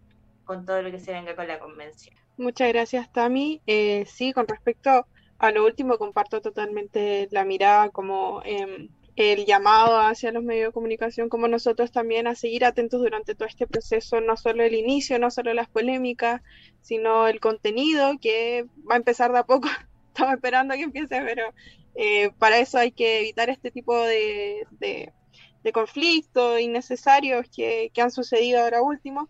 con 0.44 0.64
todo 0.64 0.82
lo 0.82 0.90
que 0.90 0.98
se 0.98 1.12
venga 1.12 1.36
con 1.36 1.46
la 1.46 1.58
convención. 1.58 2.16
Muchas 2.36 2.68
gracias, 2.68 3.12
Tami. 3.12 3.60
Eh, 3.66 4.04
sí, 4.06 4.32
con 4.32 4.48
respecto 4.48 5.06
a 5.38 5.50
lo 5.50 5.64
último, 5.64 5.98
comparto 5.98 6.40
totalmente 6.40 7.28
la 7.30 7.44
mirada 7.44 7.90
como... 7.90 8.42
Eh, 8.44 8.88
el 9.16 9.46
llamado 9.46 10.00
hacia 10.00 10.32
los 10.32 10.42
medios 10.42 10.68
de 10.68 10.72
comunicación 10.72 11.28
como 11.28 11.46
nosotros 11.46 11.92
también 11.92 12.26
a 12.26 12.34
seguir 12.34 12.64
atentos 12.64 13.00
durante 13.00 13.34
todo 13.34 13.46
este 13.46 13.66
proceso, 13.66 14.20
no 14.20 14.36
solo 14.36 14.64
el 14.64 14.74
inicio, 14.74 15.18
no 15.18 15.30
solo 15.30 15.54
las 15.54 15.68
polémicas, 15.68 16.42
sino 16.80 17.28
el 17.28 17.40
contenido 17.40 18.18
que 18.20 18.66
va 18.90 18.94
a 18.94 18.98
empezar 18.98 19.32
de 19.32 19.38
a 19.38 19.44
poco. 19.44 19.68
Estamos 20.08 20.34
esperando 20.34 20.74
a 20.74 20.76
que 20.76 20.82
empiece, 20.84 21.20
pero 21.22 21.44
eh, 21.94 22.30
para 22.38 22.58
eso 22.58 22.78
hay 22.78 22.92
que 22.92 23.20
evitar 23.20 23.50
este 23.50 23.70
tipo 23.70 23.96
de, 23.96 24.66
de, 24.80 25.12
conflictos 25.72 26.60
innecesarios 26.60 27.46
que, 27.54 27.90
han 27.96 28.10
sucedido 28.10 28.60
ahora 28.60 28.82
último. 28.82 29.28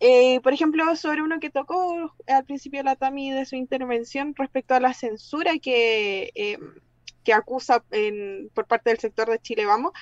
Eh, 0.00 0.40
por 0.40 0.54
ejemplo, 0.54 0.96
sobre 0.96 1.22
uno 1.22 1.40
que 1.40 1.50
tocó 1.50 2.14
al 2.26 2.44
principio 2.46 2.82
la 2.82 2.96
Tami 2.96 3.32
de 3.32 3.44
su 3.44 3.54
intervención 3.56 4.34
respecto 4.34 4.74
a 4.74 4.80
la 4.80 4.94
censura 4.94 5.58
que 5.58 6.32
eh, 6.34 6.58
que 7.24 7.32
acusa 7.32 7.84
por 8.54 8.66
parte 8.66 8.90
del 8.90 8.98
sector 8.98 9.28
de 9.30 9.38
Chile 9.38 9.66
Vamos, 9.66 9.92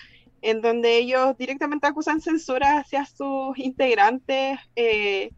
en 0.42 0.60
donde 0.60 0.98
ellos 0.98 1.36
directamente 1.36 1.86
acusan 1.86 2.20
censura 2.20 2.78
hacia 2.78 3.06
sus 3.06 3.58
integrantes 3.58 4.58
eh, 4.76 5.32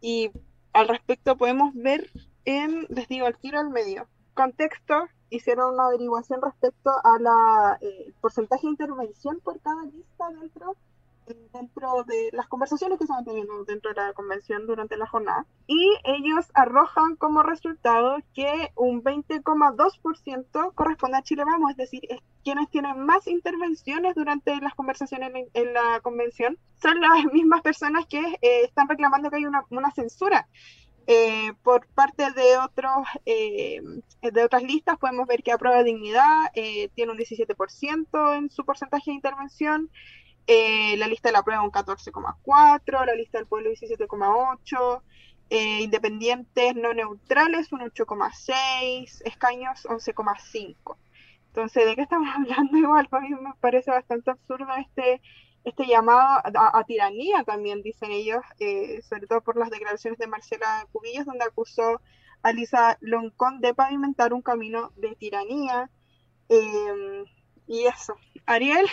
y 0.00 0.30
al 0.72 0.88
respecto 0.88 1.36
podemos 1.36 1.74
ver 1.74 2.10
en, 2.44 2.86
les 2.90 3.08
digo, 3.08 3.26
el 3.26 3.36
tiro 3.38 3.58
al 3.58 3.70
medio. 3.70 4.08
Contexto, 4.34 5.08
hicieron 5.30 5.74
una 5.74 5.86
averiguación 5.86 6.40
respecto 6.42 6.90
a 6.90 7.18
la 7.18 7.78
eh, 7.80 8.12
porcentaje 8.20 8.66
de 8.66 8.70
intervención 8.70 9.40
por 9.40 9.60
cada 9.60 9.84
lista 9.84 10.28
dentro 10.40 10.76
dentro 11.52 12.04
de 12.04 12.30
las 12.32 12.48
conversaciones 12.48 12.98
que 12.98 13.06
se 13.06 13.12
van 13.12 13.24
teniendo 13.24 13.64
dentro 13.64 13.92
de 13.92 14.00
la 14.00 14.12
convención 14.12 14.66
durante 14.66 14.96
la 14.96 15.06
jornada. 15.06 15.46
Y 15.66 15.96
ellos 16.04 16.46
arrojan 16.54 17.16
como 17.16 17.42
resultado 17.42 18.18
que 18.34 18.70
un 18.76 19.02
20,2% 19.02 20.74
corresponde 20.74 21.18
a 21.18 21.22
Chile 21.22 21.44
Vamos, 21.44 21.70
es 21.70 21.76
decir, 21.76 22.02
es 22.08 22.20
quienes 22.46 22.70
tienen 22.70 23.04
más 23.04 23.26
intervenciones 23.26 24.14
durante 24.14 24.54
las 24.60 24.72
conversaciones 24.76 25.32
en, 25.52 25.74
la 25.74 25.98
convención 26.00 26.56
son 26.80 27.00
las 27.00 27.24
mismas 27.32 27.60
personas 27.60 28.06
que 28.06 28.20
eh, 28.20 28.62
están 28.62 28.88
reclamando 28.88 29.30
que 29.30 29.38
hay 29.38 29.46
una, 29.46 29.90
censura. 29.90 30.46
Eh, 31.08 31.52
por 31.64 31.88
parte 31.88 32.30
de 32.32 32.56
otros 32.58 33.06
eh, 33.26 33.80
de 34.20 34.44
otras 34.44 34.62
listas 34.62 34.96
podemos 34.98 35.26
ver 35.26 35.42
que 35.42 35.52
Aprueba 35.52 35.82
Dignidad 35.82 36.52
tiene 36.54 37.12
un 37.12 37.18
17% 37.18 38.38
en 38.38 38.50
su 38.50 38.64
porcentaje 38.64 39.10
de 39.10 39.16
intervención, 39.16 39.90
eh, 40.46 40.96
la 40.96 41.08
lista 41.08 41.28
de 41.28 41.32
la 41.32 41.42
prueba 41.42 41.62
un 41.62 41.72
14,4, 41.72 43.04
la 43.04 43.14
lista 43.14 43.38
del 43.38 43.48
pueblo 43.48 43.70
17,8, 43.70 45.02
eh, 45.50 45.80
independientes 45.82 46.76
no 46.76 46.94
neutrales 46.94 47.72
un 47.72 47.80
8,6, 47.80 49.22
escaños 49.24 49.84
11,5. 49.86 50.96
Entonces, 51.48 51.86
¿de 51.86 51.96
qué 51.96 52.02
estamos 52.02 52.28
hablando? 52.36 52.78
Igual, 52.78 53.08
a 53.10 53.20
mí 53.20 53.30
me 53.30 53.54
parece 53.60 53.90
bastante 53.90 54.30
absurdo 54.30 54.68
este, 54.78 55.20
este 55.64 55.86
llamado 55.86 56.40
a, 56.44 56.84
tiranía 56.84 57.42
también, 57.42 57.82
dicen 57.82 58.12
ellos, 58.12 58.44
eh, 58.60 59.02
sobre 59.02 59.26
todo 59.26 59.40
por 59.40 59.56
las 59.56 59.70
declaraciones 59.70 60.18
de 60.18 60.28
Marcela 60.28 60.86
Cubillos, 60.92 61.26
donde 61.26 61.44
acusó 61.44 62.00
a 62.42 62.52
Lisa 62.52 62.98
Loncón 63.00 63.60
de 63.60 63.74
pavimentar 63.74 64.32
un 64.32 64.42
camino 64.42 64.92
de 64.96 65.16
tiranía. 65.16 65.90
y 67.66 67.84
eso. 67.86 68.14
Ariel. 68.46 68.86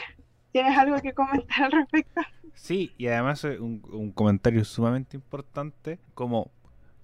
¿Tienes 0.53 0.77
algo 0.77 0.95
que 1.01 1.13
comentar 1.13 1.65
al 1.65 1.71
respecto? 1.71 2.21
Sí, 2.53 2.93
y 2.97 3.07
además 3.07 3.43
un, 3.43 3.81
un 3.91 4.11
comentario 4.11 4.63
sumamente 4.63 5.17
importante, 5.17 5.99
como 6.13 6.51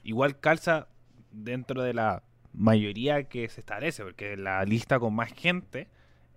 igual 0.03 0.39
calza 0.39 0.87
dentro 1.31 1.81
de 1.81 1.93
la 1.93 2.23
mayoría 2.53 3.23
que 3.23 3.49
se 3.49 3.59
establece, 3.59 4.03
porque 4.03 4.37
la 4.37 4.63
lista 4.63 4.99
con 4.99 5.15
más 5.15 5.33
gente 5.33 5.87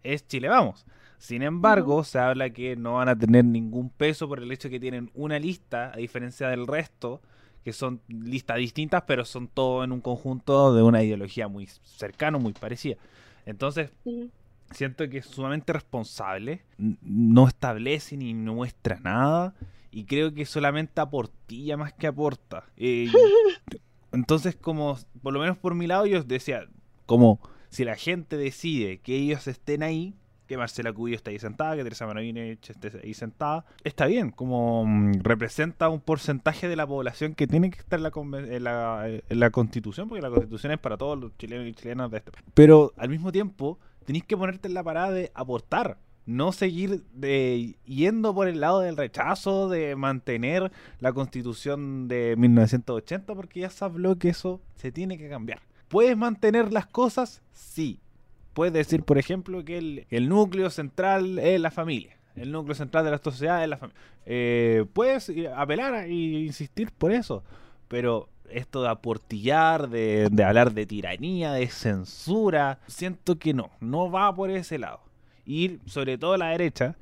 es 0.03 0.27
Chile 0.27 0.49
Vamos. 0.49 0.87
Sin 1.19 1.43
embargo, 1.43 2.03
se 2.03 2.19
habla 2.19 2.51
que 2.51 2.75
no 2.75 2.95
van 2.95 3.09
a 3.09 3.17
tener 3.17 3.45
ningún 3.45 3.91
peso 3.91 4.27
por 4.27 4.41
el 4.41 4.51
hecho 4.51 4.69
de 4.69 4.73
que 4.73 4.81
tienen 4.81 5.11
una 5.15 5.39
lista, 5.39 5.93
a 5.93 5.97
diferencia 5.97 6.49
del 6.49 6.67
resto, 6.67 7.21
que 7.65 7.73
son 7.73 8.01
listas 8.09 8.57
distintas, 8.57 9.03
pero 9.07 9.25
son 9.25 9.47
todo 9.47 9.85
en 9.85 9.93
un 9.93 10.01
conjunto 10.01 10.75
de 10.75 10.83
una 10.83 11.03
ideología 11.03 11.47
muy 11.47 11.69
cercana, 11.85 12.39
muy 12.39 12.55
parecida. 12.55 12.97
Entonces, 13.47 13.91
siento 14.73 15.09
que 15.09 15.19
es 15.19 15.27
sumamente 15.27 15.73
responsable, 15.73 16.65
no 16.79 17.49
establece 17.49 18.17
ni 18.17 18.35
muestra 18.35 18.99
nada 19.01 19.55
y 19.91 20.05
creo 20.05 20.33
que 20.33 20.47
solamente 20.47 21.01
aportilla 21.01 21.77
más 21.77 21.93
que 21.93 22.07
aporta. 22.07 22.65
Eh, 22.77 23.09
entonces, 24.13 24.57
como, 24.57 24.99
por 25.23 25.33
lo 25.33 25.41
menos 25.41 25.59
por 25.59 25.75
mi 25.75 25.87
lado, 25.87 26.07
yo 26.07 26.23
decía, 26.25 26.67
como 27.07 27.41
si 27.69 27.85
la 27.85 27.97
gente 27.97 28.37
decide 28.37 28.99
que 28.99 29.17
ellos 29.17 29.47
estén 29.47 29.83
ahí, 29.83 30.15
que 30.47 30.57
Marcela 30.57 30.93
Cubillo 30.93 31.17
está 31.17 31.31
ahí 31.31 31.39
sentada, 31.39 31.77
que 31.77 31.83
Teresa 31.83 32.07
Maravinich 32.07 32.69
esté 32.69 33.01
ahí 33.03 33.15
sentada. 33.15 33.65
Está 33.85 34.07
bien, 34.07 34.31
como 34.31 34.85
mm, 34.85 35.21
representa 35.23 35.89
un 35.89 36.01
porcentaje 36.01 36.69
de 36.69 36.77
la 36.77 36.87
población 36.87 37.35
que 37.35 37.47
tiene 37.47 37.71
que 37.71 37.79
estar 37.79 37.99
en 37.99 38.65
la, 38.65 39.09
en 39.29 39.41
la, 39.41 39.51
constitución, 39.51 40.09
porque 40.09 40.23
la 40.23 40.31
constitución 40.31 40.73
es 40.73 40.79
para 40.79 40.97
todos 40.97 41.19
los 41.19 41.37
chilenos 41.39 41.67
y 41.67 41.73
chilenas 41.73 42.11
de 42.11 42.19
este 42.19 42.33
país. 42.33 42.45
Pero 42.55 42.93
al 42.97 43.09
mismo 43.09 43.33
tiempo, 43.33 43.79
tenéis 44.03 44.25
que 44.25 44.37
ponerte 44.37 44.69
en 44.69 44.75
la 44.75 44.83
parada 44.83 45.11
de 45.11 45.31
aportar 45.35 45.99
no 46.27 46.53
seguir 46.53 47.03
de, 47.13 47.77
yendo 47.85 48.35
por 48.35 48.49
el 48.49 48.61
lado 48.61 48.81
del 48.81 48.97
rechazo, 48.97 49.69
de 49.69 49.97
mantener 49.97 50.71
la 51.01 51.13
constitución 51.13 52.09
de 52.09 52.35
1980, 52.39 53.35
porque 53.35 53.61
ya 53.61 53.71
se 53.71 53.85
habló 53.85 54.17
que 54.17 54.29
eso 54.29 54.61
se 54.77 54.93
tiene 54.93 55.19
que 55.19 55.29
cambiar. 55.29 55.61
¿Puedes 55.89 56.17
mantener 56.17 56.73
las 56.73 56.87
cosas? 56.87 57.43
Sí. 57.53 58.01
Puedes 58.55 58.73
decir, 58.73 59.03
por 59.03 59.19
ejemplo, 59.19 59.65
que 59.65 60.07
el, 60.09 60.29
núcleo 60.29 60.71
central 60.71 61.39
es 61.39 61.61
la 61.61 61.71
familia. 61.71 62.19
El 62.37 62.53
núcleo 62.53 62.75
central 62.75 63.05
de 63.05 63.11
la 63.11 63.19
sociedad 63.19 63.63
es 63.63 63.69
la 63.69 63.77
familia. 63.77 64.01
Eh, 64.25 64.85
puedes 64.93 65.31
apelar 65.55 65.95
e 66.05 66.13
insistir 66.13 66.91
por 66.93 67.13
eso. 67.13 67.43
Pero 67.89 68.29
esto 68.51 68.83
de 68.83 68.89
aportillar, 68.89 69.89
de, 69.89 70.29
de 70.31 70.45
hablar 70.45 70.73
de 70.73 70.87
tiranía, 70.87 71.53
de 71.53 71.69
censura, 71.69 72.79
siento 72.87 73.39
que 73.39 73.55
no, 73.55 73.71
no 73.81 74.11
va 74.11 74.35
por 74.35 74.51
ese 74.51 74.79
lado 74.79 75.01
ir, 75.47 75.81
sobre 75.87 76.19
todo 76.19 76.37
la 76.37 76.49
derecha, 76.49 76.97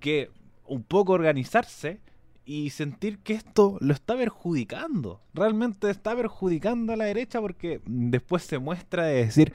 que 0.00 0.30
un 0.66 0.82
poco 0.82 1.12
organizarse 1.12 2.00
y 2.44 2.70
sentir 2.70 3.18
que 3.18 3.34
esto 3.34 3.78
lo 3.80 3.94
está 3.94 4.16
perjudicando. 4.16 5.20
Realmente 5.32 5.90
está 5.90 6.14
perjudicando 6.14 6.92
a 6.92 6.96
la 6.96 7.06
derecha 7.06 7.40
porque 7.40 7.80
después 7.86 8.42
se 8.42 8.58
muestra 8.58 9.04
de 9.04 9.24
decir, 9.24 9.52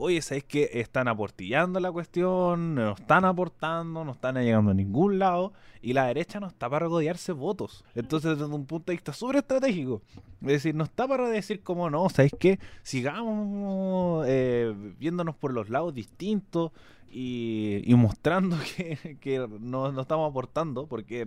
oye, 0.00 0.22
¿sabéis 0.22 0.44
que 0.44 0.70
están 0.74 1.08
aportillando 1.08 1.78
la 1.78 1.92
cuestión? 1.92 2.74
No 2.74 2.92
están 2.92 3.24
aportando, 3.24 4.04
no 4.04 4.12
están 4.12 4.36
llegando 4.36 4.70
a 4.70 4.74
ningún 4.74 5.18
lado 5.18 5.52
y 5.82 5.92
la 5.92 6.06
derecha 6.06 6.40
no 6.40 6.46
está 6.46 6.68
para 6.68 6.86
rodearse 6.86 7.32
votos. 7.32 7.84
Entonces, 7.94 8.38
desde 8.38 8.52
un 8.52 8.66
punto 8.66 8.90
de 8.90 8.96
vista 8.96 9.12
súper 9.12 9.36
estratégico, 9.36 10.02
es 10.40 10.48
decir, 10.48 10.74
no 10.74 10.84
está 10.84 11.06
para 11.06 11.28
decir 11.28 11.62
como 11.62 11.90
no, 11.90 12.08
¿sabéis 12.08 12.32
que 12.38 12.58
sigamos 12.82 14.24
eh, 14.26 14.74
viéndonos 14.98 15.36
por 15.36 15.52
los 15.52 15.68
lados 15.68 15.94
distintos? 15.94 16.72
Y, 17.10 17.92
mostrando 17.96 18.56
que, 19.20 19.48
no, 19.60 20.00
estamos 20.00 20.30
aportando, 20.30 20.86
porque 20.86 21.24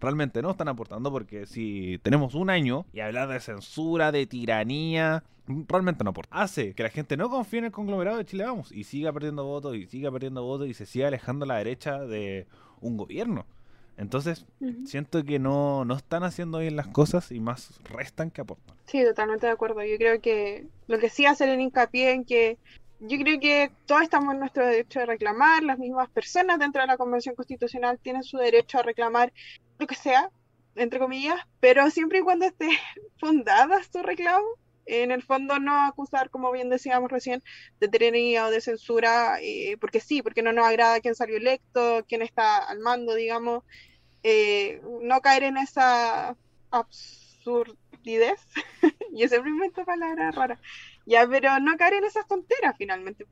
realmente 0.00 0.42
no 0.42 0.50
están 0.50 0.68
aportando, 0.68 1.10
porque 1.10 1.46
si 1.46 1.98
tenemos 2.02 2.34
un 2.34 2.50
año 2.50 2.86
y 2.92 3.00
hablar 3.00 3.28
de 3.28 3.40
censura, 3.40 4.12
de 4.12 4.26
tiranía, 4.26 5.24
realmente 5.46 6.04
no 6.04 6.10
aporta. 6.10 6.42
Hace 6.42 6.74
que 6.74 6.82
la 6.82 6.90
gente 6.90 7.16
no 7.16 7.30
confíe 7.30 7.60
en 7.60 7.64
el 7.66 7.72
conglomerado 7.72 8.18
de 8.18 8.24
Chile 8.24 8.44
Vamos 8.44 8.70
y 8.72 8.84
siga 8.84 9.12
perdiendo 9.12 9.44
votos 9.44 9.76
y 9.76 9.86
siga 9.86 10.10
perdiendo 10.10 10.42
votos 10.42 10.68
y 10.68 10.74
se 10.74 10.86
siga 10.86 11.08
alejando 11.08 11.44
a 11.44 11.48
la 11.48 11.56
derecha 11.56 12.00
de 12.00 12.46
un 12.80 12.96
gobierno. 12.96 13.46
Entonces, 13.96 14.44
siento 14.86 15.24
que 15.24 15.38
no, 15.38 15.84
no 15.84 15.94
están 15.94 16.24
haciendo 16.24 16.58
bien 16.58 16.74
las 16.74 16.88
cosas 16.88 17.30
y 17.30 17.38
más 17.38 17.78
restan 17.84 18.30
que 18.32 18.40
aportan. 18.40 18.76
Sí, 18.86 19.04
totalmente 19.04 19.46
de 19.46 19.52
acuerdo. 19.52 19.84
Yo 19.84 19.96
creo 19.98 20.20
que 20.20 20.66
lo 20.88 20.98
que 20.98 21.08
sí 21.08 21.26
hacer 21.26 21.48
el 21.48 21.60
hincapié 21.60 22.10
en 22.10 22.24
que 22.24 22.58
yo 23.06 23.18
creo 23.18 23.38
que 23.38 23.70
todos 23.86 24.02
estamos 24.02 24.32
en 24.32 24.40
nuestro 24.40 24.66
derecho 24.66 25.00
de 25.00 25.06
reclamar, 25.06 25.62
las 25.62 25.78
mismas 25.78 26.08
personas 26.10 26.58
dentro 26.58 26.80
de 26.80 26.86
la 26.86 26.96
Convención 26.96 27.34
Constitucional 27.34 27.98
tienen 27.98 28.22
su 28.22 28.38
derecho 28.38 28.78
a 28.78 28.82
reclamar 28.82 29.32
lo 29.78 29.86
que 29.86 29.94
sea, 29.94 30.30
entre 30.74 30.98
comillas, 30.98 31.38
pero 31.60 31.90
siempre 31.90 32.20
y 32.20 32.22
cuando 32.22 32.46
esté 32.46 32.68
fundada 33.20 33.82
su 33.82 34.02
reclamo, 34.02 34.46
en 34.86 35.10
el 35.10 35.22
fondo 35.22 35.58
no 35.58 35.86
acusar, 35.86 36.30
como 36.30 36.50
bien 36.52 36.70
decíamos 36.70 37.10
recién, 37.10 37.42
de 37.80 37.88
tiranía 37.88 38.46
o 38.46 38.50
de 38.50 38.60
censura, 38.60 39.38
eh, 39.40 39.76
porque 39.80 40.00
sí, 40.00 40.22
porque 40.22 40.42
no 40.42 40.52
nos 40.52 40.66
agrada 40.66 41.00
quién 41.00 41.14
salió 41.14 41.36
electo, 41.36 42.04
quién 42.08 42.22
está 42.22 42.58
al 42.58 42.80
mando, 42.80 43.14
digamos, 43.14 43.64
eh, 44.22 44.80
no 45.02 45.20
caer 45.20 45.44
en 45.44 45.58
esa 45.58 46.36
absurdidez, 46.70 48.40
y 49.12 49.22
ese 49.22 49.36
invento 49.36 49.84
palabra 49.84 50.30
rara, 50.30 50.60
ya, 51.06 51.26
pero 51.28 51.58
no 51.60 51.76
caer 51.76 51.94
en 51.94 52.04
esas 52.04 52.26
tonteras 52.26 52.74
finalmente, 52.78 53.26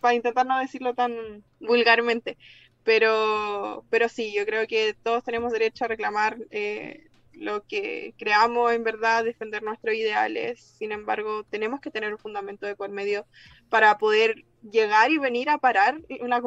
para, 0.00 0.14
intentar 0.14 0.46
no 0.46 0.58
decirlo 0.58 0.94
tan 0.94 1.44
vulgarmente. 1.60 2.36
Pero, 2.84 3.84
pero 3.90 4.08
sí, 4.08 4.32
yo 4.34 4.44
creo 4.44 4.66
que 4.66 4.94
todos 5.02 5.24
tenemos 5.24 5.52
derecho 5.52 5.84
a 5.84 5.88
reclamar 5.88 6.36
eh, 6.50 7.08
lo 7.32 7.64
que 7.66 8.14
creamos 8.18 8.72
en 8.72 8.84
verdad, 8.84 9.24
defender 9.24 9.62
nuestros 9.62 9.94
ideales. 9.94 10.60
Sin 10.78 10.92
embargo, 10.92 11.44
tenemos 11.44 11.80
que 11.80 11.90
tener 11.90 12.12
un 12.12 12.18
fundamento 12.18 12.66
de 12.66 12.76
por 12.76 12.90
medio 12.90 13.26
para 13.70 13.98
poder 13.98 14.44
llegar 14.70 15.10
y 15.10 15.18
venir 15.18 15.50
a 15.50 15.58
parar 15.58 16.00
una 16.20 16.40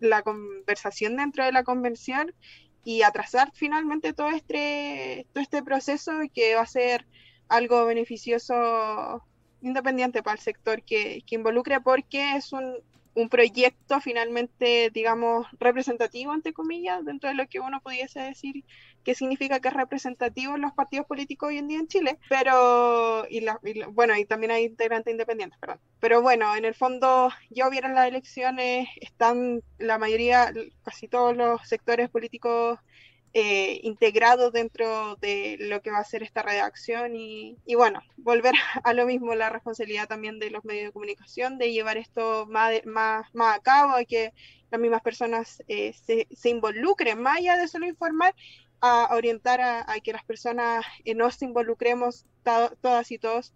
la 0.00 0.22
conversación 0.22 1.16
dentro 1.16 1.44
de 1.44 1.52
la 1.52 1.64
convención 1.64 2.32
y 2.84 3.02
atrasar 3.02 3.50
finalmente 3.54 4.12
todo 4.12 4.30
este, 4.30 5.26
todo 5.32 5.42
este 5.42 5.62
proceso 5.62 6.12
que 6.32 6.54
va 6.54 6.62
a 6.62 6.66
ser 6.66 7.06
algo 7.48 7.84
beneficioso 7.84 9.22
independiente 9.62 10.22
para 10.22 10.34
el 10.34 10.40
sector 10.40 10.82
que, 10.82 11.22
que 11.26 11.34
involucre 11.36 11.80
porque 11.80 12.36
es 12.36 12.52
un, 12.52 12.76
un, 13.14 13.28
proyecto 13.28 14.00
finalmente, 14.00 14.90
digamos, 14.92 15.46
representativo, 15.58 16.34
entre 16.34 16.52
comillas, 16.52 17.04
dentro 17.04 17.28
de 17.28 17.34
lo 17.34 17.46
que 17.48 17.60
uno 17.60 17.80
pudiese 17.80 18.20
decir 18.20 18.64
que 19.04 19.14
significa 19.14 19.60
que 19.60 19.68
es 19.68 19.74
representativo 19.74 20.54
en 20.54 20.62
los 20.62 20.72
partidos 20.72 21.06
políticos 21.06 21.48
hoy 21.48 21.58
en 21.58 21.68
día 21.68 21.78
en 21.78 21.88
Chile, 21.88 22.18
pero, 22.28 23.26
y, 23.28 23.40
la, 23.40 23.58
bueno, 23.92 24.16
y 24.16 24.24
también 24.24 24.50
hay 24.50 24.64
integrantes 24.64 25.10
independientes, 25.12 25.58
perdón. 25.58 25.80
Pero 26.00 26.22
bueno, 26.22 26.54
en 26.56 26.64
el 26.64 26.74
fondo, 26.74 27.30
ya 27.50 27.68
hubieran 27.68 27.94
las 27.94 28.08
elecciones, 28.08 28.88
están 29.00 29.62
la 29.78 29.98
mayoría, 29.98 30.52
casi 30.84 31.08
todos 31.08 31.36
los 31.36 31.66
sectores 31.66 32.10
políticos 32.10 32.78
eh, 33.32 33.80
integrado 33.84 34.50
dentro 34.50 35.16
de 35.16 35.56
lo 35.60 35.82
que 35.82 35.90
va 35.90 35.98
a 35.98 36.04
ser 36.04 36.22
esta 36.22 36.42
redacción 36.42 37.14
y, 37.14 37.56
bueno, 37.76 38.02
volver 38.16 38.54
a 38.84 38.92
lo 38.92 39.06
mismo, 39.06 39.34
la 39.34 39.50
responsabilidad 39.50 40.08
también 40.08 40.38
de 40.38 40.50
los 40.50 40.64
medios 40.64 40.86
de 40.86 40.92
comunicación 40.92 41.58
de 41.58 41.72
llevar 41.72 41.96
esto 41.96 42.46
más, 42.46 42.84
más, 42.84 43.26
más 43.32 43.56
a 43.56 43.60
cabo, 43.60 44.00
y 44.00 44.06
que 44.06 44.32
las 44.70 44.80
mismas 44.80 45.02
personas 45.02 45.62
eh, 45.68 45.92
se, 45.92 46.26
se, 46.34 46.48
involucren, 46.50 47.20
más 47.20 47.38
allá 47.38 47.56
de 47.56 47.68
solo 47.68 47.86
informar, 47.86 48.34
a 48.80 49.14
orientar 49.14 49.60
a, 49.60 49.84
que 50.02 50.12
las 50.12 50.24
personas 50.24 50.84
eh, 51.04 51.14
nos 51.14 51.40
involucremos 51.42 52.24
todas 52.42 53.10
y 53.10 53.18
todos 53.18 53.52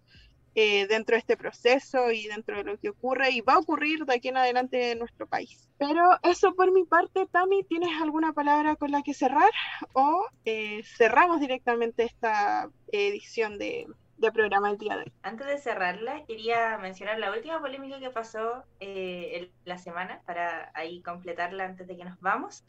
eh, 0.55 0.87
dentro 0.87 1.15
de 1.15 1.19
este 1.19 1.35
proceso 1.35 2.11
y 2.11 2.27
dentro 2.27 2.57
de 2.57 2.63
lo 2.63 2.79
que 2.79 2.89
ocurre 2.89 3.31
y 3.31 3.41
va 3.41 3.53
a 3.55 3.59
ocurrir 3.59 4.05
de 4.05 4.15
aquí 4.15 4.29
en 4.29 4.37
adelante 4.37 4.91
en 4.91 4.99
nuestro 4.99 5.27
país. 5.27 5.69
Pero 5.77 6.01
eso 6.23 6.55
por 6.55 6.71
mi 6.71 6.85
parte, 6.85 7.25
Tami, 7.25 7.63
¿tienes 7.65 7.89
alguna 8.01 8.31
palabra 8.31 8.77
con 8.77 8.91
la 8.91 9.01
que 9.01 9.13
cerrar 9.13 9.51
o 9.91 10.25
eh, 10.45 10.81
cerramos 10.83 11.41
directamente 11.41 12.03
esta 12.03 12.69
edición 12.91 13.57
de, 13.57 13.85
programa 14.33 14.71
el 14.71 14.77
día 14.77 14.95
de 14.95 15.03
hoy? 15.03 15.13
Antes 15.21 15.45
de 15.45 15.57
cerrarla, 15.57 16.25
quería 16.25 16.77
mencionar 16.77 17.19
la 17.19 17.31
última 17.31 17.59
polémica 17.59 17.99
que 17.99 18.09
pasó 18.09 18.63
eh, 18.79 19.51
la 19.65 19.77
semana 19.77 20.21
para 20.25 20.71
ahí 20.73 21.01
completarla 21.01 21.65
antes 21.65 21.85
de 21.85 21.95
que 21.97 22.05
nos 22.05 22.19
vamos 22.21 22.65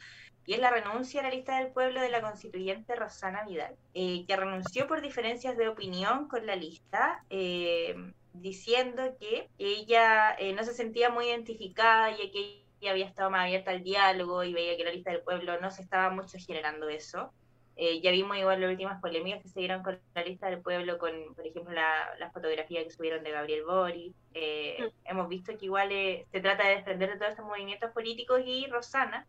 y 0.47 0.55
es 0.55 0.61
la 0.61 0.71
renuncia 0.71 1.21
a 1.21 1.25
la 1.25 1.31
lista 1.31 1.59
del 1.59 1.73
pueblo 1.73 2.01
de 2.01 2.09
la 2.09 2.23
constituyente 2.23 2.95
Rosana 2.95 3.45
Vidal, 3.45 3.75
eh, 3.95 4.25
que 4.27 4.37
renunció 4.37 4.87
por 4.87 5.03
diferencias 5.03 5.57
de 5.57 5.69
opinión 5.69 6.29
con 6.29 6.47
la 6.47 6.55
lista, 6.55 7.25
eh, 7.31 7.97
diciendo 8.33 9.03
que 9.19 9.49
ella 9.59 10.37
eh, 10.39 10.53
no 10.53 10.63
se 10.63 10.73
sentía 10.73 11.11
muy 11.11 11.27
identificada 11.27 12.13
y 12.13 12.31
que 12.31 12.65
ella 12.81 12.93
había 12.93 13.07
estado 13.07 13.29
más 13.31 13.43
abierta 13.43 13.73
al 13.73 13.83
diálogo 13.83 14.45
y 14.45 14.55
veía 14.55 14.77
que 14.77 14.85
la 14.85 14.93
lista 14.93 15.11
del 15.11 15.23
pueblo 15.23 15.61
no 15.61 15.71
se 15.73 15.83
estaba 15.83 16.11
mucho 16.11 16.39
generando 16.39 16.89
eso. 16.89 17.33
ya 17.77 18.11
vimos 18.13 18.39
igual 18.39 18.61
las 18.61 18.71
últimas 18.71 19.01
polémicas 19.01 19.43
que 19.43 19.49
se 19.49 19.61
dieron 19.61 19.83
con 19.83 19.99
la 20.15 20.23
lista 20.23 20.49
del 20.49 20.61
pueblo, 20.61 20.97
con, 20.97 21.35
por 21.35 21.45
ejemplo, 21.45 21.73
la, 21.75 22.15
la 22.19 22.31
fotografía 22.31 22.85
que 22.85 22.91
subieron 22.91 23.25
de 23.25 23.33
Gabriel 23.33 23.65
Bori. 23.65 24.15
Mm. 24.31 24.85
Hemos 25.05 25.29
visto 25.29 25.59
que 25.59 25.65
igual 25.65 25.89
se 25.89 26.41
trata 26.41 26.69
de 26.69 26.77
desprender 26.77 27.11
de 27.11 27.17
todos 27.17 27.33
estos 27.33 27.47
movimientos 27.47 27.91
políticos 27.91 28.43
y 28.45 28.67
Rosana 28.67 29.27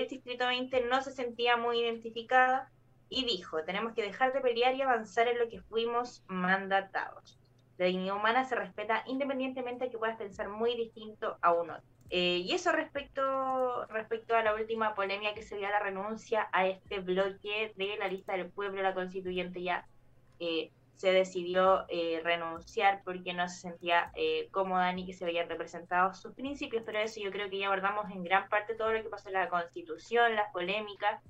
del 0.00 0.08
Distrito 0.08 0.46
20 0.46 0.82
no 0.82 1.00
se 1.02 1.12
sentía 1.12 1.56
muy 1.56 1.80
identificada 1.80 2.70
y 3.08 3.24
dijo, 3.24 3.62
tenemos 3.64 3.92
que 3.92 4.02
dejar 4.02 4.32
de 4.32 4.40
pelear 4.40 4.74
y 4.74 4.82
avanzar 4.82 5.28
en 5.28 5.38
lo 5.38 5.48
que 5.48 5.60
fuimos 5.60 6.24
mandatados. 6.26 7.38
La 7.78 7.86
dignidad 7.86 8.16
humana 8.16 8.44
se 8.44 8.54
respeta 8.54 9.04
independientemente 9.06 9.84
de 9.84 9.90
que 9.90 9.98
puedas 9.98 10.16
pensar 10.16 10.48
muy 10.48 10.76
distinto 10.76 11.38
a 11.42 11.52
uno. 11.52 11.76
Eh, 12.10 12.42
y 12.44 12.52
eso 12.52 12.70
respecto, 12.72 13.86
respecto 13.86 14.36
a 14.36 14.42
la 14.42 14.54
última 14.54 14.94
polémica 14.94 15.34
que 15.34 15.42
se 15.42 15.56
dio 15.56 15.66
a 15.66 15.70
la 15.70 15.80
renuncia 15.80 16.48
a 16.52 16.66
este 16.66 17.00
bloque 17.00 17.72
de 17.76 17.96
la 17.96 18.08
lista 18.08 18.36
del 18.36 18.50
pueblo, 18.50 18.82
la 18.82 18.94
constituyente 18.94 19.62
ya 19.62 19.86
eh, 20.38 20.70
se 20.96 21.12
decidió 21.12 21.84
eh, 21.88 22.20
renunciar 22.22 23.02
porque 23.04 23.34
no 23.34 23.48
se 23.48 23.60
sentía 23.60 24.12
eh, 24.14 24.48
cómoda 24.50 24.92
ni 24.92 25.04
que 25.04 25.12
se 25.12 25.24
veían 25.24 25.48
representados 25.48 26.20
sus 26.20 26.34
principios, 26.34 26.82
pero 26.86 26.98
eso 26.98 27.20
yo 27.20 27.30
creo 27.30 27.50
que 27.50 27.58
ya 27.58 27.66
abordamos 27.66 28.10
en 28.10 28.22
gran 28.22 28.48
parte 28.48 28.74
todo 28.74 28.92
lo 28.92 29.02
que 29.02 29.08
pasó 29.08 29.28
en 29.28 29.34
la 29.34 29.48
constitución, 29.48 30.36
las 30.36 30.52
polémicas 30.52 31.20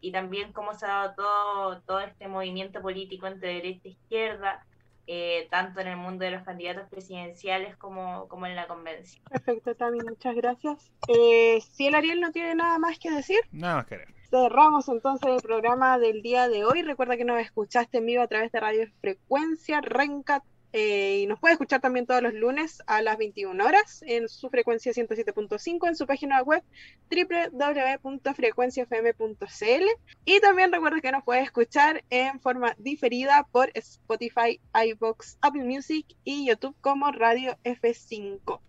y 0.00 0.12
también 0.12 0.52
cómo 0.52 0.74
se 0.74 0.86
ha 0.86 0.88
dado 0.88 1.14
todo, 1.16 1.80
todo 1.82 2.00
este 2.00 2.28
movimiento 2.28 2.80
político 2.80 3.26
entre 3.26 3.54
derecha 3.54 3.88
e 3.88 3.90
izquierda, 3.90 4.64
eh, 5.10 5.48
tanto 5.50 5.80
en 5.80 5.88
el 5.88 5.96
mundo 5.96 6.26
de 6.26 6.30
los 6.30 6.42
candidatos 6.42 6.86
presidenciales 6.90 7.74
como, 7.76 8.28
como 8.28 8.46
en 8.46 8.54
la 8.54 8.68
convención. 8.68 9.24
Perfecto, 9.30 9.74
Tami, 9.74 10.00
muchas 10.00 10.36
gracias. 10.36 10.92
Eh, 11.08 11.62
si 11.62 11.86
el 11.86 11.94
Ariel 11.94 12.20
no 12.20 12.30
tiene 12.30 12.54
nada 12.54 12.78
más 12.78 12.98
que 12.98 13.10
decir. 13.10 13.40
Nada 13.50 13.76
más 13.76 13.86
que 13.86 14.04
Cerramos 14.28 14.86
entonces 14.90 15.30
el 15.30 15.40
programa 15.40 15.98
del 15.98 16.20
día 16.20 16.46
de 16.48 16.66
hoy. 16.66 16.82
Recuerda 16.82 17.16
que 17.16 17.24
nos 17.24 17.40
escuchaste 17.40 17.96
en 17.96 18.04
vivo 18.06 18.22
a 18.22 18.26
través 18.26 18.52
de 18.52 18.60
Radio 18.60 18.86
Frecuencia 19.00 19.80
Renca 19.80 20.44
eh, 20.72 21.20
y 21.22 21.26
nos 21.26 21.40
puede 21.40 21.54
escuchar 21.54 21.80
también 21.80 22.04
todos 22.06 22.22
los 22.22 22.34
lunes 22.34 22.82
a 22.86 23.00
las 23.00 23.16
21 23.16 23.64
horas 23.64 24.04
en 24.06 24.28
su 24.28 24.50
frecuencia 24.50 24.92
107.5 24.92 25.88
en 25.88 25.96
su 25.96 26.06
página 26.06 26.42
web 26.42 26.62
www.frecuenciafm.cl 27.10 29.84
y 30.26 30.40
también 30.40 30.72
recuerda 30.72 31.00
que 31.00 31.12
nos 31.12 31.24
puede 31.24 31.40
escuchar 31.40 32.04
en 32.10 32.38
forma 32.40 32.74
diferida 32.78 33.46
por 33.50 33.70
Spotify, 33.74 34.60
iBox, 34.74 35.38
Apple 35.40 35.64
Music 35.64 36.04
y 36.22 36.46
YouTube 36.46 36.76
como 36.82 37.10
Radio 37.12 37.56
F5. 37.64 38.60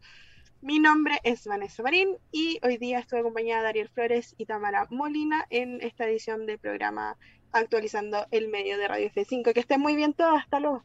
Mi 0.62 0.80
nombre 0.80 1.20
es 1.24 1.46
Vanessa 1.46 1.84
Marín 1.84 2.18
y 2.32 2.60
hoy 2.64 2.78
día 2.78 3.00
estoy 3.00 3.20
acompañada 3.20 3.64
de 3.64 3.70
Ariel 3.70 3.90
Flores 3.90 4.36
y 4.38 4.46
Tamara 4.46 4.88
Molina 4.90 5.46
en 5.50 5.82
esta 5.82 6.06
edición 6.06 6.46
del 6.46 6.60
programa 6.60 7.18
actualizando 7.52 8.28
el 8.32 8.50
medio 8.50 8.78
de 8.78 8.88
Radio 8.88 9.10
F5. 9.10 9.54
Que 9.54 9.60
estén 9.60 9.82
muy 9.82 9.96
bien 9.96 10.14
todos, 10.14 10.40
hasta 10.40 10.60
luego. 10.60 10.84